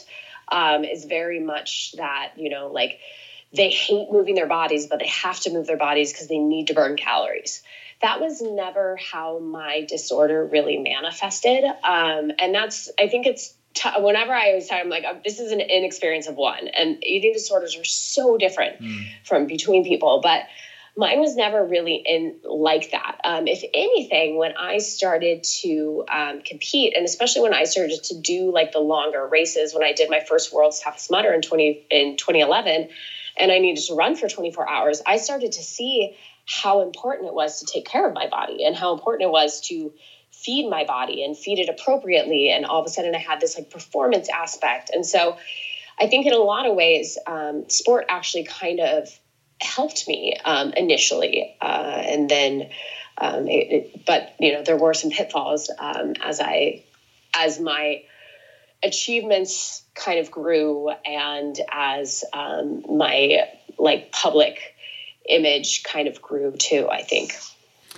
Um, 0.51 0.85
is 0.85 1.05
very 1.05 1.41
much 1.41 1.93
that 1.99 2.33
you 2.37 2.49
know, 2.49 2.69
like 2.69 3.01
they 3.55 3.71
hate 3.71 4.11
moving 4.11 4.35
their 4.35 4.47
bodies, 4.47 4.87
but 4.87 4.99
they 4.99 5.09
have 5.09 5.39
to 5.41 5.51
move 5.51 5.67
their 5.67 5.77
bodies 5.77 6.13
because 6.13 6.29
they 6.29 6.39
need 6.39 6.69
to 6.69 6.75
burn 6.75 6.97
calories. 6.97 7.63
That 8.03 8.21
was 8.21 8.43
never 8.43 8.97
how 8.97 9.39
my 9.39 9.87
disorder 9.89 10.45
really 10.45 10.79
manifested, 10.79 11.65
um, 11.65 12.33
and 12.39 12.55
that's 12.55 12.91
I 12.99 13.09
think 13.09 13.27
it's 13.27 13.55
t- 13.75 13.89
whenever 13.99 14.33
I 14.33 14.49
always 14.49 14.67
tell 14.67 14.79
them 14.79 14.89
like 14.89 15.05
uh, 15.05 15.15
this 15.25 15.41
is 15.41 15.53
an 15.53 15.61
inexperience 15.61 16.27
of 16.27 16.37
one, 16.37 16.69
and 16.69 17.05
eating 17.05 17.33
disorders 17.33 17.77
are 17.77 17.85
so 17.85 18.37
different 18.37 18.77
from 19.25 19.47
between 19.47 19.85
people, 19.85 20.21
but 20.23 20.43
mine 20.97 21.21
was 21.21 21.35
never 21.37 21.65
really 21.65 21.97
in 21.97 22.37
like 22.45 22.91
that. 22.93 23.21
Um, 23.25 23.47
if 23.47 23.63
anything, 23.75 24.37
when 24.37 24.57
I 24.57 24.79
started 24.79 25.45
to 25.63 26.05
um, 26.11 26.41
compete, 26.43 26.95
and 26.97 27.05
especially 27.05 27.43
when 27.43 27.55
I 27.55 27.65
started 27.65 28.03
to 28.05 28.21
do 28.21 28.53
like 28.53 28.73
the 28.73 28.81
longer 28.81 29.27
races, 29.27 29.75
when 29.75 29.83
I 29.83 29.93
did 29.93 30.11
my 30.11 30.21
first 30.21 30.53
World's 30.53 30.81
Toughest 30.81 31.11
Mudder 31.11 31.33
in 31.33 31.43
twenty 31.43 31.87
in 31.91 32.17
twenty 32.17 32.41
eleven, 32.41 32.89
and 33.37 33.53
I 33.53 33.59
needed 33.59 33.85
to 33.85 33.95
run 33.95 34.17
for 34.17 34.29
twenty 34.29 34.53
four 34.53 34.69
hours, 34.69 35.03
I 35.07 35.17
started 35.17 35.53
to 35.53 35.63
see 35.63 36.17
how 36.47 36.83
important 36.83 37.29
it 37.29 37.35
was 37.35 37.61
to 37.61 37.67
take 37.67 37.87
care 37.87 38.07
of 38.07 38.15
my 38.15 38.29
body 38.29 38.65
and 38.65 38.77
how 38.77 38.93
important 38.93 39.23
it 39.29 39.33
was 39.33 39.61
to 39.69 39.93
feed 40.31 40.69
my 40.69 40.85
body 40.85 41.25
and 41.25 41.37
feed 41.37 41.59
it 41.59 41.69
appropriately. 41.69 42.51
And 42.51 42.67
all 42.67 42.81
of 42.81 42.87
a 42.87 42.91
sudden, 42.91 43.15
I 43.15 43.19
had 43.19 43.41
this 43.41 43.57
like 43.57 43.71
performance 43.71 44.29
aspect. 44.29 44.91
And 44.91 45.07
so, 45.07 45.39
I 45.99 46.09
think 46.09 46.27
in 46.27 46.33
a 46.33 46.39
lot 46.39 46.67
of 46.67 46.75
ways, 46.75 47.17
um, 47.25 47.69
sport 47.69 48.07
actually 48.09 48.45
kind 48.45 48.81
of 48.81 49.09
helped 49.61 50.09
me 50.09 50.37
um, 50.45 50.73
initially, 50.77 51.57
uh, 51.63 52.03
and 52.05 52.29
then, 52.29 52.71
um, 53.17 53.47
it, 53.47 53.73
it, 53.73 54.05
but 54.05 54.35
you 54.41 54.53
know, 54.53 54.65
there 54.65 54.77
were 54.77 54.93
some 54.93 55.11
pitfalls 55.11 55.71
um, 55.79 56.15
as 56.21 56.41
I, 56.41 56.83
as 57.33 57.61
my 57.61 58.03
achievements 58.85 59.83
kind 59.95 60.19
of 60.19 60.31
grew, 60.31 60.91
and 61.05 61.59
as 61.71 62.25
um, 62.33 62.85
my 62.89 63.49
like 63.79 64.13
public 64.13 64.59
image 65.29 65.83
kind 65.83 66.07
of 66.07 66.21
grew 66.21 66.53
too. 66.53 66.89
I 66.91 67.03
think 67.03 67.37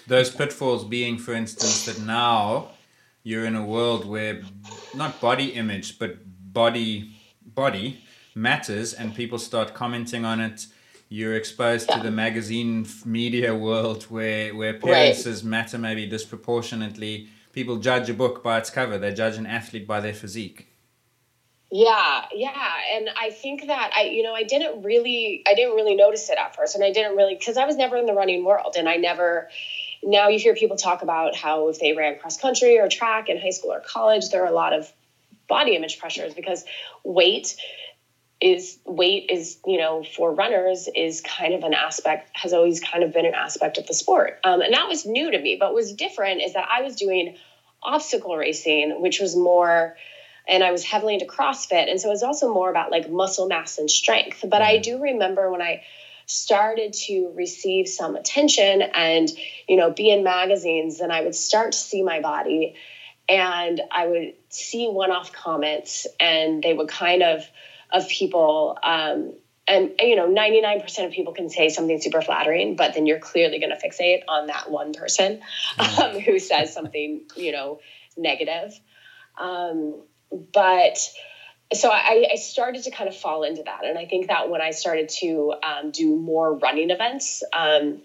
those 0.06 0.30
pitfalls 0.30 0.84
being, 0.84 1.18
for 1.18 1.34
instance, 1.34 1.84
that 1.86 2.00
now 2.00 2.68
you're 3.22 3.44
in 3.44 3.56
a 3.56 3.64
world 3.64 4.06
where 4.06 4.42
not 4.94 5.20
body 5.20 5.52
image, 5.52 5.98
but 5.98 6.18
body 6.52 7.16
body 7.44 8.00
matters 8.34 8.92
and 8.92 9.14
people 9.14 9.38
start 9.38 9.74
commenting 9.74 10.24
on 10.24 10.40
it 10.40 10.66
you're 11.08 11.36
exposed 11.36 11.88
yeah. 11.88 11.96
to 11.96 12.02
the 12.02 12.10
magazine 12.10 12.86
media 13.04 13.54
world 13.54 14.02
where 14.04 14.54
where 14.54 14.70
appearances 14.70 15.42
right. 15.42 15.50
matter 15.50 15.78
maybe 15.78 16.06
disproportionately 16.06 17.28
people 17.52 17.76
judge 17.76 18.10
a 18.10 18.14
book 18.14 18.42
by 18.42 18.58
its 18.58 18.70
cover 18.70 18.98
they 18.98 19.12
judge 19.12 19.36
an 19.36 19.46
athlete 19.46 19.86
by 19.86 20.00
their 20.00 20.12
physique 20.12 20.66
yeah 21.70 22.26
yeah 22.32 22.72
and 22.94 23.08
i 23.18 23.30
think 23.30 23.66
that 23.66 23.90
i 23.96 24.02
you 24.02 24.22
know 24.22 24.32
i 24.32 24.44
didn't 24.44 24.82
really 24.82 25.42
i 25.46 25.54
didn't 25.54 25.74
really 25.74 25.96
notice 25.96 26.28
it 26.30 26.38
at 26.38 26.54
first 26.54 26.76
and 26.76 26.84
i 26.84 26.92
didn't 26.92 27.16
really 27.16 27.34
because 27.34 27.56
i 27.56 27.64
was 27.64 27.76
never 27.76 27.96
in 27.96 28.06
the 28.06 28.14
running 28.14 28.44
world 28.44 28.76
and 28.78 28.88
i 28.88 28.96
never 28.96 29.48
now 30.02 30.28
you 30.28 30.38
hear 30.38 30.54
people 30.54 30.76
talk 30.76 31.02
about 31.02 31.34
how 31.34 31.68
if 31.68 31.80
they 31.80 31.92
ran 31.92 32.18
cross 32.18 32.38
country 32.38 32.78
or 32.78 32.88
track 32.88 33.28
in 33.28 33.38
high 33.38 33.50
school 33.50 33.72
or 33.72 33.80
college 33.80 34.28
there 34.30 34.44
are 34.44 34.48
a 34.48 34.54
lot 34.54 34.72
of 34.72 34.90
body 35.48 35.74
image 35.74 35.98
pressures 35.98 36.34
because 36.34 36.64
weight 37.02 37.56
is 38.40 38.78
weight 38.84 39.30
is 39.30 39.58
you 39.66 39.78
know 39.78 40.04
for 40.04 40.32
runners 40.32 40.88
is 40.94 41.20
kind 41.20 41.54
of 41.54 41.64
an 41.64 41.74
aspect 41.74 42.30
has 42.34 42.52
always 42.52 42.80
kind 42.80 43.02
of 43.02 43.12
been 43.12 43.26
an 43.26 43.34
aspect 43.34 43.78
of 43.78 43.86
the 43.86 43.94
sport 43.94 44.38
um, 44.44 44.60
and 44.60 44.74
that 44.74 44.86
was 44.88 45.04
new 45.04 45.30
to 45.30 45.40
me 45.40 45.56
but 45.58 45.68
what 45.68 45.74
was 45.74 45.92
different 45.94 46.42
is 46.42 46.52
that 46.52 46.68
i 46.70 46.82
was 46.82 46.94
doing 46.96 47.36
obstacle 47.82 48.36
racing 48.36 49.00
which 49.00 49.20
was 49.20 49.34
more 49.34 49.96
and 50.48 50.62
i 50.62 50.72
was 50.72 50.84
heavily 50.84 51.14
into 51.14 51.26
crossfit. 51.26 51.90
And 51.90 52.00
so 52.00 52.08
it 52.08 52.12
was 52.12 52.22
also 52.22 52.52
more 52.52 52.70
about 52.70 52.90
like 52.90 53.10
muscle 53.10 53.48
mass 53.48 53.78
and 53.78 53.90
strength. 53.90 54.44
But 54.48 54.62
i 54.62 54.78
do 54.78 55.00
remember 55.00 55.50
when 55.50 55.62
i 55.62 55.82
started 56.26 56.92
to 56.92 57.32
receive 57.36 57.88
some 57.88 58.16
attention 58.16 58.82
and 58.82 59.28
you 59.68 59.76
know 59.76 59.92
be 59.92 60.10
in 60.10 60.24
magazines 60.24 60.98
then 60.98 61.12
i 61.12 61.20
would 61.20 61.36
start 61.36 61.70
to 61.70 61.78
see 61.78 62.02
my 62.02 62.20
body 62.20 62.74
and 63.28 63.80
i 63.92 64.08
would 64.08 64.34
see 64.48 64.88
one-off 64.88 65.32
comments 65.32 66.04
and 66.18 66.64
they 66.64 66.74
would 66.74 66.88
kind 66.88 67.22
of 67.22 67.48
of 67.92 68.08
people 68.08 68.76
um, 68.82 69.34
and 69.68 69.92
you 70.00 70.16
know 70.16 70.28
99% 70.28 71.06
of 71.06 71.12
people 71.12 71.32
can 71.32 71.48
say 71.48 71.68
something 71.68 72.00
super 72.00 72.20
flattering 72.20 72.74
but 72.74 72.94
then 72.94 73.06
you're 73.06 73.20
clearly 73.20 73.60
going 73.60 73.70
to 73.70 73.76
fixate 73.76 74.22
on 74.26 74.48
that 74.48 74.68
one 74.68 74.92
person 74.94 75.40
um, 75.78 76.18
who 76.18 76.40
says 76.40 76.74
something 76.74 77.22
you 77.36 77.52
know 77.52 77.78
negative. 78.16 78.78
Um, 79.38 80.02
but 80.30 80.98
so 81.74 81.90
I, 81.90 82.28
I, 82.32 82.36
started 82.36 82.84
to 82.84 82.92
kind 82.92 83.08
of 83.08 83.16
fall 83.16 83.42
into 83.42 83.62
that 83.64 83.84
and 83.84 83.98
i 83.98 84.06
think 84.06 84.28
that 84.28 84.48
when 84.50 84.60
i 84.60 84.70
started 84.70 85.08
to 85.20 85.54
um, 85.62 85.90
do 85.90 86.16
more 86.16 86.56
running 86.58 86.90
events 86.90 87.42
um, 87.52 88.00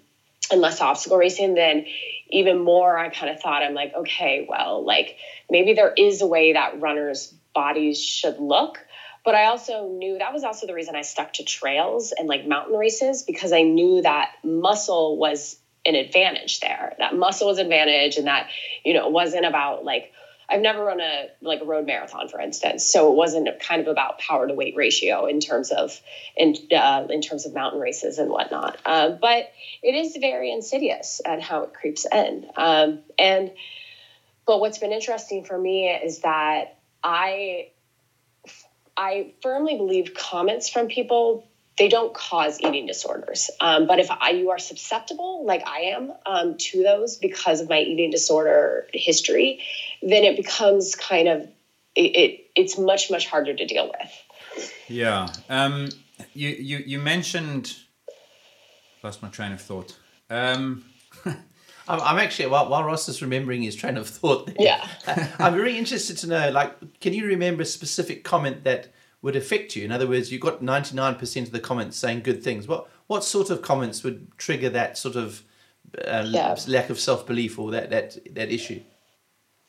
and 0.51 0.61
less 0.61 0.81
obstacle 0.81 1.17
racing 1.17 1.53
then 1.53 1.85
even 2.29 2.59
more 2.59 2.97
i 2.97 3.09
kind 3.09 3.33
of 3.33 3.41
thought 3.41 3.63
i'm 3.63 3.73
like 3.73 3.93
okay 3.93 4.45
well 4.49 4.83
like 4.83 5.17
maybe 5.49 5.73
there 5.73 5.93
is 5.95 6.21
a 6.21 6.27
way 6.27 6.53
that 6.53 6.81
runners 6.81 7.33
bodies 7.53 8.01
should 8.01 8.39
look 8.39 8.79
but 9.23 9.35
I 9.35 9.45
also 9.45 9.87
knew 9.87 10.17
that 10.17 10.33
was 10.33 10.43
also 10.43 10.65
the 10.65 10.73
reason 10.73 10.95
I 10.95 11.03
stuck 11.03 11.33
to 11.33 11.43
trails 11.43 12.11
and 12.11 12.27
like 12.27 12.47
mountain 12.47 12.75
races 12.75 13.23
because 13.23 13.51
I 13.51 13.61
knew 13.61 14.01
that 14.01 14.31
muscle 14.43 15.17
was 15.17 15.57
an 15.85 15.95
advantage 15.95 16.59
there. 16.59 16.95
That 16.97 17.15
muscle 17.15 17.47
was 17.47 17.59
advantage 17.59 18.17
and 18.17 18.27
that, 18.27 18.49
you 18.83 18.93
know, 18.93 19.05
it 19.05 19.11
wasn't 19.11 19.45
about 19.45 19.83
like 19.83 20.11
I've 20.51 20.61
never 20.61 20.83
run 20.83 20.99
a 20.99 21.27
like 21.41 21.61
a 21.61 21.65
road 21.65 21.85
marathon, 21.85 22.27
for 22.27 22.39
instance, 22.41 22.85
so 22.85 23.11
it 23.11 23.15
wasn't 23.15 23.47
kind 23.61 23.81
of 23.81 23.87
about 23.87 24.19
power 24.19 24.47
to 24.47 24.53
weight 24.53 24.75
ratio 24.75 25.25
in 25.25 25.39
terms 25.39 25.71
of 25.71 25.99
in 26.35 26.55
uh, 26.75 27.07
in 27.09 27.21
terms 27.21 27.45
of 27.45 27.53
mountain 27.53 27.79
races 27.79 28.19
and 28.19 28.29
whatnot. 28.29 28.77
Um, 28.85 29.17
but 29.21 29.51
it 29.81 29.95
is 29.95 30.17
very 30.19 30.51
insidious 30.51 31.21
and 31.23 31.41
how 31.41 31.63
it 31.63 31.73
creeps 31.73 32.05
in. 32.11 32.47
Um, 32.57 32.99
and 33.17 33.51
but 34.45 34.59
what's 34.59 34.77
been 34.77 34.91
interesting 34.91 35.45
for 35.45 35.57
me 35.57 35.89
is 35.89 36.19
that 36.19 36.77
I 37.01 37.69
I 38.97 39.33
firmly 39.41 39.77
believe 39.77 40.13
comments 40.13 40.67
from 40.67 40.87
people 40.87 41.47
they 41.81 41.87
don't 41.87 42.13
cause 42.13 42.61
eating 42.61 42.85
disorders. 42.85 43.49
Um, 43.59 43.87
but 43.87 43.97
if 43.97 44.11
I, 44.11 44.29
you 44.29 44.51
are 44.51 44.59
susceptible, 44.59 45.47
like 45.47 45.67
I 45.67 45.79
am, 45.95 46.13
um, 46.27 46.55
to 46.59 46.83
those 46.83 47.17
because 47.17 47.59
of 47.59 47.69
my 47.69 47.79
eating 47.79 48.11
disorder 48.11 48.85
history, 48.93 49.63
then 50.03 50.23
it 50.23 50.37
becomes 50.37 50.93
kind 50.93 51.27
of 51.27 51.49
it, 51.95 52.15
it 52.15 52.45
it's 52.55 52.77
much 52.77 53.09
much 53.09 53.25
harder 53.25 53.55
to 53.55 53.65
deal 53.65 53.87
with. 53.87 54.71
Yeah. 54.87 55.33
Um, 55.49 55.89
you 56.35 56.49
you 56.49 56.77
you 56.85 56.99
mentioned 56.99 57.75
lost 59.01 59.23
my 59.23 59.29
train 59.29 59.51
of 59.51 59.59
thought. 59.59 59.97
Um, 60.29 60.85
I'm, 61.87 62.19
actually 62.19 62.45
while, 62.45 62.69
while 62.69 62.83
Ross 62.83 63.09
is 63.09 63.23
remembering 63.23 63.63
his 63.63 63.75
train 63.75 63.97
of 63.97 64.07
thought. 64.07 64.45
There, 64.45 64.55
yeah, 64.59 64.87
I'm 65.39 65.55
very 65.55 65.79
interested 65.79 66.15
to 66.19 66.27
know. 66.27 66.51
Like, 66.51 66.99
can 66.99 67.13
you 67.15 67.25
remember 67.25 67.63
a 67.63 67.65
specific 67.65 68.23
comment 68.23 68.65
that 68.65 68.93
would 69.21 69.35
affect 69.35 69.75
you? 69.75 69.83
In 69.83 69.91
other 69.91 70.07
words, 70.07 70.31
you 70.31 70.39
got 70.39 70.61
99% 70.61 71.43
of 71.43 71.51
the 71.51 71.59
comments 71.59 71.97
saying 71.97 72.21
good 72.21 72.43
things. 72.43 72.67
What 72.67 72.89
what 73.07 73.23
sort 73.23 73.49
of 73.49 73.61
comments 73.61 74.03
would 74.03 74.37
trigger 74.37 74.69
that 74.69 74.97
sort 74.97 75.15
of 75.15 75.43
uh, 76.07 76.23
yeah. 76.27 76.55
lack 76.67 76.89
of 76.89 76.99
self 76.99 77.27
belief 77.27 77.59
or 77.59 77.71
that 77.71 77.89
that 77.89 78.17
that 78.35 78.51
issue? 78.51 78.81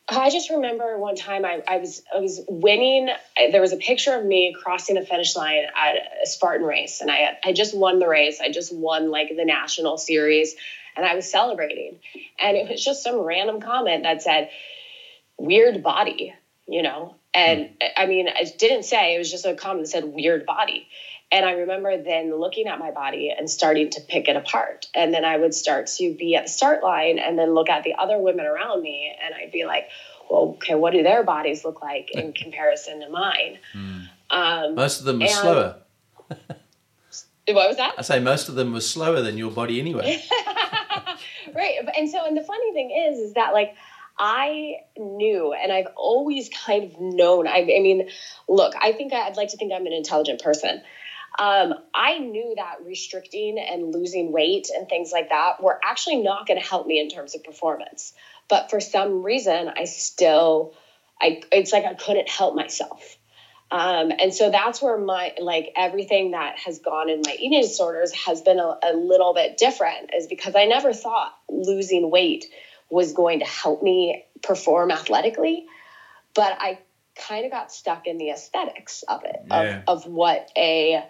I 0.09 0.31
just 0.31 0.51
remember 0.51 0.99
one 0.99 1.17
time 1.17 1.45
I, 1.45 1.63
I 1.67 1.79
was 1.79 2.03
I 2.15 2.19
was 2.19 2.41
winning. 2.49 3.09
There 3.51 3.61
was 3.61 3.73
a 3.73 3.77
picture 3.77 4.15
of 4.15 4.25
me 4.25 4.55
crossing 4.63 4.97
the 4.97 5.07
finish 5.07 5.37
line 5.37 5.65
at 5.77 5.97
a 6.23 6.27
Spartan 6.27 6.67
race, 6.67 7.01
and 7.01 7.11
I 7.11 7.39
I 7.45 7.53
just 7.53 7.77
won 7.77 7.99
the 7.99 8.09
race. 8.09 8.41
I 8.41 8.51
just 8.51 8.75
won 8.75 9.11
like 9.11 9.29
the 9.37 9.45
national 9.45 9.99
series, 9.99 10.55
and 10.97 11.07
I 11.07 11.15
was 11.15 11.31
celebrating. 11.31 11.99
And 12.39 12.57
it 12.57 12.69
was 12.69 12.85
just 12.85 13.03
some 13.03 13.21
random 13.21 13.61
comment 13.61 14.03
that 14.03 14.23
said, 14.23 14.51
"Weird 15.39 15.83
body," 15.83 16.35
you 16.67 16.83
know. 16.83 17.17
And 17.35 17.71
hmm. 17.81 17.89
I 17.97 18.07
mean, 18.07 18.29
I 18.29 18.45
didn't 18.59 18.85
say 18.85 19.15
it 19.15 19.19
was 19.19 19.31
just 19.31 19.47
a 19.47 19.55
comment 19.55 19.87
that 19.87 19.91
said 19.91 20.05
"weird 20.05 20.47
body." 20.47 20.89
And 21.33 21.47
I 21.47 21.53
remember 21.53 21.97
then 21.97 22.39
looking 22.39 22.69
at 22.69 22.79
my 22.79 22.91
body 22.91 23.35
and 23.37 23.51
starting 23.51 23.89
to 23.91 24.03
pick 24.03 24.29
it 24.29 24.37
apart. 24.37 24.87
And 24.95 25.15
then 25.15 25.25
I 25.25 25.39
would 25.39 25.55
start 25.55 25.87
to 25.97 26.15
be 26.15 26.37
at 26.37 26.45
the 26.45 26.53
start 26.53 26.83
line 26.83 27.19
and 27.19 27.39
then 27.39 27.55
look 27.55 27.71
at 27.71 27.85
the 27.85 27.95
other 27.95 28.19
women 28.19 28.45
around 28.45 28.83
me 28.83 29.11
and 29.25 29.35
I'd 29.35 29.51
be 29.51 29.65
like, 29.65 29.89
well, 30.31 30.57
okay, 30.57 30.75
what 30.75 30.93
do 30.93 31.03
their 31.03 31.25
bodies 31.25 31.65
look 31.65 31.81
like 31.81 32.11
in 32.13 32.33
comparison 32.35 33.01
to 33.01 33.09
mine? 33.09 33.59
Mm. 33.75 34.09
Um, 34.29 34.75
most 34.75 35.01
of 35.01 35.07
them 35.07 35.21
were 35.21 35.29
slower. 35.29 35.77
what 36.29 37.69
was 37.69 37.79
that? 37.79 37.95
I 37.97 38.03
say 38.03 38.21
most 38.21 38.51
of 38.51 38.55
them 38.55 38.75
were 38.75 38.81
slower 38.83 39.23
than 39.23 39.39
your 39.39 39.51
body 39.51 39.81
anyway. 39.81 40.23
right. 41.55 41.77
And 41.97 42.11
so, 42.11 42.27
and 42.27 42.37
the 42.37 42.43
funny 42.43 42.73
thing 42.75 42.91
is, 42.91 43.19
is 43.19 43.33
that 43.35 43.55
like, 43.55 43.75
I 44.19 44.77
knew, 44.97 45.53
and 45.53 45.73
I've 45.73 45.89
always 45.97 46.49
kind 46.49 46.85
of 46.85 47.01
known. 47.01 47.49
I, 47.49 47.61
I 47.61 47.81
mean, 47.81 48.09
look, 48.49 48.75
I 48.81 48.93
think 48.93 49.13
I, 49.13 49.27
I'd 49.27 49.37
like 49.37 49.49
to 49.51 49.57
think 49.57 49.73
I'm 49.73 49.87
an 49.87 49.93
intelligent 49.93 50.43
person. 50.43 50.83
Um, 51.39 51.75
I 51.95 52.19
knew 52.19 52.55
that 52.57 52.85
restricting 52.85 53.59
and 53.59 53.93
losing 53.95 54.33
weight 54.33 54.69
and 54.75 54.89
things 54.89 55.13
like 55.13 55.31
that 55.31 55.63
were 55.63 55.81
actually 55.83 56.17
not 56.17 56.47
going 56.47 56.61
to 56.61 56.67
help 56.67 56.87
me 56.87 57.01
in 57.01 57.09
terms 57.09 57.35
of 57.35 57.43
performance. 57.43 58.13
But 58.49 58.71
for 58.71 58.81
some 58.81 59.23
reason, 59.23 59.71
I 59.75 59.85
still, 59.85 60.75
I 61.21 61.43
it's 61.51 61.73
like 61.73 61.85
I 61.85 61.95
couldn't 61.95 62.29
help 62.29 62.55
myself. 62.55 63.17
Um, 63.71 64.13
and 64.13 64.35
so 64.35 64.51
that's 64.51 64.83
where 64.83 64.99
my 64.99 65.33
like 65.41 65.73
everything 65.75 66.33
that 66.33 66.59
has 66.59 66.81
gone 66.81 67.09
in 67.09 67.23
my 67.25 67.35
eating 67.39 67.63
disorders 67.63 68.13
has 68.13 68.43
been 68.43 68.59
a, 68.59 68.79
a 68.85 68.93
little 68.95 69.33
bit 69.33 69.57
different, 69.57 70.11
is 70.15 70.27
because 70.27 70.55
I 70.55 70.67
never 70.67 70.93
thought 70.93 71.33
losing 71.49 72.11
weight 72.11 72.45
was 72.93 73.15
going 73.15 73.39
to 73.39 73.47
help 73.47 73.83
me 73.83 74.23
perform 74.43 74.91
athletically, 74.91 75.65
but 76.35 76.59
I 76.61 76.79
kind 77.17 77.47
of 77.47 77.51
got 77.51 77.73
stuck 77.73 78.07
in 78.07 78.19
the 78.19 78.29
aesthetics 78.29 79.03
of 79.09 79.25
it, 79.25 79.37
yeah. 79.47 79.83
of, 79.87 80.05
of 80.05 80.13
what 80.13 80.51
a 80.59 81.03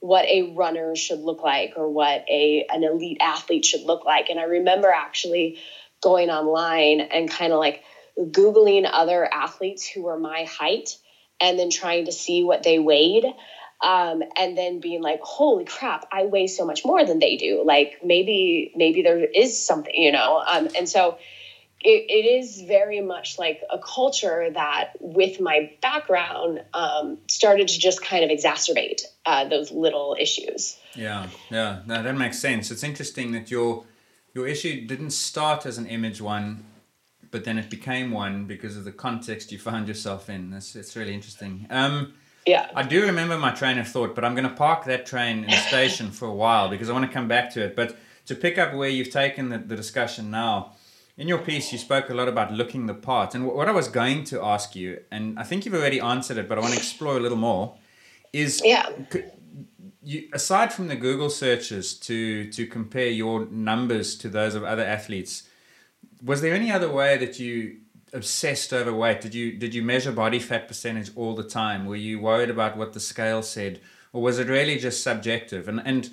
what 0.00 0.26
a 0.26 0.52
runner 0.54 0.94
should 0.96 1.20
look 1.20 1.42
like 1.42 1.74
or 1.76 1.88
what 1.88 2.26
a 2.28 2.66
an 2.70 2.84
elite 2.84 3.16
athlete 3.22 3.64
should 3.64 3.82
look 3.82 4.04
like. 4.04 4.28
And 4.28 4.38
I 4.38 4.44
remember 4.44 4.88
actually 4.88 5.58
going 6.02 6.28
online 6.28 7.00
and 7.00 7.30
kind 7.30 7.54
of 7.54 7.58
like 7.58 7.84
googling 8.18 8.86
other 8.90 9.26
athletes 9.32 9.88
who 9.88 10.02
were 10.02 10.18
my 10.18 10.44
height 10.44 10.98
and 11.40 11.58
then 11.58 11.70
trying 11.70 12.04
to 12.04 12.12
see 12.12 12.44
what 12.44 12.62
they 12.64 12.78
weighed 12.78 13.24
um, 13.82 14.22
and 14.36 14.56
then 14.56 14.80
being 14.80 15.02
like 15.02 15.20
holy 15.22 15.64
crap 15.64 16.06
i 16.12 16.24
weigh 16.24 16.46
so 16.46 16.64
much 16.64 16.84
more 16.84 17.04
than 17.04 17.18
they 17.18 17.36
do 17.36 17.62
like 17.64 17.98
maybe 18.04 18.72
maybe 18.74 19.02
there 19.02 19.18
is 19.18 19.64
something 19.64 19.94
you 19.94 20.12
know 20.12 20.42
um, 20.46 20.68
and 20.76 20.88
so 20.88 21.18
it, 21.82 22.06
it 22.10 22.40
is 22.40 22.60
very 22.62 23.00
much 23.00 23.38
like 23.38 23.62
a 23.70 23.78
culture 23.78 24.50
that, 24.52 24.92
with 25.00 25.40
my 25.40 25.72
background, 25.80 26.62
um, 26.74 27.18
started 27.28 27.68
to 27.68 27.78
just 27.78 28.02
kind 28.02 28.22
of 28.22 28.30
exacerbate 28.30 29.02
uh, 29.24 29.48
those 29.48 29.70
little 29.70 30.14
issues. 30.18 30.78
Yeah, 30.94 31.28
yeah, 31.50 31.80
no, 31.86 32.02
that 32.02 32.16
makes 32.16 32.38
sense. 32.38 32.70
It's 32.70 32.82
interesting 32.82 33.32
that 33.32 33.50
your 33.50 33.84
your 34.34 34.46
issue 34.46 34.86
didn't 34.86 35.10
start 35.10 35.64
as 35.66 35.78
an 35.78 35.86
image 35.86 36.20
one, 36.20 36.64
but 37.30 37.44
then 37.44 37.58
it 37.58 37.70
became 37.70 38.10
one 38.10 38.44
because 38.44 38.76
of 38.76 38.84
the 38.84 38.92
context 38.92 39.50
you 39.50 39.58
found 39.58 39.88
yourself 39.88 40.28
in. 40.28 40.50
That's 40.50 40.76
it's 40.76 40.96
really 40.96 41.14
interesting. 41.14 41.66
Um, 41.70 42.12
yeah, 42.46 42.70
I 42.74 42.82
do 42.82 43.02
remember 43.02 43.36
my 43.38 43.50
train 43.50 43.78
of 43.78 43.88
thought, 43.88 44.14
but 44.14 44.24
I'm 44.24 44.34
going 44.34 44.48
to 44.48 44.54
park 44.54 44.84
that 44.84 45.06
train 45.06 45.44
in 45.44 45.50
the 45.50 45.56
station 45.68 46.10
for 46.10 46.26
a 46.26 46.34
while 46.34 46.68
because 46.68 46.88
I 46.88 46.92
want 46.92 47.06
to 47.06 47.12
come 47.12 47.28
back 47.28 47.50
to 47.54 47.64
it. 47.64 47.76
But 47.76 47.96
to 48.26 48.34
pick 48.34 48.58
up 48.58 48.74
where 48.74 48.88
you've 48.88 49.10
taken 49.10 49.48
the, 49.50 49.58
the 49.58 49.76
discussion 49.76 50.30
now 50.30 50.72
in 51.16 51.28
your 51.28 51.38
piece, 51.38 51.70
you 51.70 51.78
spoke 51.78 52.08
a 52.08 52.14
lot 52.14 52.28
about 52.28 52.52
looking 52.52 52.86
the 52.86 52.94
part. 52.94 53.34
And 53.34 53.46
what 53.46 53.68
I 53.68 53.72
was 53.72 53.88
going 53.88 54.24
to 54.24 54.42
ask 54.42 54.74
you, 54.74 55.00
and 55.10 55.38
I 55.38 55.42
think 55.42 55.64
you've 55.64 55.74
already 55.74 56.00
answered 56.00 56.38
it, 56.38 56.48
but 56.48 56.56
I 56.56 56.62
want 56.62 56.72
to 56.72 56.78
explore 56.78 57.16
a 57.16 57.20
little 57.20 57.36
more, 57.36 57.76
is 58.32 58.62
yeah. 58.64 58.88
You, 60.02 60.28
aside 60.32 60.72
from 60.72 60.88
the 60.88 60.96
Google 60.96 61.28
searches 61.28 61.92
to 62.00 62.50
to 62.52 62.66
compare 62.66 63.08
your 63.08 63.44
numbers 63.46 64.16
to 64.16 64.30
those 64.30 64.54
of 64.54 64.64
other 64.64 64.84
athletes, 64.84 65.42
was 66.24 66.40
there 66.40 66.54
any 66.54 66.72
other 66.72 66.90
way 66.90 67.18
that 67.18 67.38
you 67.38 67.80
obsessed 68.12 68.72
over 68.72 68.92
weight? 68.92 69.20
Did 69.20 69.34
you 69.34 69.52
did 69.52 69.74
you 69.74 69.82
measure 69.82 70.12
body 70.12 70.38
fat 70.38 70.68
percentage 70.68 71.10
all 71.16 71.34
the 71.34 71.44
time? 71.44 71.86
Were 71.86 71.96
you 71.96 72.20
worried 72.20 72.50
about 72.50 72.76
what 72.76 72.92
the 72.92 73.00
scale 73.00 73.42
said, 73.42 73.80
or 74.12 74.22
was 74.22 74.38
it 74.38 74.48
really 74.48 74.78
just 74.78 75.02
subjective? 75.02 75.68
And 75.68 75.80
and 75.84 76.10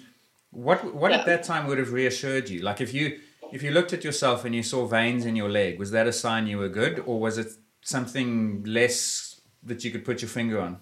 what 0.52 0.94
what 0.94 1.12
yeah. 1.12 1.20
at 1.20 1.26
that 1.26 1.44
time 1.44 1.68
would 1.68 1.78
have 1.78 1.92
reassured 1.92 2.50
you? 2.50 2.62
Like 2.62 2.82
if 2.82 2.94
you 2.94 3.20
if 3.52 3.64
you 3.64 3.72
looked 3.72 3.94
at 3.94 4.04
yourself 4.04 4.46
and 4.46 4.54
you 4.54 4.64
saw 4.64 4.86
veins 4.86 5.26
in 5.26 5.36
your 5.36 5.50
leg, 5.50 5.80
was 5.80 5.92
that 5.92 6.08
a 6.08 6.14
sign 6.14 6.48
you 6.48 6.58
were 6.58 6.70
good, 6.70 7.04
or 7.06 7.20
was 7.20 7.38
it 7.38 7.48
something 7.82 8.64
less 8.66 9.42
that 9.64 9.84
you 9.84 9.92
could 9.92 10.06
put 10.06 10.22
your 10.22 10.30
finger 10.30 10.60
on? 10.60 10.78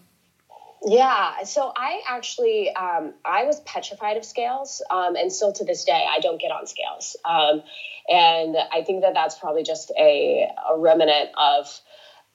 Yeah, 0.87 1.43
so 1.45 1.71
I 1.75 2.01
actually 2.07 2.73
um, 2.73 3.13
I 3.25 3.45
was 3.45 3.59
petrified 3.61 4.17
of 4.17 4.25
scales, 4.25 4.83
um, 4.91 5.15
and 5.15 5.33
still 5.33 5.51
to 5.53 5.65
this 5.65 5.83
day 5.83 6.05
I 6.07 6.19
don't 6.19 6.39
get 6.39 6.51
on 6.51 6.67
scales, 6.67 7.15
um, 7.25 7.63
and 8.07 8.55
I 8.71 8.83
think 8.83 9.01
that 9.01 9.15
that's 9.15 9.35
probably 9.35 9.63
just 9.63 9.91
a, 9.97 10.47
a 10.69 10.77
remnant 10.77 11.31
of 11.35 11.79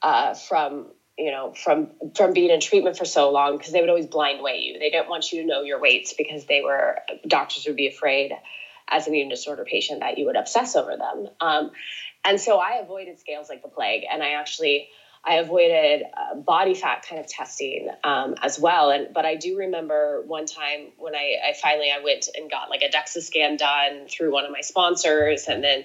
uh, 0.02 0.34
from 0.34 0.86
you 1.16 1.30
know 1.30 1.52
from 1.52 1.90
from 2.16 2.32
being 2.32 2.50
in 2.50 2.58
treatment 2.58 2.98
for 2.98 3.04
so 3.04 3.30
long 3.30 3.56
because 3.56 3.72
they 3.72 3.80
would 3.80 3.90
always 3.90 4.06
blind 4.06 4.42
weigh 4.42 4.58
you. 4.58 4.80
They 4.80 4.90
didn't 4.90 5.08
want 5.08 5.30
you 5.30 5.42
to 5.42 5.46
know 5.46 5.62
your 5.62 5.80
weights 5.80 6.14
because 6.18 6.46
they 6.46 6.60
were 6.60 6.98
doctors 7.28 7.66
would 7.66 7.76
be 7.76 7.86
afraid 7.86 8.32
as 8.90 9.06
an 9.06 9.14
eating 9.14 9.28
disorder 9.28 9.64
patient 9.64 10.00
that 10.00 10.18
you 10.18 10.26
would 10.26 10.36
obsess 10.36 10.74
over 10.74 10.96
them. 10.96 11.28
Um, 11.40 11.70
and 12.24 12.40
so 12.40 12.58
I 12.58 12.80
avoided 12.82 13.18
scales 13.18 13.48
like 13.48 13.62
the 13.62 13.68
plague. 13.68 14.02
And 14.10 14.22
I 14.22 14.30
actually, 14.32 14.88
I 15.22 15.34
avoided 15.34 16.02
uh, 16.02 16.36
body 16.36 16.74
fat 16.74 17.04
kind 17.06 17.20
of 17.20 17.26
testing 17.26 17.88
um, 18.04 18.36
as 18.42 18.58
well. 18.58 18.90
And 18.90 19.12
but 19.12 19.26
I 19.26 19.36
do 19.36 19.58
remember 19.58 20.22
one 20.26 20.46
time 20.46 20.92
when 20.96 21.14
I, 21.14 21.36
I 21.48 21.52
finally 21.60 21.90
I 21.90 22.02
went 22.02 22.28
and 22.34 22.50
got 22.50 22.70
like 22.70 22.82
a 22.82 22.88
DEXA 22.88 23.22
scan 23.22 23.56
done 23.56 24.06
through 24.08 24.32
one 24.32 24.44
of 24.44 24.50
my 24.50 24.62
sponsors, 24.62 25.46
and 25.46 25.62
then 25.62 25.84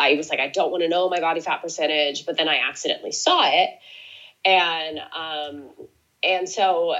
I 0.00 0.14
was 0.14 0.30
like, 0.30 0.40
I 0.40 0.48
don't 0.48 0.70
want 0.70 0.82
to 0.82 0.88
know 0.88 1.08
my 1.10 1.20
body 1.20 1.40
fat 1.40 1.62
percentage, 1.62 2.24
but 2.24 2.38
then 2.38 2.48
I 2.48 2.60
accidentally 2.68 3.12
saw 3.12 3.42
it, 3.46 3.70
and 4.44 4.98
um, 4.98 5.70
and 6.22 6.48
so 6.48 6.94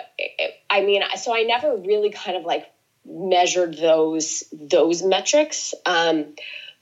I 0.69 0.83
mean, 0.83 1.03
so 1.17 1.35
I 1.35 1.43
never 1.45 1.75
really 1.77 2.11
kind 2.11 2.37
of 2.37 2.45
like 2.45 2.67
measured 3.07 3.77
those 3.79 4.45
those 4.53 5.03
metrics. 5.03 5.75
Um, 5.87 6.35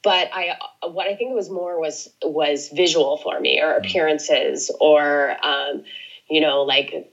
but 0.05 0.29
I 0.33 0.57
what 0.83 1.09
I 1.09 1.17
think 1.17 1.33
it 1.33 1.35
was 1.35 1.51
more 1.51 1.81
was 1.81 2.09
was 2.23 2.69
visual 2.69 3.17
for 3.17 3.41
me 3.41 3.61
or 3.61 3.73
mm-hmm. 3.73 3.85
appearances 3.85 4.71
or 4.79 5.37
um, 5.45 5.83
you 6.29 6.41
know 6.43 6.63
like 6.63 7.11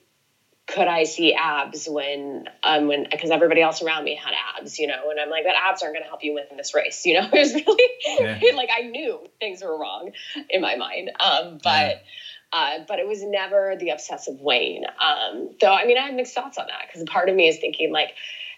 could 0.68 0.88
I 0.88 1.04
see 1.04 1.34
abs 1.34 1.88
when 1.89 2.48
um 2.64 2.88
when 2.88 3.08
because 3.10 3.32
everybody 3.32 3.62
else 3.62 3.82
around 3.82 4.04
me 4.04 4.16
had 4.16 4.34
abs, 4.58 4.78
you 4.78 4.88
know, 4.88 5.10
and 5.10 5.20
I'm 5.20 5.30
like 5.30 5.46
that 5.46 5.56
abs 5.56 5.82
aren't 5.82 5.96
going 5.96 6.04
to 6.04 6.10
help 6.10 6.24
you 6.24 6.34
win 6.34 6.46
this 6.58 6.76
race, 6.76 7.06
you 7.06 7.20
know. 7.20 7.28
It 7.34 7.39
was 7.39 7.54
really 7.54 8.39
yeah. 8.42 8.52
like 8.56 8.70
I 8.78 8.84
knew 8.84 9.20
things 9.39 9.64
were 9.64 9.78
wrong 9.78 10.12
in 10.50 10.62
my 10.62 10.76
mind, 10.76 11.12
um, 11.20 11.60
but. 11.64 11.72
Yeah. 11.72 11.98
Uh, 12.54 12.80
but 12.86 13.00
it 13.00 13.08
was 13.08 13.24
never 13.24 13.78
the 13.80 13.92
obsessive 13.92 14.42
Wayne. 14.42 14.84
Um, 14.84 15.52
though, 15.62 15.74
I 15.74 15.86
mean, 15.86 15.98
I 15.98 16.02
have 16.02 16.14
mixed 16.14 16.36
thoughts 16.36 16.58
on 16.58 16.68
that 16.68 16.82
because 16.86 17.08
part 17.08 17.30
of 17.30 17.36
me 17.38 17.48
is 17.48 17.60
thinking, 17.60 17.94
like, 17.94 18.10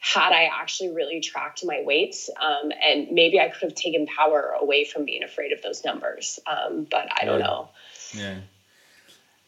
had 0.04 0.34
I 0.34 0.50
actually 0.52 0.92
really 0.94 1.22
tracked 1.22 1.64
my 1.64 1.82
weights, 1.86 2.30
um, 2.42 2.74
and 2.84 3.10
maybe 3.12 3.40
I 3.40 3.48
could 3.48 3.62
have 3.62 3.76
taken 3.76 4.06
power 4.06 4.54
away 4.60 4.84
from 4.84 5.06
being 5.06 5.24
afraid 5.24 5.54
of 5.54 5.62
those 5.62 5.86
numbers. 5.86 6.40
Um, 6.46 6.86
but 6.92 7.08
I 7.20 7.24
don't 7.24 7.40
know. 7.40 7.70
Yeah. 8.14 8.40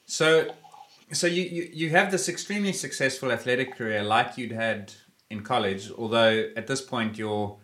So, 0.05 0.55
so 1.11 1.27
you, 1.27 1.43
you 1.43 1.69
you 1.73 1.89
have 1.89 2.09
this 2.09 2.29
extremely 2.29 2.71
successful 2.71 3.33
athletic 3.33 3.75
career, 3.75 4.01
like 4.01 4.37
you'd 4.37 4.53
had 4.53 4.93
in 5.29 5.43
college. 5.43 5.91
Although 5.91 6.49
at 6.55 6.67
this 6.67 6.81
point 6.81 7.17
your 7.17 7.57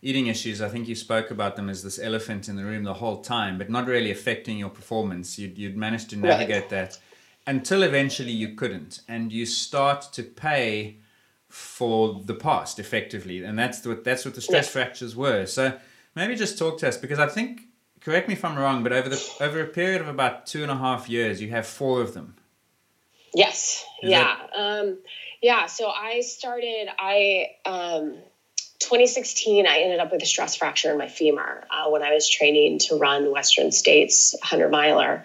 eating 0.00 0.28
issues, 0.28 0.62
I 0.62 0.68
think 0.68 0.86
you 0.86 0.94
spoke 0.94 1.32
about 1.32 1.56
them 1.56 1.68
as 1.68 1.82
this 1.82 1.98
elephant 1.98 2.48
in 2.48 2.54
the 2.54 2.64
room 2.64 2.84
the 2.84 2.94
whole 2.94 3.20
time, 3.20 3.58
but 3.58 3.68
not 3.68 3.88
really 3.88 4.12
affecting 4.12 4.58
your 4.58 4.70
performance. 4.70 5.40
You'd, 5.40 5.58
you'd 5.58 5.76
managed 5.76 6.10
to 6.10 6.16
navigate 6.16 6.70
right. 6.70 6.70
that 6.70 7.00
until 7.48 7.82
eventually 7.82 8.30
you 8.30 8.54
couldn't. 8.54 9.00
And 9.08 9.32
you 9.32 9.44
start 9.44 10.12
to 10.12 10.22
pay 10.22 10.98
for 11.48 12.20
the 12.24 12.34
past 12.34 12.78
effectively. 12.78 13.42
And 13.42 13.58
that's 13.58 13.86
what 13.86 14.04
that's 14.04 14.24
what 14.24 14.34
the 14.34 14.40
stress 14.40 14.66
yeah. 14.66 14.72
fractures 14.72 15.16
were. 15.16 15.46
So 15.46 15.78
maybe 16.18 16.34
just 16.34 16.58
talk 16.58 16.78
to 16.78 16.88
us 16.88 16.96
because 16.96 17.18
i 17.18 17.26
think 17.26 17.62
correct 18.00 18.28
me 18.28 18.34
if 18.34 18.44
i'm 18.44 18.58
wrong 18.58 18.82
but 18.82 18.92
over 18.92 19.08
the 19.08 19.36
over 19.40 19.60
a 19.60 19.66
period 19.66 20.00
of 20.00 20.08
about 20.08 20.46
two 20.46 20.62
and 20.62 20.70
a 20.70 20.76
half 20.76 21.08
years 21.08 21.40
you 21.40 21.50
have 21.50 21.66
four 21.66 22.02
of 22.02 22.14
them. 22.14 22.34
Yes. 23.34 23.84
Is 24.02 24.10
yeah. 24.10 24.36
That... 24.36 24.80
um 24.80 24.98
yeah 25.42 25.66
so 25.66 25.88
i 25.88 26.20
started 26.20 26.88
i 26.98 27.46
um 27.64 28.16
2016 28.80 29.66
i 29.66 29.78
ended 29.78 30.00
up 30.00 30.12
with 30.12 30.22
a 30.22 30.26
stress 30.26 30.56
fracture 30.56 30.90
in 30.90 30.98
my 30.98 31.08
femur 31.08 31.64
uh, 31.70 31.88
when 31.90 32.02
i 32.02 32.12
was 32.12 32.28
training 32.28 32.78
to 32.78 32.96
run 32.96 33.30
western 33.30 33.70
states 33.70 34.34
100 34.40 34.70
miler. 34.70 35.24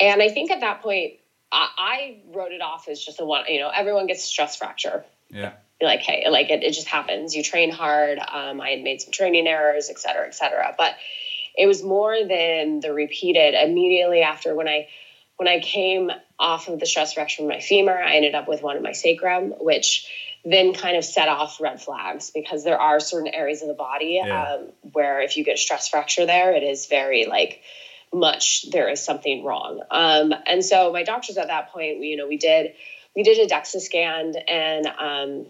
And 0.00 0.22
i 0.22 0.28
think 0.28 0.50
at 0.50 0.60
that 0.60 0.82
point 0.82 1.14
I, 1.52 1.68
I 1.78 2.18
wrote 2.36 2.52
it 2.52 2.62
off 2.62 2.88
as 2.88 3.02
just 3.04 3.20
a 3.20 3.24
one 3.24 3.46
you 3.48 3.60
know 3.60 3.70
everyone 3.74 4.06
gets 4.06 4.24
a 4.24 4.26
stress 4.26 4.56
fracture 4.56 5.04
yeah. 5.34 5.52
Like, 5.82 6.00
hey, 6.00 6.24
like 6.30 6.50
it, 6.50 6.62
it 6.62 6.72
just 6.72 6.86
happens. 6.86 7.34
You 7.34 7.42
train 7.42 7.70
hard. 7.70 8.18
Um, 8.18 8.60
I 8.60 8.70
had 8.70 8.82
made 8.82 9.02
some 9.02 9.12
training 9.12 9.46
errors, 9.46 9.90
et 9.90 9.98
cetera, 9.98 10.26
et 10.26 10.34
cetera. 10.34 10.74
But 10.78 10.94
it 11.56 11.66
was 11.66 11.82
more 11.82 12.16
than 12.16 12.80
the 12.80 12.92
repeated 12.92 13.54
immediately 13.54 14.22
after 14.22 14.54
when 14.54 14.68
I 14.68 14.88
when 15.36 15.48
I 15.48 15.58
came 15.60 16.10
off 16.38 16.68
of 16.68 16.78
the 16.78 16.86
stress 16.86 17.14
fracture 17.14 17.38
from 17.38 17.48
my 17.48 17.60
femur, 17.60 17.98
I 17.98 18.14
ended 18.14 18.36
up 18.36 18.46
with 18.46 18.62
one 18.62 18.76
in 18.76 18.82
my 18.82 18.92
sacrum, 18.92 19.50
which 19.58 20.08
then 20.44 20.74
kind 20.74 20.96
of 20.96 21.04
set 21.04 21.28
off 21.28 21.60
red 21.60 21.82
flags 21.82 22.30
because 22.30 22.62
there 22.62 22.80
are 22.80 23.00
certain 23.00 23.34
areas 23.34 23.62
of 23.62 23.68
the 23.68 23.74
body 23.74 24.20
yeah. 24.24 24.54
um, 24.54 24.68
where 24.92 25.22
if 25.22 25.36
you 25.36 25.44
get 25.44 25.54
a 25.54 25.58
stress 25.58 25.88
fracture 25.88 26.26
there, 26.26 26.54
it 26.54 26.62
is 26.62 26.86
very 26.86 27.26
like 27.26 27.62
much 28.12 28.66
there 28.70 28.88
is 28.88 29.04
something 29.04 29.42
wrong. 29.42 29.80
Um, 29.90 30.32
and 30.46 30.64
so 30.64 30.92
my 30.92 31.02
doctors 31.02 31.36
at 31.36 31.48
that 31.48 31.72
point, 31.72 31.98
we, 31.98 32.08
you 32.08 32.16
know, 32.16 32.28
we 32.28 32.36
did 32.36 32.74
we 33.14 33.22
did 33.22 33.38
a 33.38 33.52
DEXA 33.52 33.80
scan 33.80 34.34
and 34.48 34.86
um, 34.86 35.46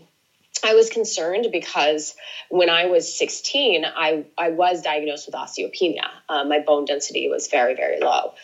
I 0.62 0.74
was 0.74 0.88
concerned 0.88 1.48
because 1.52 2.14
when 2.48 2.70
I 2.70 2.86
was 2.86 3.18
16, 3.18 3.84
I, 3.84 4.24
I 4.38 4.50
was 4.50 4.82
diagnosed 4.82 5.26
with 5.26 5.34
osteopenia. 5.34 6.08
Um, 6.28 6.48
my 6.48 6.60
bone 6.60 6.84
density 6.84 7.28
was 7.28 7.48
very, 7.48 7.74
very 7.74 8.00
low. 8.00 8.34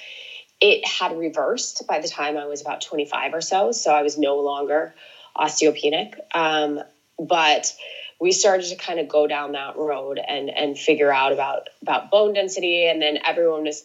It 0.61 0.87
had 0.87 1.17
reversed 1.17 1.87
by 1.87 2.01
the 2.01 2.09
time 2.09 2.37
I 2.37 2.47
was 2.47 2.61
about 2.61 2.83
25 2.83 3.33
or 3.33 3.41
so, 3.41 3.73
so 3.73 3.93
I 3.93 4.03
was 4.03 4.19
no 4.19 4.41
longer 4.41 4.95
osteopenic. 5.37 6.15
Um, 6.35 6.81
but 7.19 7.75
we 8.21 8.33
started 8.33 8.67
to 8.69 8.77
kind 8.77 9.01
of 9.01 9.09
go 9.09 9.27
down 9.27 9.53
that 9.53 9.77
road 9.77 10.19
and 10.19 10.51
and 10.51 10.79
figure 10.79 11.11
out 11.11 11.33
about 11.33 11.69
about 11.81 12.11
bone 12.11 12.35
density, 12.35 12.87
and 12.87 13.01
then 13.01 13.19
everyone 13.25 13.65
was 13.65 13.85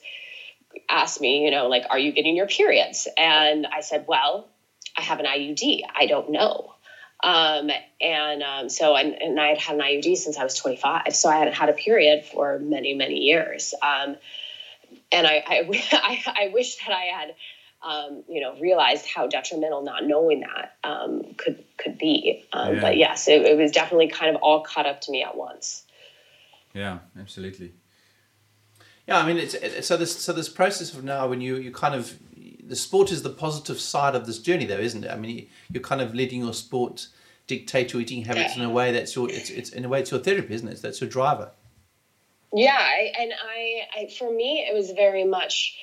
asked 0.90 1.22
me, 1.22 1.46
you 1.46 1.52
know, 1.52 1.68
like, 1.68 1.86
are 1.90 2.00
you 2.00 2.12
getting 2.12 2.36
your 2.36 2.48
periods? 2.48 3.08
And 3.18 3.66
I 3.66 3.80
said, 3.80 4.06
well, 4.10 4.50
I 4.98 5.02
have 5.02 5.20
an 5.20 5.26
IUD. 5.26 5.82
I 5.96 6.06
don't 6.06 6.32
know. 6.32 6.76
Um, 7.24 7.72
and 8.02 8.44
um, 8.44 8.70
so, 8.70 8.96
and, 8.96 9.14
and, 9.14 9.40
I 9.40 9.48
had 9.48 9.58
had 9.58 9.76
an 9.76 9.82
IUD 9.82 10.16
since 10.18 10.38
I 10.38 10.44
was 10.44 10.54
25. 10.56 11.16
So 11.16 11.30
I 11.30 11.38
hadn't 11.38 11.56
had 11.56 11.70
a 11.70 11.74
period 11.74 12.26
for 12.26 12.60
many, 12.60 12.94
many 12.94 13.22
years. 13.22 13.74
Um, 13.82 14.18
and 15.12 15.26
I, 15.26 15.44
I, 15.48 15.88
I, 15.92 16.24
I, 16.28 16.48
wish 16.54 16.76
that 16.86 16.94
I 16.94 17.04
had, 17.18 17.36
um, 17.82 18.24
you 18.28 18.42
know, 18.42 18.56
realized 18.60 19.08
how 19.08 19.28
detrimental 19.28 19.82
not 19.82 20.06
knowing 20.06 20.42
that 20.42 20.76
um, 20.84 21.24
could 21.38 21.64
could 21.78 21.98
be. 21.98 22.46
Um, 22.52 22.76
yeah. 22.76 22.82
But 22.82 22.98
yes, 22.98 23.28
it, 23.28 23.42
it 23.42 23.58
was 23.58 23.72
definitely 23.72 24.10
kind 24.10 24.36
of 24.36 24.42
all 24.42 24.62
caught 24.62 24.86
up 24.86 25.02
to 25.02 25.12
me 25.12 25.24
at 25.24 25.36
once. 25.36 25.84
Yeah, 26.74 27.00
absolutely. 27.20 27.74
Yeah, 29.08 29.20
I 29.20 29.26
mean, 29.26 29.38
it's 29.38 29.54
it, 29.54 29.86
so 29.86 29.98
this 29.98 30.20
so 30.20 30.34
this 30.34 30.50
process 30.50 30.94
of 30.94 31.04
now 31.04 31.28
when 31.28 31.40
you 31.42 31.58
you 31.58 31.72
kind 31.72 31.96
of 31.96 32.18
the 32.68 32.76
sport 32.76 33.12
is 33.12 33.24
the 33.24 33.30
positive 33.30 33.80
side 33.80 34.16
of 34.16 34.26
this 34.26 34.40
journey, 34.40 34.66
though, 34.66 34.80
isn't 34.80 35.04
it? 35.04 35.12
I 35.12 35.16
mean, 35.16 35.48
you're 35.72 35.84
kind 35.84 36.02
of 36.02 36.16
letting 36.16 36.42
your 36.42 36.54
sport 36.54 37.08
dictate 37.48 37.94
your 37.94 38.02
eating 38.02 38.26
habits 38.26 38.56
in 38.56 38.64
a 38.64 38.70
way 38.70 38.92
that's 38.92 39.16
your 39.16 39.30
it's, 39.30 39.50
it's 39.52 39.70
in 39.70 39.86
a 39.86 39.90
way 39.90 40.00
it's 40.00 40.12
your 40.12 40.20
therapy, 40.20 40.54
isn't 40.54 40.68
it? 40.68 40.82
That's 40.82 41.00
your 41.00 41.10
driver. 41.10 41.52
Yeah, 42.54 42.78
I, 42.78 43.12
and 43.20 43.34
I, 43.34 43.82
I, 44.00 44.10
for 44.18 44.34
me, 44.34 44.66
it 44.70 44.74
was 44.74 44.92
very 44.92 45.26
much, 45.26 45.78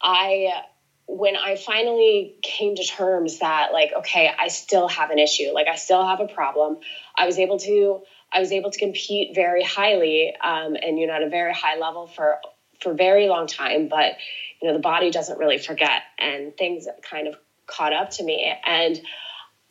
I, 0.00 0.62
when 1.08 1.36
I 1.36 1.56
finally 1.56 2.36
came 2.42 2.76
to 2.76 2.84
terms 2.84 3.40
that, 3.40 3.72
like, 3.72 3.90
okay, 3.98 4.30
I 4.38 4.48
still 4.48 4.86
have 4.86 5.10
an 5.10 5.18
issue, 5.18 5.50
like, 5.52 5.66
I 5.66 5.74
still 5.74 6.06
have 6.06 6.20
a 6.20 6.28
problem. 6.28 6.78
I 7.16 7.26
was 7.26 7.40
able 7.40 7.58
to, 7.58 8.02
I 8.32 8.38
was 8.38 8.52
able 8.52 8.70
to 8.70 8.78
compete 8.78 9.34
very 9.34 9.64
highly, 9.64 10.32
um, 10.42 10.76
and 10.80 10.96
you 10.96 11.08
know, 11.08 11.14
at 11.14 11.22
a 11.22 11.28
very 11.28 11.52
high 11.52 11.76
level 11.76 12.06
for 12.06 12.38
for 12.80 12.92
a 12.92 12.94
very 12.94 13.28
long 13.28 13.46
time. 13.46 13.88
But 13.88 14.16
you 14.60 14.68
know, 14.68 14.74
the 14.74 14.82
body 14.82 15.10
doesn't 15.10 15.38
really 15.38 15.58
forget, 15.58 16.02
and 16.18 16.56
things 16.56 16.86
kind 17.02 17.28
of 17.28 17.36
caught 17.66 17.92
up 17.92 18.10
to 18.10 18.24
me, 18.24 18.54
and 18.64 19.00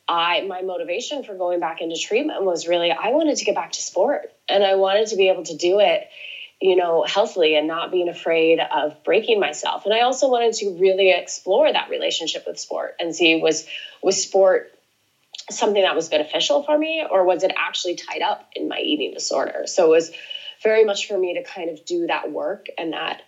I 0.07 0.41
my 0.41 0.61
motivation 0.61 1.23
for 1.23 1.35
going 1.35 1.59
back 1.59 1.81
into 1.81 1.97
treatment 1.97 2.43
was 2.43 2.67
really 2.67 2.91
I 2.91 3.09
wanted 3.09 3.37
to 3.37 3.45
get 3.45 3.55
back 3.55 3.71
to 3.73 3.81
sport 3.81 4.31
and 4.47 4.63
I 4.63 4.75
wanted 4.75 5.07
to 5.07 5.15
be 5.15 5.29
able 5.29 5.43
to 5.43 5.57
do 5.57 5.79
it 5.79 6.07
you 6.61 6.75
know 6.75 7.03
healthily 7.03 7.55
and 7.55 7.67
not 7.67 7.91
being 7.91 8.09
afraid 8.09 8.59
of 8.59 9.03
breaking 9.03 9.39
myself 9.39 9.85
and 9.85 9.93
I 9.93 10.01
also 10.01 10.29
wanted 10.29 10.53
to 10.55 10.77
really 10.79 11.11
explore 11.11 11.71
that 11.71 11.89
relationship 11.89 12.45
with 12.45 12.59
sport 12.59 12.95
and 12.99 13.15
see 13.15 13.41
was 13.41 13.65
was 14.03 14.21
sport 14.21 14.71
something 15.49 15.81
that 15.81 15.95
was 15.95 16.09
beneficial 16.09 16.63
for 16.63 16.77
me 16.77 17.05
or 17.09 17.23
was 17.25 17.43
it 17.43 17.51
actually 17.55 17.95
tied 17.95 18.21
up 18.21 18.47
in 18.55 18.67
my 18.67 18.79
eating 18.79 19.13
disorder 19.13 19.63
so 19.65 19.85
it 19.85 19.89
was 19.89 20.11
very 20.66 20.84
much 20.84 21.07
for 21.07 21.18
me 21.18 21.36
to 21.36 21.43
kind 21.43 21.70
of 21.70 21.86
do 21.86 22.07
that 22.07 22.32
work 22.32 22.66
and 22.78 22.91
that 22.91 23.22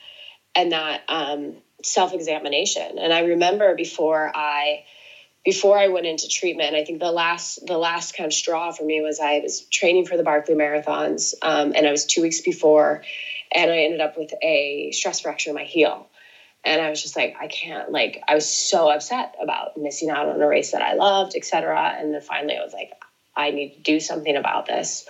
and 0.56 0.72
that 0.72 1.04
um, 1.08 1.56
self-examination. 1.84 2.98
And 2.98 3.14
I 3.14 3.22
remember 3.22 3.76
before 3.76 4.30
I 4.36 4.84
before 5.46 5.78
I 5.78 5.88
went 5.88 6.06
into 6.06 6.28
treatment, 6.28 6.76
I 6.76 6.84
think 6.84 7.00
the 7.00 7.12
last 7.12 7.66
the 7.66 7.78
last 7.78 8.18
kind 8.18 8.28
of 8.28 8.34
straw 8.34 8.72
for 8.72 8.84
me 8.84 9.00
was 9.02 9.22
I 9.22 9.40
was 9.40 9.62
training 9.62 10.06
for 10.06 10.18
the 10.18 10.24
Barkley 10.24 10.56
marathons, 10.56 11.36
um, 11.42 11.72
and 11.76 11.88
I 11.88 11.92
was 11.92 12.06
two 12.06 12.22
weeks 12.22 12.42
before, 12.42 13.04
and 13.54 13.72
I 13.72 13.78
ended 13.84 14.02
up 14.02 14.18
with 14.18 14.34
a 14.42 14.92
stress 14.92 15.22
fracture 15.22 15.52
in 15.52 15.56
my 15.56 15.64
heel, 15.64 16.10
and 16.66 16.82
I 16.82 16.90
was 16.90 17.02
just 17.02 17.16
like, 17.16 17.36
I 17.40 17.48
can't 17.48 17.92
like 17.92 18.22
I 18.28 18.36
was 18.36 18.50
so 18.50 18.90
upset 18.90 19.36
about 19.42 19.78
missing 19.78 20.10
out 20.10 20.28
on 20.28 20.42
a 20.42 20.48
race 20.48 20.72
that 20.72 20.82
I 20.82 20.96
loved, 20.96 21.34
etc. 21.36 21.96
And 21.98 22.14
then 22.14 22.22
finally, 22.22 22.58
I 22.58 22.64
was 22.64 22.74
like, 22.74 22.92
I 23.36 23.52
need 23.52 23.76
to 23.76 23.80
do 23.80 24.00
something 24.00 24.36
about 24.36 24.66
this, 24.66 25.06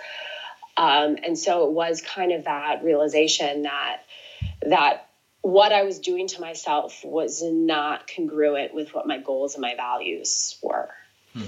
um, 0.78 1.16
and 1.24 1.36
so 1.36 1.66
it 1.66 1.72
was 1.72 2.00
kind 2.00 2.32
of 2.32 2.44
that 2.44 2.84
realization 2.84 3.62
that 3.62 4.02
that 4.62 5.08
what 5.42 5.72
I 5.72 5.82
was 5.82 5.98
doing 5.98 6.28
to 6.28 6.40
myself 6.40 7.04
was 7.04 7.42
not 7.42 8.08
congruent 8.14 8.72
with 8.72 8.94
what 8.94 9.06
my 9.06 9.18
goals 9.18 9.54
and 9.54 9.62
my 9.62 9.74
values 9.74 10.56
were. 10.62 10.88
Hmm. 11.32 11.44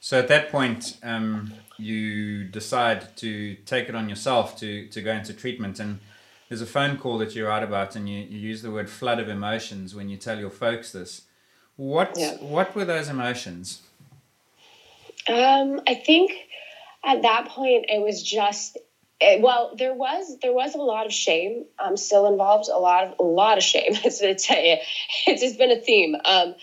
So 0.00 0.18
at 0.18 0.28
that 0.28 0.50
point, 0.50 0.98
um, 1.02 1.52
you 1.78 2.44
decide 2.44 3.16
to 3.16 3.54
take 3.66 3.88
it 3.88 3.94
on 3.94 4.08
yourself 4.08 4.58
to, 4.60 4.86
to 4.88 5.02
go 5.02 5.12
into 5.12 5.32
treatment. 5.32 5.80
And 5.80 6.00
there's 6.48 6.60
a 6.60 6.66
phone 6.66 6.96
call 6.98 7.18
that 7.18 7.34
you 7.34 7.46
write 7.46 7.62
about, 7.62 7.96
and 7.96 8.08
you, 8.08 8.18
you 8.18 8.38
use 8.38 8.62
the 8.62 8.70
word 8.70 8.90
flood 8.90 9.18
of 9.18 9.28
emotions 9.28 9.94
when 9.94 10.08
you 10.08 10.16
tell 10.16 10.38
your 10.38 10.50
folks 10.50 10.92
this. 10.92 11.22
What, 11.76 12.14
yeah. 12.16 12.36
what 12.36 12.74
were 12.74 12.84
those 12.84 13.08
emotions? 13.08 13.82
Um, 15.28 15.80
I 15.86 15.94
think 15.94 16.32
at 17.04 17.22
that 17.22 17.48
point, 17.48 17.86
it 17.88 18.00
was 18.00 18.22
just 18.22 18.78
it, 19.20 19.40
well, 19.40 19.74
there 19.76 19.94
was 19.94 20.38
there 20.42 20.52
was 20.52 20.74
a 20.74 20.78
lot 20.78 21.06
of 21.06 21.12
shame 21.12 21.64
um, 21.78 21.96
still 21.96 22.26
involved. 22.26 22.68
A 22.68 22.78
lot 22.78 23.04
of 23.04 23.14
a 23.18 23.22
lot 23.22 23.58
of 23.58 23.64
shame. 23.64 23.92
It's 24.04 24.20
it's, 24.20 24.46
it's 24.50 25.40
just 25.40 25.58
been 25.58 25.70
a 25.70 25.76
theme 25.76 26.16
um, 26.24 26.54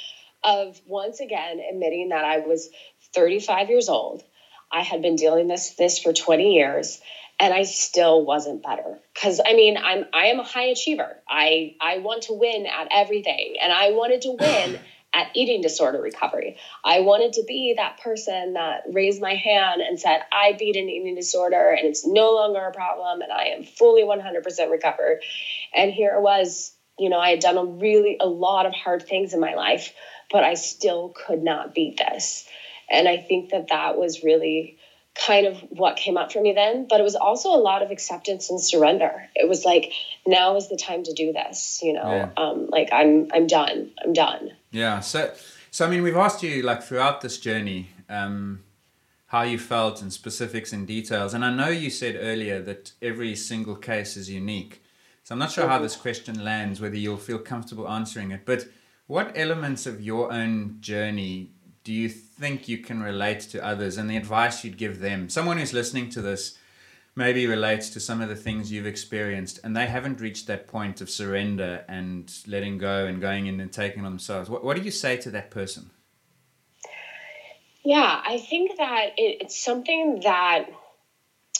of 0.43 0.79
once 0.85 1.19
again 1.19 1.59
admitting 1.69 2.09
that 2.09 2.25
I 2.25 2.39
was 2.39 2.69
35 3.13 3.69
years 3.69 3.89
old. 3.89 4.23
I 4.71 4.81
had 4.81 5.01
been 5.01 5.15
dealing 5.15 5.47
this 5.47 5.71
this 5.75 5.99
for 5.99 6.13
20 6.13 6.53
years, 6.55 7.01
and 7.39 7.53
I 7.53 7.63
still 7.63 8.23
wasn't 8.23 8.63
better. 8.63 8.99
Because 9.13 9.39
I 9.45 9.53
mean, 9.53 9.77
I'm 9.77 10.05
I 10.13 10.25
am 10.27 10.39
a 10.39 10.43
high 10.43 10.67
achiever. 10.67 11.17
I 11.29 11.75
I 11.79 11.99
want 11.99 12.23
to 12.23 12.33
win 12.33 12.65
at 12.65 12.87
everything, 12.91 13.55
and 13.61 13.71
I 13.71 13.91
wanted 13.91 14.21
to 14.23 14.31
win 14.39 14.79
at 15.13 15.27
eating 15.35 15.61
disorder 15.61 16.01
recovery. 16.01 16.57
I 16.85 17.01
wanted 17.01 17.33
to 17.33 17.43
be 17.45 17.73
that 17.77 17.99
person 17.99 18.53
that 18.53 18.83
raised 18.91 19.21
my 19.21 19.35
hand 19.35 19.81
and 19.81 19.99
said, 19.99 20.21
I 20.31 20.53
beat 20.57 20.77
an 20.77 20.89
eating 20.89 21.15
disorder 21.15 21.69
and 21.71 21.87
it's 21.87 22.05
no 22.05 22.33
longer 22.33 22.59
a 22.59 22.71
problem 22.71 23.21
and 23.21 23.31
I 23.31 23.47
am 23.47 23.63
fully 23.63 24.03
100% 24.03 24.71
recovered. 24.71 25.21
And 25.75 25.91
here 25.91 26.15
it 26.15 26.21
was, 26.21 26.73
you 26.97 27.09
know, 27.09 27.19
I 27.19 27.31
had 27.31 27.39
done 27.39 27.57
a 27.57 27.65
really, 27.65 28.17
a 28.21 28.27
lot 28.27 28.65
of 28.65 28.73
hard 28.73 29.05
things 29.07 29.33
in 29.33 29.41
my 29.41 29.55
life, 29.55 29.93
but 30.31 30.43
I 30.43 30.53
still 30.53 31.09
could 31.09 31.43
not 31.43 31.75
beat 31.75 31.97
this. 31.97 32.47
And 32.89 33.07
I 33.07 33.17
think 33.17 33.51
that 33.51 33.67
that 33.69 33.97
was 33.97 34.23
really 34.23 34.77
kind 35.13 35.45
of 35.45 35.57
what 35.69 35.97
came 35.97 36.17
up 36.17 36.31
for 36.31 36.41
me 36.41 36.53
then 36.53 36.87
but 36.89 36.99
it 36.99 37.03
was 37.03 37.15
also 37.15 37.49
a 37.49 37.59
lot 37.59 37.81
of 37.81 37.91
acceptance 37.91 38.49
and 38.49 38.61
surrender. 38.61 39.27
It 39.35 39.47
was 39.47 39.65
like 39.65 39.91
now 40.25 40.55
is 40.55 40.69
the 40.69 40.77
time 40.77 41.03
to 41.03 41.13
do 41.13 41.33
this 41.33 41.81
you 41.83 41.93
know? 41.93 42.01
Yeah. 42.01 42.29
um, 42.37 42.67
like 42.69 42.89
i'm 42.91 43.27
i'm 43.33 43.47
done. 43.47 43.91
I'm 44.03 44.13
done. 44.13 44.51
Yeah. 44.71 45.01
So 45.01 45.33
so 45.69 45.85
i 45.85 45.89
mean 45.89 46.01
we've 46.03 46.15
asked 46.15 46.43
you 46.43 46.61
like 46.61 46.83
throughout 46.83 47.21
this 47.21 47.39
journey 47.39 47.89
um, 48.09 48.63
how 49.27 49.43
you 49.43 49.57
felt 49.57 50.01
and 50.01 50.11
specifics 50.11 50.71
and 50.73 50.87
details. 50.87 51.33
And 51.33 51.43
i 51.43 51.53
know 51.53 51.69
you 51.69 51.89
said 51.89 52.17
earlier 52.19 52.61
that 52.61 52.93
every 53.01 53.35
single 53.35 53.75
case 53.75 54.15
is 54.15 54.29
unique. 54.29 54.81
So 55.23 55.35
i'm 55.35 55.39
not 55.39 55.51
sure 55.51 55.65
mm-hmm. 55.65 55.73
how 55.73 55.79
this 55.79 55.97
question 55.97 56.43
lands 56.43 56.79
whether 56.79 56.95
you'll 56.97 57.17
feel 57.17 57.39
comfortable 57.39 57.87
answering 57.89 58.31
it. 58.31 58.45
But 58.45 58.65
what 59.07 59.33
elements 59.35 59.85
of 59.85 59.99
your 59.99 60.31
own 60.31 60.77
journey 60.79 61.51
do 61.83 61.93
you 61.93 62.09
think 62.09 62.67
you 62.67 62.77
can 62.77 63.01
relate 63.01 63.41
to 63.41 63.65
others 63.65 63.97
and 63.97 64.09
the 64.09 64.17
advice 64.17 64.63
you'd 64.63 64.77
give 64.77 64.99
them? 64.99 65.29
Someone 65.29 65.57
who's 65.57 65.73
listening 65.73 66.09
to 66.11 66.21
this 66.21 66.57
maybe 67.15 67.45
relates 67.45 67.89
to 67.89 67.99
some 67.99 68.21
of 68.21 68.29
the 68.29 68.35
things 68.35 68.71
you've 68.71 68.85
experienced 68.85 69.59
and 69.63 69.75
they 69.75 69.87
haven't 69.87 70.21
reached 70.21 70.47
that 70.47 70.67
point 70.67 71.01
of 71.01 71.09
surrender 71.09 71.83
and 71.87 72.33
letting 72.47 72.77
go 72.77 73.05
and 73.05 73.19
going 73.19 73.47
in 73.47 73.59
and 73.59 73.71
taking 73.71 74.05
on 74.05 74.11
themselves. 74.11 74.49
What, 74.49 74.63
what 74.63 74.77
do 74.77 74.83
you 74.83 74.91
say 74.91 75.17
to 75.17 75.31
that 75.31 75.51
person? 75.51 75.89
Yeah, 77.83 78.21
I 78.23 78.37
think 78.37 78.77
that 78.77 79.13
it, 79.17 79.41
it's 79.41 79.61
something 79.61 80.21
that 80.23 80.67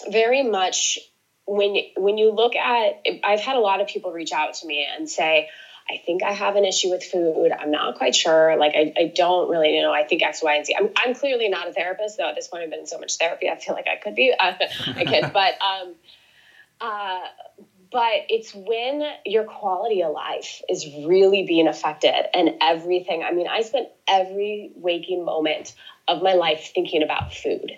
very 0.10 0.44
much 0.44 1.00
when 1.46 1.76
when 1.98 2.18
you 2.18 2.32
look 2.32 2.56
at 2.56 3.02
I've 3.24 3.40
had 3.40 3.56
a 3.56 3.60
lot 3.60 3.82
of 3.82 3.88
people 3.88 4.12
reach 4.12 4.32
out 4.32 4.54
to 4.56 4.68
me 4.68 4.88
and 4.96 5.10
say, 5.10 5.50
I 5.90 5.98
think 6.06 6.24
I 6.24 6.32
have 6.32 6.56
an 6.56 6.66
issue 6.66 6.90
with 6.90 7.04
food. 7.04 7.52
I'm 7.52 7.72
not 7.72 7.96
quite 7.96 8.16
sure. 8.16 8.56
Like, 8.58 8.74
I, 8.76 8.94
I 8.98 9.14
don't 9.14 9.50
really 9.50 9.80
know. 9.82 9.92
I 9.92 10.04
think 10.04 10.24
X, 10.24 10.42
Y, 10.42 10.56
and 10.56 10.66
Z. 10.66 10.76
I'm, 10.78 10.90
I'm 10.96 11.16
clearly 11.16 11.50
not 11.50 11.68
a 11.68 11.74
therapist, 11.74 12.18
though. 12.18 12.30
At 12.30 12.36
this 12.36 12.48
point, 12.48 12.64
I've 12.64 12.70
been 12.70 12.80
in 12.80 12.88
so 12.88 13.00
much 13.00 13.18
therapy, 13.18 13.50
I 13.50 13.58
feel 13.58 13.76
like 13.76 13.88
I 13.88 13.98
could 13.98 14.16
be. 14.16 14.34
Uh, 14.38 14.54
I 14.96 15.06
kid. 15.06 15.26
But, 15.34 15.54
um, 15.62 15.96
uh, 16.80 17.20
but 17.92 18.26
it's 18.30 18.54
when 18.56 19.04
your 19.26 19.44
quality 19.44 20.02
of 20.02 20.14
life 20.14 20.62
is 20.70 20.86
really 21.06 21.46
being 21.46 21.68
affected 21.68 22.14
and 22.34 22.52
everything. 22.62 23.22
I 23.24 23.34
mean, 23.34 23.48
I 23.48 23.62
spent 23.62 23.90
every 24.08 24.72
waking 24.76 25.26
moment 25.26 25.76
of 26.08 26.24
my 26.24 26.34
life 26.34 26.72
thinking 26.74 27.04
about 27.04 27.34
food, 27.34 27.72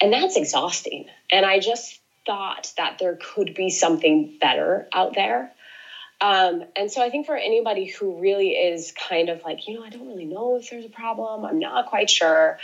and 0.00 0.12
that's 0.12 0.36
exhausting. 0.36 1.06
And 1.30 1.44
I 1.44 1.58
just 1.58 2.00
thought 2.26 2.72
that 2.78 2.98
there 2.98 3.18
could 3.20 3.54
be 3.54 3.70
something 3.70 4.38
better 4.40 4.88
out 4.92 5.14
there. 5.14 5.52
Um, 6.20 6.64
and 6.76 6.90
so 6.90 7.02
I 7.02 7.10
think 7.10 7.26
for 7.26 7.36
anybody 7.36 7.86
who 7.86 8.20
really 8.20 8.50
is 8.50 8.92
kind 8.92 9.30
of 9.30 9.42
like, 9.42 9.66
you 9.66 9.74
know, 9.74 9.84
I 9.84 9.88
don't 9.88 10.06
really 10.06 10.26
know 10.26 10.56
if 10.56 10.68
there's 10.70 10.84
a 10.84 10.90
problem, 10.90 11.44
I'm 11.44 11.58
not 11.58 11.86
quite 11.86 12.10
sure. 12.10 12.58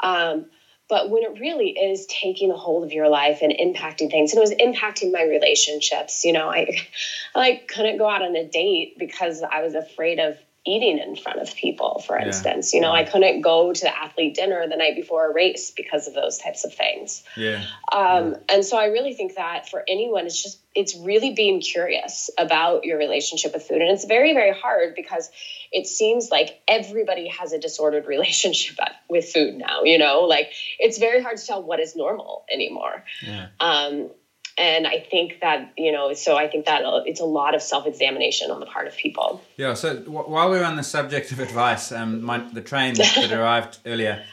Um, 0.00 0.46
but 0.88 1.10
when 1.10 1.22
it 1.22 1.38
really 1.38 1.68
is 1.68 2.06
taking 2.06 2.50
a 2.50 2.56
hold 2.56 2.84
of 2.84 2.92
your 2.92 3.08
life 3.08 3.40
and 3.42 3.52
impacting 3.52 4.10
things, 4.10 4.32
and 4.32 4.38
it 4.38 4.40
was 4.40 4.52
impacting 4.52 5.12
my 5.12 5.22
relationships, 5.22 6.24
you 6.24 6.32
know, 6.32 6.48
I, 6.48 6.66
I 7.34 7.38
like 7.38 7.68
couldn't 7.68 7.98
go 7.98 8.08
out 8.08 8.22
on 8.22 8.34
a 8.36 8.44
date 8.44 8.98
because 8.98 9.42
I 9.42 9.62
was 9.62 9.74
afraid 9.74 10.18
of 10.18 10.36
eating 10.68 10.98
in 10.98 11.16
front 11.16 11.40
of 11.40 11.54
people, 11.54 12.02
for 12.06 12.18
instance. 12.18 12.74
You 12.74 12.80
know, 12.80 12.92
I 12.92 13.04
couldn't 13.04 13.40
go 13.40 13.72
to 13.72 13.80
the 13.80 13.96
athlete 13.96 14.34
dinner 14.34 14.66
the 14.68 14.76
night 14.76 14.94
before 14.94 15.30
a 15.30 15.34
race 15.34 15.70
because 15.70 16.06
of 16.06 16.14
those 16.14 16.38
types 16.38 16.64
of 16.64 16.74
things. 16.74 17.22
Yeah. 17.36 17.64
Um, 17.90 18.30
yeah. 18.30 18.36
And 18.50 18.64
so 18.64 18.76
I 18.76 18.86
really 18.86 19.14
think 19.14 19.36
that 19.36 19.68
for 19.68 19.82
anyone, 19.88 20.26
it's 20.26 20.42
just, 20.42 20.58
it's 20.74 20.96
really 20.96 21.32
being 21.32 21.60
curious 21.60 22.30
about 22.38 22.84
your 22.84 22.98
relationship 22.98 23.54
with 23.54 23.62
food. 23.62 23.80
And 23.80 23.90
it's 23.90 24.04
very, 24.04 24.34
very 24.34 24.52
hard 24.52 24.94
because 24.94 25.30
it 25.72 25.86
seems 25.86 26.30
like 26.30 26.60
everybody 26.68 27.28
has 27.28 27.52
a 27.52 27.58
disordered 27.58 28.06
relationship 28.08 28.78
with 29.08 29.32
food 29.32 29.54
now, 29.54 29.84
you 29.84 29.98
know, 29.98 30.20
like 30.22 30.52
it's 30.78 30.98
very 30.98 31.22
hard 31.22 31.38
to 31.38 31.46
tell 31.46 31.62
what 31.62 31.80
is 31.80 31.96
normal 31.96 32.44
anymore. 32.52 33.04
Yeah. 33.22 33.48
Um, 33.60 34.10
and 34.58 34.86
I 34.86 34.98
think 34.98 35.40
that 35.40 35.72
you 35.76 35.92
know, 35.92 36.12
so 36.14 36.36
I 36.36 36.48
think 36.48 36.66
that 36.66 36.82
it's 37.06 37.20
a 37.20 37.24
lot 37.24 37.54
of 37.54 37.62
self-examination 37.62 38.50
on 38.50 38.60
the 38.60 38.66
part 38.66 38.86
of 38.86 38.96
people. 38.96 39.42
Yeah. 39.56 39.74
So 39.74 39.96
w- 39.96 40.28
while 40.28 40.50
we're 40.50 40.64
on 40.64 40.76
the 40.76 40.82
subject 40.82 41.32
of 41.32 41.38
advice, 41.38 41.92
um, 41.92 42.22
my, 42.22 42.38
the 42.38 42.60
train 42.60 42.94
that, 42.94 43.14
that 43.14 43.32
arrived 43.38 43.78
earlier, 43.86 44.24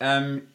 um, 0.00 0.48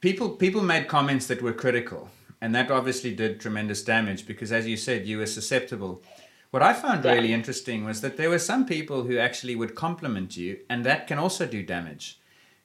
people 0.00 0.30
people 0.30 0.62
made 0.62 0.88
comments 0.88 1.26
that 1.26 1.42
were 1.42 1.52
critical, 1.52 2.10
and 2.40 2.54
that 2.54 2.70
obviously 2.70 3.14
did 3.14 3.40
tremendous 3.40 3.82
damage 3.82 4.26
because, 4.26 4.50
as 4.50 4.66
you 4.66 4.76
said, 4.76 5.06
you 5.06 5.18
were 5.18 5.26
susceptible. 5.26 6.02
What 6.50 6.62
I 6.62 6.72
found 6.72 7.04
yeah. 7.04 7.12
really 7.12 7.34
interesting 7.34 7.84
was 7.84 8.00
that 8.00 8.16
there 8.16 8.30
were 8.30 8.38
some 8.38 8.64
people 8.64 9.02
who 9.04 9.18
actually 9.18 9.54
would 9.54 9.74
compliment 9.74 10.36
you, 10.36 10.58
and 10.70 10.84
that 10.84 11.06
can 11.06 11.18
also 11.18 11.46
do 11.46 11.62
damage. 11.62 12.18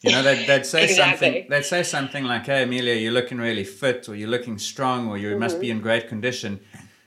You 0.04 0.12
know, 0.12 0.22
they'd, 0.22 0.45
they'd 0.45 0.66
say 0.66 0.84
exactly. 0.84 1.28
something. 1.28 1.49
They'd 1.49 1.66
say 1.66 1.82
something 1.82 2.26
like, 2.26 2.45
"Hey, 2.45 2.64
Amelia, 2.64 2.95
you're 2.95 3.14
looking 3.14 3.38
really 3.38 3.64
fit, 3.64 4.10
or 4.10 4.16
you're 4.16 4.30
looking 4.30 4.58
strong, 4.58 5.08
or 5.08 5.18
you 5.18 5.30
mm-hmm. 5.30 5.39
must 5.39 5.62
be 5.62 5.72
in 5.72 5.80
great 5.80 6.10
condition." 6.10 6.60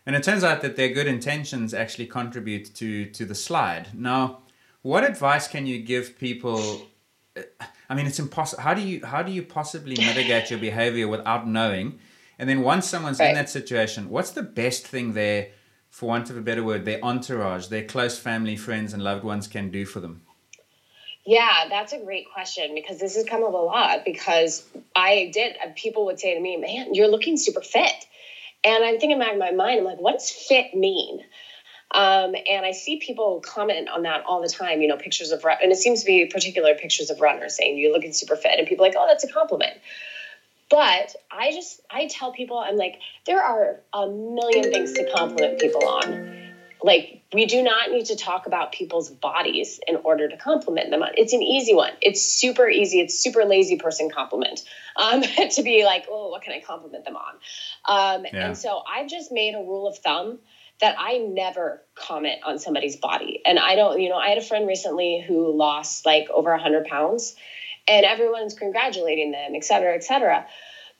And 0.07 0.17
it 0.17 0.23
turns 0.23 0.43
out 0.43 0.63
that 0.63 0.77
their 0.77 0.89
good 0.89 1.07
intentions 1.07 1.75
actually 1.75 2.07
contribute 2.07 2.75
to 2.77 3.05
to 3.07 3.27
the 3.27 3.35
slide. 3.35 3.89
Now, 3.93 4.39
what 4.81 5.05
advice 5.05 5.47
can 5.47 5.67
you 5.67 5.79
give 5.83 6.19
people? 6.19 6.89
I 7.91 7.95
mean, 7.95 8.07
it's 8.07 8.19
impossible. 8.19 8.63
How 8.63 8.73
do 8.73 8.81
you 8.81 9.05
how 9.05 9.23
do 9.23 9.31
you 9.31 9.43
possibly 9.43 9.97
mitigate 9.97 10.51
your 10.51 10.59
behavior 10.59 11.07
without 11.07 11.47
knowing? 11.47 11.99
And 12.39 12.49
then 12.49 12.63
once 12.63 12.87
someone's 12.87 13.19
right. 13.19 13.31
in 13.31 13.35
that 13.35 13.51
situation, 13.51 14.09
what's 14.09 14.31
the 14.31 14.43
best 14.43 14.87
thing 14.87 15.13
there, 15.13 15.49
for 15.91 16.07
want 16.09 16.31
of 16.31 16.37
a 16.37 16.43
better 16.43 16.63
word, 16.63 16.85
their 16.85 17.03
entourage, 17.03 17.67
their 17.67 17.85
close 17.85 18.19
family, 18.19 18.57
friends, 18.57 18.93
and 18.93 19.03
loved 19.03 19.25
ones 19.25 19.47
can 19.49 19.71
do 19.71 19.85
for 19.85 20.01
them? 20.01 20.23
Yeah, 21.27 21.65
that's 21.69 21.93
a 21.93 21.99
great 21.99 22.25
question 22.33 22.75
because 22.75 22.99
this 22.99 23.17
has 23.17 23.25
come 23.25 23.43
up 23.43 23.53
a 23.53 23.57
lot 23.57 24.05
because 24.05 24.63
I 24.95 25.29
did, 25.33 25.57
people 25.75 26.07
would 26.07 26.21
say 26.21 26.35
to 26.35 26.41
me, 26.41 26.57
man, 26.57 26.95
you're 26.95 27.09
looking 27.09 27.37
super 27.37 27.61
fit. 27.61 28.07
And 28.63 28.85
I'm 28.85 28.99
thinking 28.99 29.19
back 29.19 29.33
in 29.33 29.39
my 29.39 29.51
mind, 29.51 29.81
I'm 29.81 29.85
like, 29.85 29.99
what 29.99 30.13
does 30.13 30.31
fit 30.31 30.73
mean? 30.73 31.21
Um, 31.91 32.35
and 32.49 32.65
I 32.65 32.73
see 32.73 32.97
people 32.97 33.41
comment 33.45 33.89
on 33.89 34.03
that 34.03 34.23
all 34.25 34.41
the 34.41 34.49
time, 34.49 34.81
you 34.81 34.89
know, 34.89 34.97
pictures 34.97 35.33
of, 35.33 35.45
and 35.45 35.73
it 35.73 35.79
seems 35.79 36.01
to 36.01 36.07
be 36.07 36.27
particular 36.27 36.75
pictures 36.75 37.11
of 37.11 37.21
runners 37.21 37.57
saying 37.57 37.77
you're 37.77 37.93
looking 37.93 38.13
super 38.13 38.37
fit. 38.37 38.59
And 38.59 38.67
people 38.67 38.85
are 38.85 38.89
like, 38.89 38.97
oh, 38.97 39.07
that's 39.09 39.25
a 39.25 39.29
compliment. 39.29 39.81
But 40.69 41.15
I 41.31 41.53
just, 41.53 41.81
I 41.91 42.07
tell 42.07 42.33
people, 42.33 42.59
I'm 42.59 42.77
like, 42.77 42.99
there 43.25 43.43
are 43.43 43.81
a 43.93 44.09
million 44.09 44.71
things 44.71 44.93
to 44.95 45.11
compliment 45.13 45.61
people 45.61 45.87
on. 45.87 46.46
Like, 46.83 47.23
we 47.33 47.47
do 47.47 47.63
not 47.63 47.91
need 47.91 48.07
to 48.07 48.17
talk 48.17 48.47
about 48.47 48.73
people's 48.73 49.11
bodies 49.11 49.81
in 49.87 49.97
order 49.97 50.29
to 50.29 50.37
compliment 50.37 50.91
them 50.91 51.03
on. 51.03 51.11
It's 51.17 51.33
an 51.33 51.43
easy 51.43 51.75
one. 51.75 51.93
It's 52.03 52.23
super 52.23 52.69
easy. 52.69 53.01
It's 53.01 53.19
super 53.19 53.45
lazy 53.45 53.77
person 53.77 54.11
compliment 54.11 54.63
um, 54.97 55.23
to 55.53 55.63
be 55.63 55.85
like, 55.85 56.07
oh, 56.11 56.31
what 56.31 56.43
can 56.43 56.53
I 56.53 56.61
compliment 56.61 57.05
them 57.05 57.17
on? 57.17 57.35
Um, 57.89 58.27
yeah. 58.33 58.49
And 58.49 58.59
so 58.59 58.83
I've 58.89 59.09
just 59.09 59.33
made 59.33 59.55
a 59.55 59.59
rule 59.59 59.89
of 59.89 59.99
thumb 59.99 60.39
that 60.81 60.97
I 60.99 61.19
never 61.19 61.83
comment 61.95 62.41
on 62.45 62.59
somebody's 62.59 62.97
body. 62.97 63.41
And 63.47 63.59
I 63.59 63.77
don't, 63.77 64.01
you 64.01 64.11
know, 64.11 64.17
I 64.17 64.29
had 64.29 64.39
a 64.39 64.43
friend 64.43 64.67
recently 64.67 65.25
who 65.27 65.57
lost 65.57 66.05
like 66.05 66.29
over 66.31 66.51
100 66.51 66.87
pounds 66.87 67.35
and 67.89 68.05
everyone's 68.05 68.55
congratulating 68.55 69.31
them, 69.31 69.53
et 69.55 69.65
cetera, 69.65 69.95
et 69.95 70.05
cetera. 70.05 70.47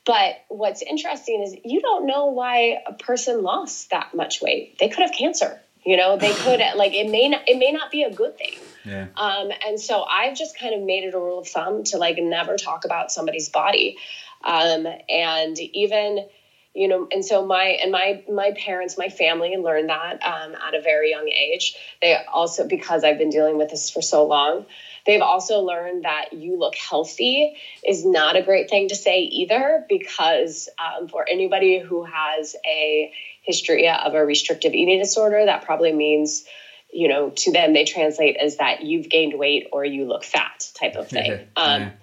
But 0.05 0.35
what's 0.47 0.81
interesting 0.81 1.43
is 1.43 1.55
you 1.65 1.81
don't 1.81 2.07
know 2.07 2.27
why 2.27 2.77
a 2.87 2.93
person 2.93 3.43
lost 3.43 3.89
that 3.91 4.15
much 4.15 4.41
weight. 4.41 4.77
They 4.79 4.87
could 4.87 5.01
have 5.01 5.11
cancer. 5.11 5.61
You 5.87 5.95
know, 5.95 6.17
they 6.17 6.33
could 6.33 6.59
like 6.75 6.93
it 6.93 7.09
may 7.09 7.29
not 7.29 7.47
it 7.47 7.57
may 7.57 7.71
not 7.71 7.91
be 7.91 8.03
a 8.03 8.11
good 8.13 8.37
thing. 8.37 8.57
Yeah. 8.83 9.07
Um, 9.15 9.51
and 9.65 9.79
so 9.79 10.03
I've 10.03 10.35
just 10.35 10.59
kind 10.59 10.75
of 10.75 10.81
made 10.81 11.05
it 11.05 11.13
a 11.13 11.17
rule 11.17 11.39
of 11.39 11.47
thumb 11.47 11.85
to 11.85 11.97
like 11.97 12.17
never 12.17 12.57
talk 12.57 12.83
about 12.83 13.09
somebody's 13.09 13.47
body. 13.47 13.97
Um, 14.43 14.85
and 15.09 15.57
even 15.57 16.27
you 16.73 16.89
know 16.89 17.07
and 17.11 17.23
so 17.25 17.45
my 17.45 17.77
and 17.81 17.91
my 17.91 18.21
my 18.31 18.51
parents 18.51 18.97
my 18.97 19.07
family 19.07 19.55
learned 19.55 19.89
that 19.89 20.21
um, 20.23 20.53
at 20.55 20.75
a 20.75 20.81
very 20.81 21.09
young 21.09 21.27
age 21.27 21.75
they 22.03 22.15
also 22.31 22.67
because 22.67 23.03
i've 23.03 23.17
been 23.17 23.31
dealing 23.31 23.57
with 23.57 23.71
this 23.71 23.89
for 23.89 24.01
so 24.01 24.27
long 24.27 24.63
they've 25.07 25.21
also 25.21 25.61
learned 25.61 26.03
that 26.03 26.33
you 26.33 26.59
look 26.59 26.75
healthy 26.75 27.55
is 27.83 28.05
not 28.05 28.35
a 28.35 28.43
great 28.43 28.69
thing 28.69 28.89
to 28.89 28.95
say 28.95 29.21
either 29.21 29.83
because 29.89 30.69
um, 30.77 31.07
for 31.07 31.25
anybody 31.27 31.79
who 31.79 32.03
has 32.03 32.55
a 32.65 33.11
history 33.41 33.89
of 33.89 34.13
a 34.13 34.23
restrictive 34.23 34.73
eating 34.73 34.99
disorder 34.99 35.45
that 35.45 35.63
probably 35.63 35.93
means 35.93 36.43
you 36.91 37.07
know 37.07 37.29
to 37.31 37.51
them 37.51 37.73
they 37.73 37.85
translate 37.85 38.35
as 38.35 38.57
that 38.57 38.81
you've 38.81 39.09
gained 39.09 39.33
weight 39.33 39.67
or 39.71 39.83
you 39.83 40.05
look 40.05 40.23
fat 40.23 40.69
type 40.75 40.95
of 40.95 41.07
thing. 41.07 41.31
Um, 41.55 41.93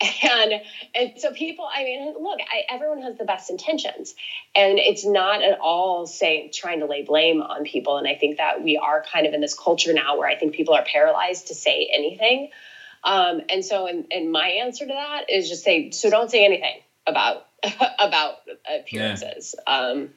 and 0.00 0.52
and 0.94 1.12
so 1.16 1.32
people 1.32 1.66
i 1.74 1.82
mean 1.82 2.14
look 2.20 2.38
I, 2.40 2.64
everyone 2.68 3.02
has 3.02 3.16
the 3.16 3.24
best 3.24 3.50
intentions. 3.50 4.14
And 4.54 4.78
it's 4.78 5.06
not 5.06 5.42
at 5.42 5.58
all 5.58 6.06
saying 6.06 6.50
trying 6.52 6.80
to 6.80 6.86
lay 6.86 7.02
blame 7.02 7.40
on 7.40 7.64
people. 7.64 7.96
And 7.96 8.06
i 8.06 8.14
think 8.14 8.36
that 8.36 8.62
we 8.62 8.76
are 8.76 9.02
kind 9.10 9.26
of 9.26 9.32
in 9.32 9.40
this 9.40 9.54
culture 9.54 9.92
now 9.92 10.18
where 10.18 10.28
i 10.28 10.36
think 10.36 10.54
people 10.54 10.74
are 10.74 10.84
paralyzed 10.84 11.48
to 11.48 11.54
say 11.54 11.88
anything. 11.92 12.50
Um, 13.04 13.42
and 13.48 13.64
so 13.64 13.86
and, 13.86 14.06
and 14.10 14.32
my 14.32 14.48
answer 14.48 14.86
to 14.86 14.92
that 14.92 15.30
is 15.30 15.48
just 15.48 15.64
say 15.64 15.90
so 15.92 16.10
don't 16.10 16.30
say 16.30 16.44
anything 16.44 16.80
about 17.06 17.46
about 17.98 18.34
appearances. 18.68 19.54
Yeah. 19.66 19.74
um, 19.74 20.10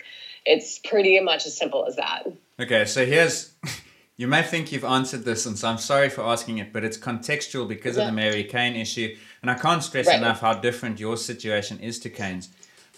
it's 0.45 0.79
pretty 0.79 1.19
much 1.19 1.45
as 1.45 1.55
simple 1.55 1.85
as 1.85 1.95
that. 1.95 2.23
Okay 2.59 2.83
so 2.83 3.05
here's 3.05 3.53
you 4.17 4.27
may 4.27 4.43
think 4.43 4.73
you've 4.73 4.83
answered 4.83 5.23
this 5.23 5.45
and 5.45 5.57
so 5.57 5.69
i'm 5.69 5.77
sorry 5.77 6.09
for 6.09 6.23
asking 6.23 6.57
it 6.57 6.73
but 6.73 6.83
it's 6.83 6.97
contextual 6.97 7.65
because 7.65 7.95
yeah. 7.95 8.03
of 8.03 8.07
the 8.07 8.13
Mary 8.13 8.43
Cain 8.43 8.75
issue 8.75 9.15
and 9.41 9.49
I 9.49 9.55
can't 9.55 9.83
stress 9.83 10.07
right. 10.07 10.17
enough 10.17 10.41
how 10.41 10.55
different 10.55 10.99
your 10.99 11.17
situation 11.17 11.79
is 11.79 11.99
to 11.99 12.09
Cain's. 12.09 12.49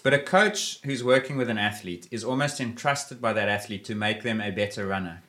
But 0.02 0.14
a 0.14 0.18
coach 0.18 0.80
who's 0.84 1.04
working 1.04 1.36
with 1.36 1.48
an 1.48 1.58
athlete 1.58 2.08
is 2.10 2.24
almost 2.24 2.60
entrusted 2.60 3.20
by 3.20 3.32
that 3.34 3.48
athlete 3.48 3.84
to 3.84 3.94
make 3.94 4.22
them 4.22 4.40
a 4.40 4.50
better 4.50 4.86
runner. 4.86 5.22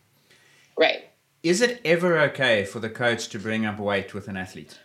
Right. 0.78 1.10
Is 1.44 1.62
it 1.62 1.82
ever 1.86 2.18
okay 2.20 2.66
for 2.66 2.80
the 2.80 2.90
coach 2.90 3.30
to 3.30 3.40
bring 3.40 3.66
up 3.66 3.78
weight 3.78 4.14
with 4.14 4.28
an 4.28 4.38
athlete? 4.38 4.80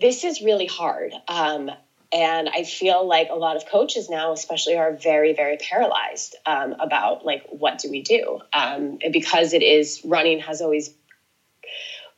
This 0.00 0.24
is 0.24 0.42
really 0.42 0.66
hard. 0.66 1.12
Um, 1.28 1.70
and 2.12 2.48
I 2.48 2.64
feel 2.64 3.06
like 3.06 3.28
a 3.30 3.34
lot 3.34 3.56
of 3.56 3.66
coaches 3.66 4.10
now, 4.10 4.32
especially, 4.32 4.76
are 4.76 4.92
very, 4.92 5.32
very 5.34 5.56
paralyzed 5.56 6.36
um, 6.44 6.74
about 6.78 7.24
like 7.24 7.46
what 7.48 7.78
do 7.78 7.90
we 7.90 8.02
do? 8.02 8.40
Um, 8.52 8.98
because 9.12 9.52
it 9.52 9.62
is 9.62 10.02
running 10.04 10.40
has 10.40 10.60
always 10.60 10.92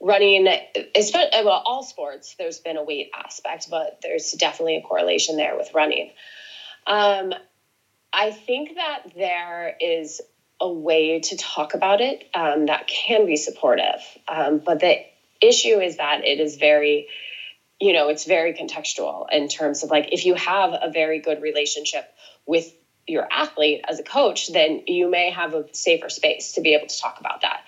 running, 0.04 0.46
especially 0.94 1.44
well, 1.44 1.62
all 1.64 1.82
sports, 1.82 2.34
there's 2.38 2.60
been 2.60 2.76
a 2.76 2.82
weight 2.82 3.10
aspect, 3.14 3.68
but 3.70 4.00
there's 4.02 4.32
definitely 4.32 4.76
a 4.76 4.82
correlation 4.82 5.36
there 5.36 5.56
with 5.56 5.72
running. 5.74 6.10
Um, 6.86 7.32
I 8.12 8.30
think 8.30 8.76
that 8.76 9.12
there 9.16 9.74
is 9.80 10.20
a 10.60 10.70
way 10.70 11.20
to 11.20 11.36
talk 11.36 11.74
about 11.74 12.00
it 12.00 12.28
um, 12.34 12.66
that 12.66 12.86
can 12.86 13.26
be 13.26 13.36
supportive, 13.36 14.00
um, 14.28 14.58
but 14.64 14.80
the 14.80 14.96
issue 15.40 15.80
is 15.80 15.96
that 15.96 16.24
it 16.24 16.38
is 16.38 16.56
very, 16.56 17.08
you 17.80 17.92
know, 17.94 18.08
it's 18.08 18.24
very 18.24 18.52
contextual 18.52 19.26
in 19.32 19.48
terms 19.48 19.82
of 19.82 19.90
like 19.90 20.10
if 20.12 20.26
you 20.26 20.34
have 20.34 20.72
a 20.72 20.90
very 20.92 21.18
good 21.18 21.40
relationship 21.40 22.04
with 22.46 22.70
your 23.06 23.26
athlete 23.30 23.82
as 23.88 23.98
a 23.98 24.02
coach, 24.02 24.52
then 24.52 24.82
you 24.86 25.10
may 25.10 25.30
have 25.30 25.54
a 25.54 25.64
safer 25.72 26.08
space 26.08 26.52
to 26.52 26.60
be 26.60 26.74
able 26.74 26.86
to 26.86 27.00
talk 27.00 27.20
about 27.20 27.40
that. 27.40 27.60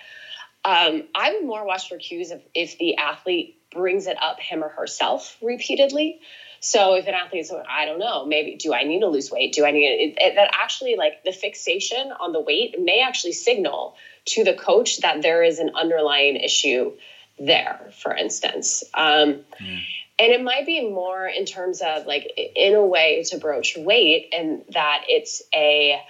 Um, 0.67 1.03
I 1.15 1.31
would 1.31 1.45
more 1.45 1.65
watch 1.65 1.87
for 1.87 1.97
cues 1.97 2.31
if, 2.31 2.41
if 2.53 2.77
the 2.77 2.97
athlete 2.97 3.57
brings 3.71 4.05
it 4.05 4.21
up 4.21 4.41
him 4.41 4.65
or 4.65 4.67
herself 4.67 5.37
repeatedly. 5.41 6.19
So 6.59 6.95
if 6.95 7.07
an 7.07 7.13
athlete 7.13 7.43
is, 7.43 7.53
I 7.69 7.85
don't 7.85 7.99
know, 7.99 8.25
maybe 8.25 8.57
do 8.57 8.73
I 8.73 8.83
need 8.83 8.99
to 8.99 9.07
lose 9.07 9.31
weight? 9.31 9.53
Do 9.53 9.65
I 9.65 9.71
need 9.71 9.85
it, 9.85 10.17
it, 10.21 10.35
that 10.35 10.49
actually 10.53 10.97
like 10.97 11.23
the 11.23 11.31
fixation 11.31 12.11
on 12.19 12.33
the 12.33 12.41
weight 12.41 12.75
may 12.77 13.01
actually 13.01 13.31
signal 13.31 13.95
to 14.25 14.43
the 14.43 14.53
coach 14.53 14.97
that 14.97 15.21
there 15.21 15.41
is 15.41 15.59
an 15.59 15.71
underlying 15.73 16.35
issue 16.35 16.91
there, 17.39 17.89
for 18.01 18.13
instance. 18.13 18.83
Um, 18.93 19.45
mm. 19.61 19.79
And 20.19 20.33
it 20.33 20.43
might 20.43 20.65
be 20.65 20.89
more 20.89 21.27
in 21.27 21.45
terms 21.45 21.81
of 21.81 22.07
like 22.07 22.29
in 22.57 22.75
a 22.75 22.85
way 22.85 23.23
to 23.29 23.37
broach 23.37 23.77
weight 23.77 24.33
and 24.35 24.65
that 24.71 25.03
it's 25.07 25.43
a 25.55 26.01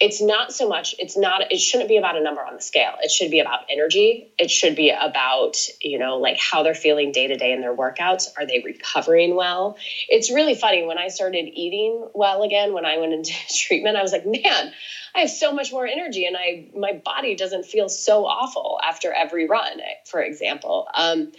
it's 0.00 0.20
not 0.20 0.52
so 0.52 0.68
much 0.68 0.94
it's 0.98 1.16
not 1.16 1.52
it 1.52 1.58
shouldn't 1.58 1.88
be 1.88 1.96
about 1.96 2.16
a 2.16 2.22
number 2.22 2.44
on 2.44 2.54
the 2.54 2.62
scale. 2.62 2.94
It 3.00 3.10
should 3.10 3.30
be 3.30 3.40
about 3.40 3.60
energy. 3.70 4.32
It 4.38 4.50
should 4.50 4.76
be 4.76 4.90
about 4.90 5.56
you 5.80 5.98
know 5.98 6.18
like 6.18 6.38
how 6.38 6.62
they're 6.62 6.74
feeling 6.74 7.12
day 7.12 7.28
to 7.28 7.36
day 7.36 7.52
in 7.52 7.60
their 7.60 7.74
workouts. 7.74 8.28
Are 8.36 8.46
they 8.46 8.62
recovering 8.64 9.36
well? 9.36 9.76
It's 10.08 10.30
really 10.30 10.54
funny 10.54 10.84
when 10.84 10.98
i 10.98 11.08
started 11.08 11.46
eating 11.52 12.08
well 12.14 12.42
again 12.42 12.72
when 12.72 12.84
i 12.84 12.98
went 12.98 13.12
into 13.12 13.32
treatment 13.56 13.96
i 13.96 14.02
was 14.02 14.12
like 14.12 14.26
man 14.26 14.72
i 15.14 15.20
have 15.20 15.30
so 15.30 15.52
much 15.52 15.72
more 15.72 15.86
energy 15.86 16.26
and 16.26 16.36
i 16.36 16.66
my 16.76 16.92
body 16.92 17.34
doesn't 17.34 17.64
feel 17.64 17.88
so 17.88 18.26
awful 18.26 18.78
after 18.82 19.12
every 19.12 19.46
run 19.46 19.80
for 20.04 20.22
example. 20.22 20.86
Um, 20.94 21.32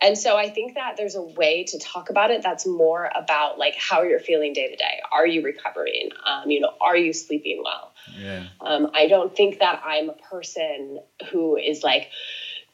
and 0.00 0.16
so 0.16 0.36
I 0.36 0.48
think 0.48 0.74
that 0.74 0.96
there's 0.96 1.16
a 1.16 1.22
way 1.22 1.64
to 1.64 1.78
talk 1.78 2.10
about 2.10 2.30
it 2.30 2.42
that's 2.42 2.66
more 2.66 3.10
about 3.14 3.58
like 3.58 3.74
how 3.76 4.02
you're 4.02 4.20
feeling 4.20 4.52
day 4.52 4.68
to 4.68 4.76
day. 4.76 5.00
Are 5.10 5.26
you 5.26 5.42
recovering? 5.42 6.10
Um, 6.24 6.50
you 6.50 6.60
know, 6.60 6.72
are 6.80 6.96
you 6.96 7.12
sleeping 7.12 7.62
well? 7.64 7.92
Yeah. 8.16 8.46
Um, 8.60 8.90
I 8.94 9.08
don't 9.08 9.34
think 9.34 9.58
that 9.58 9.82
I'm 9.84 10.10
a 10.10 10.14
person 10.30 11.00
who 11.30 11.56
is 11.56 11.82
like, 11.82 12.10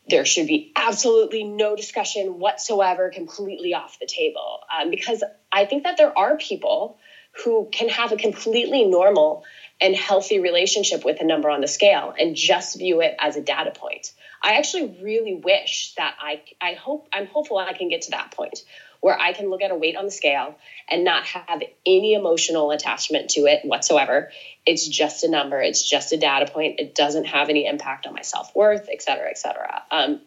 there 0.09 0.27
should 0.27 0.47
be 0.47 0.71
absolutely 0.77 1.45
no 1.45 1.77
discussion 1.77 2.39
whatsoever, 2.39 3.11
completely 3.11 3.73
off 3.73 3.99
the 3.99 4.07
table. 4.07 4.61
Um, 4.79 4.91
because 4.91 5.25
I 5.51 5.65
think 5.65 5.85
that 5.85 5.97
there 5.97 6.17
are 6.17 6.37
people 6.37 6.99
who 7.43 7.69
can 7.73 7.89
have 7.89 8.13
a 8.13 8.17
completely 8.17 8.85
normal 8.85 9.45
and 9.81 9.95
healthy 9.95 10.41
relationship 10.41 11.05
with 11.05 11.21
a 11.21 11.25
number 11.25 11.51
on 11.51 11.61
the 11.61 11.69
scale 11.69 12.15
and 12.19 12.37
just 12.37 12.79
view 12.79 13.01
it 13.01 13.15
as 13.19 13.37
a 13.37 13.43
data 13.43 13.71
point. 13.71 14.13
I 14.43 14.55
actually 14.55 14.99
really 15.03 15.35
wish 15.35 15.95
that 15.97 16.15
I 16.21 16.43
I 16.61 16.75
hope 16.75 17.09
I'm 17.13 17.27
hopeful 17.27 17.59
I 17.59 17.73
can 17.73 17.89
get 17.89 18.03
to 18.03 18.11
that 18.13 18.31
point 18.31 18.63
where 19.05 19.21
I 19.21 19.35
can 19.35 19.51
look 19.51 19.61
at 19.61 19.71
a 19.71 19.75
weight 19.75 19.97
on 19.97 20.07
the 20.07 20.11
scale 20.11 20.55
and 20.89 21.05
not 21.05 21.25
have 21.25 21.63
any 21.85 22.15
emotional 22.15 22.71
attachment 22.71 23.29
to 23.31 23.43
it 23.43 23.61
whatsoever. 23.63 24.31
It's 24.65 24.89
just 24.89 25.25
a 25.25 25.31
number, 25.31 25.61
it's 25.61 25.87
just 25.87 26.13
a 26.13 26.17
data 26.17 26.51
point. 26.51 26.81
It 26.81 26.95
doesn't 26.95 27.27
have 27.27 27.51
any 27.51 27.67
impact 27.67 28.07
on 28.07 28.15
my 28.15 28.23
self 28.23 28.57
worth, 28.57 28.89
et 28.91 29.03
cetera, 29.03 29.29
et 29.29 29.37
cetera. 29.37 29.83
Um, 29.91 30.21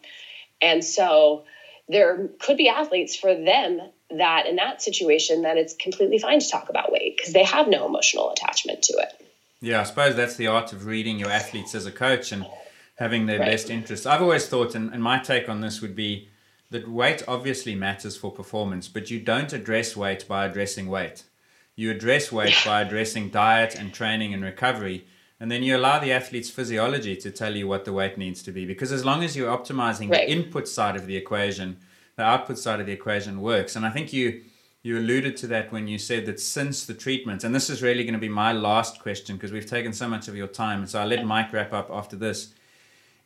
and 0.62 0.84
so 0.84 1.44
there 1.88 2.28
could 2.38 2.56
be 2.56 2.68
athletes 2.68 3.16
for 3.16 3.34
them 3.34 3.80
that 4.10 4.46
in 4.46 4.56
that 4.56 4.80
situation, 4.80 5.42
that 5.42 5.56
it's 5.56 5.74
completely 5.74 6.18
fine 6.18 6.38
to 6.38 6.48
talk 6.48 6.68
about 6.68 6.92
weight 6.92 7.16
because 7.16 7.32
they 7.32 7.44
have 7.44 7.66
no 7.66 7.84
emotional 7.86 8.30
attachment 8.30 8.82
to 8.82 8.98
it. 8.98 9.27
Yeah, 9.60 9.80
I 9.80 9.84
suppose 9.84 10.14
that's 10.14 10.36
the 10.36 10.46
art 10.46 10.72
of 10.72 10.86
reading 10.86 11.18
your 11.18 11.30
athletes 11.30 11.74
as 11.74 11.86
a 11.86 11.92
coach 11.92 12.30
and 12.32 12.46
having 12.96 13.26
their 13.26 13.38
Right. 13.40 13.50
best 13.50 13.70
interests. 13.70 14.06
I've 14.06 14.22
always 14.22 14.46
thought, 14.46 14.74
and, 14.74 14.92
and 14.92 15.02
my 15.02 15.18
take 15.18 15.48
on 15.48 15.60
this 15.60 15.80
would 15.80 15.96
be 15.96 16.28
that 16.70 16.88
weight 16.88 17.22
obviously 17.26 17.74
matters 17.74 18.16
for 18.16 18.30
performance, 18.30 18.88
but 18.88 19.10
you 19.10 19.18
don't 19.20 19.52
address 19.52 19.96
weight 19.96 20.26
by 20.28 20.44
addressing 20.46 20.86
weight. 20.88 21.24
You 21.76 21.90
address 21.90 22.30
weight 22.30 22.54
by 22.64 22.82
addressing 22.82 23.30
diet 23.30 23.74
and 23.74 23.92
training 23.94 24.34
and 24.34 24.42
recovery. 24.44 25.06
And 25.40 25.50
then 25.50 25.62
you 25.62 25.76
allow 25.76 26.00
the 26.00 26.12
athlete's 26.12 26.50
physiology 26.50 27.14
to 27.16 27.30
tell 27.30 27.54
you 27.56 27.68
what 27.68 27.84
the 27.84 27.92
weight 27.92 28.18
needs 28.18 28.42
to 28.42 28.52
be. 28.52 28.64
Because 28.66 28.90
as 28.90 29.04
long 29.04 29.22
as 29.22 29.36
you're 29.36 29.56
optimizing 29.56 30.10
Right. 30.10 30.26
the 30.26 30.30
input 30.32 30.66
side 30.68 30.96
of 30.96 31.06
the 31.06 31.16
equation, 31.16 31.78
the 32.16 32.24
output 32.24 32.58
side 32.58 32.80
of 32.80 32.86
the 32.86 32.92
equation 32.92 33.40
works. 33.40 33.76
And 33.76 33.86
I 33.86 33.90
think 33.90 34.12
you 34.12 34.42
you 34.88 34.98
alluded 34.98 35.36
to 35.36 35.46
that 35.48 35.70
when 35.70 35.86
you 35.86 35.98
said 35.98 36.26
that 36.26 36.40
since 36.40 36.86
the 36.86 36.94
treatment, 36.94 37.44
and 37.44 37.54
this 37.54 37.68
is 37.68 37.82
really 37.82 38.02
going 38.02 38.14
to 38.14 38.18
be 38.18 38.28
my 38.28 38.52
last 38.52 39.00
question 39.00 39.36
because 39.36 39.52
we've 39.52 39.66
taken 39.66 39.92
so 39.92 40.08
much 40.08 40.26
of 40.26 40.34
your 40.34 40.46
time, 40.48 40.80
and 40.80 40.88
so 40.88 40.98
I'll 41.00 41.06
let 41.06 41.24
Mike 41.24 41.52
wrap 41.52 41.72
up 41.72 41.90
after 41.90 42.16
this. 42.16 42.54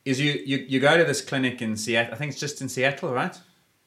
Is 0.04 0.20
you 0.20 0.32
you, 0.44 0.58
you 0.68 0.80
go 0.80 0.98
to 0.98 1.04
this 1.04 1.20
clinic 1.20 1.62
in 1.62 1.76
Seattle? 1.76 2.12
I 2.12 2.16
think 2.16 2.32
it's 2.32 2.40
just 2.40 2.60
in 2.60 2.68
Seattle, 2.68 3.12
right? 3.12 3.38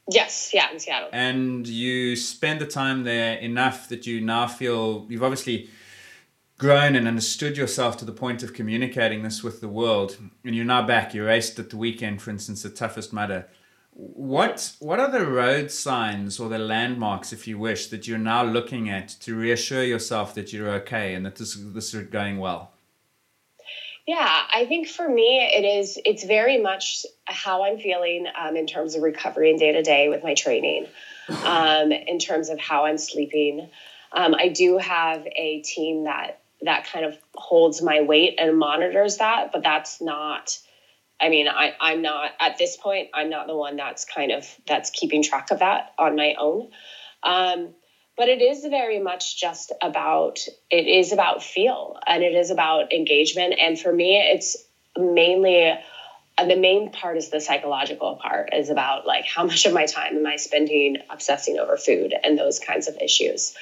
Yes, 0.09 0.51
yeah, 0.53 0.71
in 0.71 0.79
Seattle. 0.79 1.09
and 1.11 1.67
you 1.67 2.15
spend 2.15 2.61
the 2.61 2.67
time 2.67 3.03
there 3.03 3.35
enough 3.37 3.89
that 3.89 4.07
you 4.07 4.21
now 4.21 4.47
feel 4.47 5.05
you've 5.09 5.23
obviously 5.23 5.69
grown 6.57 6.95
and 6.95 7.07
understood 7.07 7.57
yourself 7.57 7.97
to 7.97 8.05
the 8.05 8.13
point 8.13 8.41
of 8.41 8.53
communicating 8.53 9.23
this 9.23 9.43
with 9.43 9.59
the 9.59 9.67
world 9.67 10.17
and 10.45 10.55
you're 10.55 10.63
now 10.63 10.85
back 10.85 11.13
you 11.13 11.25
raced 11.25 11.59
at 11.59 11.69
the 11.69 11.75
weekend 11.75 12.21
for 12.21 12.29
instance 12.29 12.63
the 12.63 12.69
toughest 12.69 13.11
mudder 13.11 13.45
what 13.97 14.73
what 14.79 14.99
are 14.99 15.09
the 15.09 15.25
road 15.25 15.71
signs 15.71 16.37
or 16.37 16.49
the 16.49 16.59
landmarks 16.59 17.31
if 17.31 17.47
you 17.47 17.57
wish 17.57 17.87
that 17.87 18.05
you're 18.05 18.17
now 18.17 18.43
looking 18.43 18.89
at 18.89 19.07
to 19.07 19.33
reassure 19.33 19.83
yourself 19.83 20.35
that 20.35 20.51
you're 20.51 20.69
okay 20.69 21.13
and 21.13 21.25
that 21.25 21.37
this 21.37 21.57
this 21.73 21.93
is 21.93 22.07
going 22.07 22.37
well 22.37 22.73
Yeah, 24.05 24.43
I 24.53 24.65
think 24.67 24.87
for 24.87 25.07
me, 25.09 25.39
it 25.51 25.65
is, 25.65 25.97
it's 26.05 26.23
very 26.23 26.61
much 26.61 27.05
how 27.25 27.63
I'm 27.65 27.79
feeling 27.79 28.27
um, 28.39 28.55
in 28.55 28.67
terms 28.67 28.95
of 28.95 29.01
recovery 29.01 29.49
and 29.49 29.57
day 29.57 29.71
to 29.71 29.81
day 29.81 30.09
with 30.09 30.23
my 30.23 30.35
training, 30.35 30.85
um, 31.43 31.91
in 31.91 32.19
terms 32.19 32.49
of 32.49 32.59
how 32.59 32.85
I'm 32.85 32.99
sleeping. 32.99 33.67
Um, 34.11 34.35
I 34.35 34.49
do 34.49 34.77
have 34.77 35.25
a 35.25 35.61
team 35.61 36.03
that, 36.03 36.41
that 36.61 36.85
kind 36.85 37.05
of 37.05 37.17
holds 37.33 37.81
my 37.81 38.01
weight 38.01 38.35
and 38.37 38.59
monitors 38.59 39.17
that, 39.17 39.51
but 39.51 39.63
that's 39.63 40.01
not, 40.01 40.59
I 41.19 41.29
mean, 41.29 41.47
I, 41.47 41.73
I'm 41.79 42.01
not 42.01 42.31
at 42.39 42.57
this 42.57 42.77
point, 42.77 43.09
I'm 43.13 43.29
not 43.29 43.47
the 43.47 43.55
one 43.55 43.77
that's 43.77 44.05
kind 44.05 44.31
of, 44.31 44.45
that's 44.67 44.89
keeping 44.89 45.23
track 45.23 45.51
of 45.51 45.59
that 45.59 45.93
on 45.97 46.15
my 46.15 46.35
own. 46.37 46.69
Um, 47.23 47.73
but 48.17 48.29
it 48.29 48.41
is 48.41 48.65
very 48.65 48.99
much 48.99 49.39
just 49.39 49.71
about 49.81 50.39
it 50.69 50.87
is 50.87 51.11
about 51.11 51.43
feel 51.43 51.99
and 52.07 52.23
it 52.23 52.33
is 52.33 52.49
about 52.49 52.93
engagement 52.93 53.55
and 53.59 53.79
for 53.79 53.91
me 53.91 54.17
it's 54.17 54.55
mainly 54.97 55.71
uh, 56.37 56.45
the 56.45 56.55
main 56.55 56.91
part 56.91 57.17
is 57.17 57.29
the 57.29 57.39
psychological 57.39 58.15
part 58.15 58.53
is 58.53 58.69
about 58.69 59.05
like 59.05 59.25
how 59.25 59.43
much 59.45 59.65
of 59.65 59.73
my 59.73 59.85
time 59.85 60.15
am 60.17 60.25
i 60.25 60.35
spending 60.35 60.97
obsessing 61.09 61.57
over 61.57 61.77
food 61.77 62.13
and 62.23 62.37
those 62.37 62.59
kinds 62.59 62.87
of 62.87 62.97
issues 63.01 63.53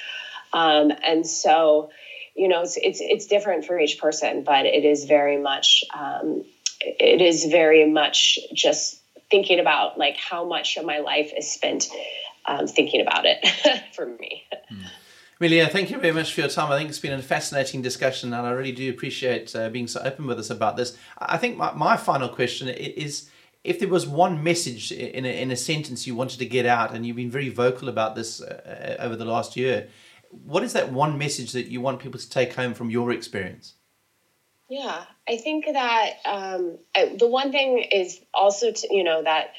um, 0.54 0.92
and 1.04 1.26
so 1.26 1.90
you 2.36 2.48
know 2.48 2.62
it's, 2.62 2.78
it's 2.78 3.00
it's 3.02 3.26
different 3.26 3.66
for 3.66 3.80
each 3.80 4.00
person 4.00 4.44
but 4.44 4.66
it 4.66 4.86
is 4.86 5.06
very 5.06 5.38
much 5.38 5.84
um, 5.94 6.44
it 6.84 7.22
is 7.22 7.46
very 7.46 7.90
much 7.90 8.40
just 8.54 9.02
thinking 9.30 9.60
about 9.60 9.98
like 9.98 10.18
how 10.18 10.46
much 10.46 10.78
of 10.78 10.86
my 10.86 11.00
life 11.00 11.32
is 11.36 11.52
spent 11.52 11.90
um, 12.46 12.68
thinking 12.68 13.02
about 13.02 13.26
it 13.26 13.48
for 13.96 14.06
me. 14.06 14.44
Amelia, 15.40 15.68
thank 15.68 15.90
you 15.90 15.98
very 15.98 16.14
much 16.14 16.34
for 16.34 16.42
your 16.42 16.50
time. 16.50 16.72
I 16.72 16.78
think 16.78 16.90
it's 16.90 17.00
been 17.00 17.14
a 17.14 17.22
fascinating 17.22 17.82
discussion, 17.82 18.34
and 18.34 18.48
I 18.48 18.52
really 18.52 18.72
do 18.72 18.90
appreciate 18.90 19.54
uh, 19.56 19.70
being 19.70 19.88
so 19.88 20.02
open 20.02 20.28
with 20.28 20.40
us 20.40 20.50
about 20.50 20.78
this. 20.78 20.98
I 21.18 21.38
think 21.38 21.58
my, 21.58 21.74
my 21.74 21.98
final 21.98 22.30
question 22.30 22.70
is 22.70 23.30
if 23.64 23.80
there 23.80 23.90
was 23.90 24.08
one 24.08 24.44
message 24.44 24.92
in 24.92 25.26
a, 25.26 25.42
in 25.42 25.52
a 25.52 25.56
sentence 25.56 26.06
you 26.06 26.16
wanted 26.16 26.40
to 26.40 26.46
get 26.46 26.66
out, 26.66 26.94
and 26.94 27.06
you've 27.06 27.16
been 27.16 27.32
very 27.32 27.50
vocal 27.50 27.90
about 27.90 28.16
this 28.16 28.42
uh, 28.42 28.98
over 29.00 29.16
the 29.16 29.26
last 29.26 29.58
year, 29.58 29.90
what 30.30 30.64
is 30.64 30.74
that 30.74 30.92
one 30.92 31.18
message 31.18 31.52
that 31.54 31.68
you 31.68 31.82
want 31.82 32.00
people 32.00 32.20
to 32.20 32.30
take 32.30 32.54
home 32.54 32.74
from 32.74 32.90
your 32.90 33.12
experience? 33.12 33.74
Yeah, 34.70 35.04
I 35.28 35.38
think 35.38 35.66
that 35.66 36.14
um, 36.26 36.78
I- 36.96 37.16
the 37.16 37.28
one 37.28 37.52
thing 37.52 37.80
is 37.92 38.20
also 38.34 38.72
to, 38.72 38.88
you 38.90 39.04
know 39.04 39.22
that 39.22 39.52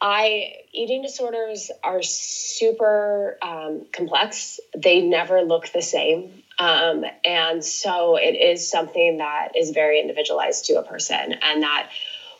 I 0.00 0.54
eating 0.72 1.02
disorders 1.02 1.70
are 1.84 2.02
super 2.02 3.36
um, 3.42 3.84
complex. 3.92 4.58
They 4.74 5.02
never 5.02 5.42
look 5.42 5.70
the 5.72 5.82
same, 5.82 6.42
um, 6.58 7.04
and 7.24 7.62
so 7.64 8.16
it 8.16 8.34
is 8.34 8.68
something 8.68 9.18
that 9.18 9.56
is 9.56 9.70
very 9.70 10.00
individualized 10.00 10.66
to 10.66 10.78
a 10.78 10.82
person, 10.82 11.34
and 11.42 11.62
that 11.62 11.90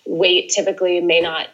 weight 0.07 0.49
typically 0.49 1.01
may 1.01 1.21
not 1.21 1.49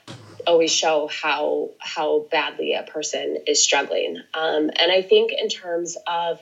always 0.47 0.71
show 0.73 1.09
how 1.09 1.71
how 1.81 2.25
badly 2.31 2.75
a 2.75 2.85
person 2.85 3.39
is 3.49 3.61
struggling. 3.61 4.17
Um, 4.33 4.71
and 4.79 4.93
I 4.93 5.03
think 5.03 5.33
in 5.33 5.49
terms 5.49 5.97
of 6.07 6.41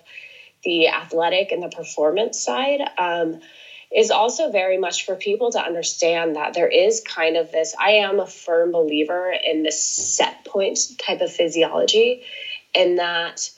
the 0.64 0.88
athletic 0.88 1.52
and 1.52 1.62
the 1.62 1.68
performance 1.68 2.40
side. 2.40 2.80
Um, 2.98 3.40
is 3.94 4.10
also 4.10 4.50
very 4.50 4.76
much 4.76 5.06
for 5.06 5.14
people 5.14 5.52
to 5.52 5.60
understand 5.60 6.34
that 6.34 6.52
there 6.52 6.66
is 6.66 7.00
kind 7.00 7.36
of 7.36 7.52
this 7.52 7.74
I 7.78 7.90
am 7.92 8.18
a 8.18 8.26
firm 8.26 8.72
believer 8.72 9.32
in 9.32 9.62
this 9.62 9.80
set 9.80 10.44
point 10.44 10.80
type 10.98 11.20
of 11.20 11.30
physiology, 11.30 12.22
and 12.74 12.98
that, 12.98 13.50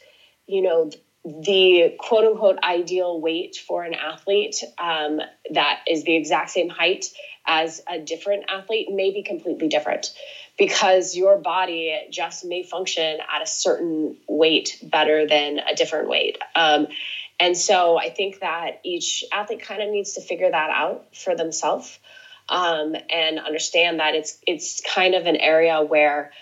you 0.47 0.61
know, 0.61 0.91
the 1.25 1.97
quote 1.99 2.25
unquote 2.25 2.59
ideal 2.63 3.21
weight 3.21 3.57
for 3.57 3.83
an 3.83 3.95
athlete 3.95 4.63
um, 4.79 5.21
that 5.53 5.81
is 5.89 6.05
the 6.05 6.15
exact 6.15 6.51
same 6.51 6.69
height 6.69 7.07
as 7.47 7.83
a 7.89 7.99
different 7.99 8.45
athlete 8.49 8.89
may 8.91 9.13
be 9.13 9.23
completely 9.23 9.69
different 9.69 10.13
because 10.59 11.15
your 11.15 11.37
body 11.37 11.95
just 12.11 12.45
may 12.45 12.63
function 12.63 13.19
at 13.35 13.43
a 13.43 13.47
certain 13.47 14.17
weight 14.29 14.79
better 14.83 15.27
than 15.27 15.59
a 15.59 15.75
different 15.75 16.09
weight. 16.09 16.39
Um, 16.55 16.89
and 17.39 17.57
so 17.57 17.99
I 17.99 18.11
think 18.11 18.41
that 18.41 18.81
each 18.83 19.25
athlete 19.31 19.63
kind 19.63 19.83
of 19.83 19.91
needs 19.91 20.15
to 20.15 20.23
figure 20.23 20.51
that 20.51 20.71
out 20.71 21.15
for 21.15 21.37
themselves 21.37 21.99
um, 22.49 22.97
and 23.11 23.39
understand 23.39 24.01
that 24.01 24.15
it's 24.15 24.39
it's 24.47 24.81
kind 24.81 25.15
of 25.15 25.27
an 25.27 25.37
area 25.37 25.83
where 25.83 26.33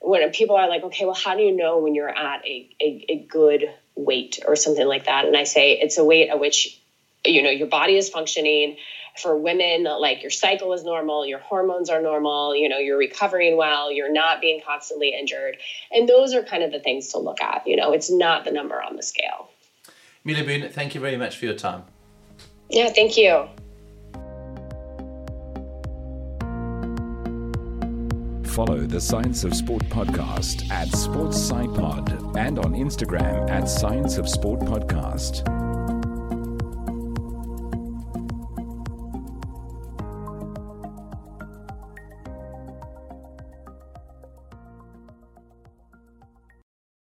when 0.00 0.30
people 0.30 0.56
are 0.56 0.68
like, 0.68 0.84
okay, 0.84 1.04
well, 1.04 1.14
how 1.14 1.34
do 1.34 1.42
you 1.42 1.56
know 1.56 1.78
when 1.78 1.94
you're 1.94 2.08
at 2.08 2.44
a, 2.44 2.68
a, 2.80 3.06
a 3.08 3.26
good 3.28 3.64
weight 3.96 4.38
or 4.46 4.54
something 4.54 4.86
like 4.86 5.06
that? 5.06 5.24
And 5.24 5.36
I 5.36 5.44
say 5.44 5.72
it's 5.72 5.98
a 5.98 6.04
weight 6.04 6.28
at 6.28 6.38
which 6.38 6.80
you 7.24 7.42
know 7.42 7.50
your 7.50 7.66
body 7.66 7.96
is 7.96 8.08
functioning. 8.08 8.76
For 9.22 9.36
women, 9.36 9.84
like 9.84 10.22
your 10.22 10.30
cycle 10.30 10.72
is 10.72 10.84
normal, 10.84 11.26
your 11.26 11.38
hormones 11.38 11.88
are 11.88 12.02
normal, 12.02 12.54
you 12.54 12.68
know, 12.68 12.78
you're 12.78 12.98
recovering 12.98 13.56
well, 13.56 13.90
you're 13.90 14.12
not 14.12 14.40
being 14.40 14.60
constantly 14.64 15.14
injured. 15.18 15.56
And 15.90 16.08
those 16.08 16.34
are 16.34 16.42
kind 16.42 16.62
of 16.62 16.72
the 16.72 16.80
things 16.80 17.08
to 17.12 17.18
look 17.18 17.40
at. 17.40 17.66
You 17.66 17.76
know, 17.76 17.92
it's 17.92 18.10
not 18.10 18.44
the 18.44 18.50
number 18.52 18.82
on 18.82 18.96
the 18.96 19.02
scale. 19.02 19.50
Amelia 20.24 20.44
Boone, 20.44 20.70
thank 20.70 20.94
you 20.94 21.00
very 21.00 21.16
much 21.16 21.36
for 21.36 21.44
your 21.44 21.54
time. 21.54 21.84
Yeah, 22.68 22.90
thank 22.90 23.16
you. 23.16 23.48
Follow 28.56 28.86
the 28.86 29.00
Science 29.00 29.44
of 29.44 29.54
Sport 29.54 29.82
podcast 29.90 30.70
at 30.70 30.88
Sports 30.88 31.38
SciPod 31.38 32.36
and 32.38 32.58
on 32.58 32.72
Instagram 32.72 33.50
at 33.50 33.68
Science 33.68 34.16
of 34.16 34.26
Sport 34.28 34.60
Podcast. 34.60 35.55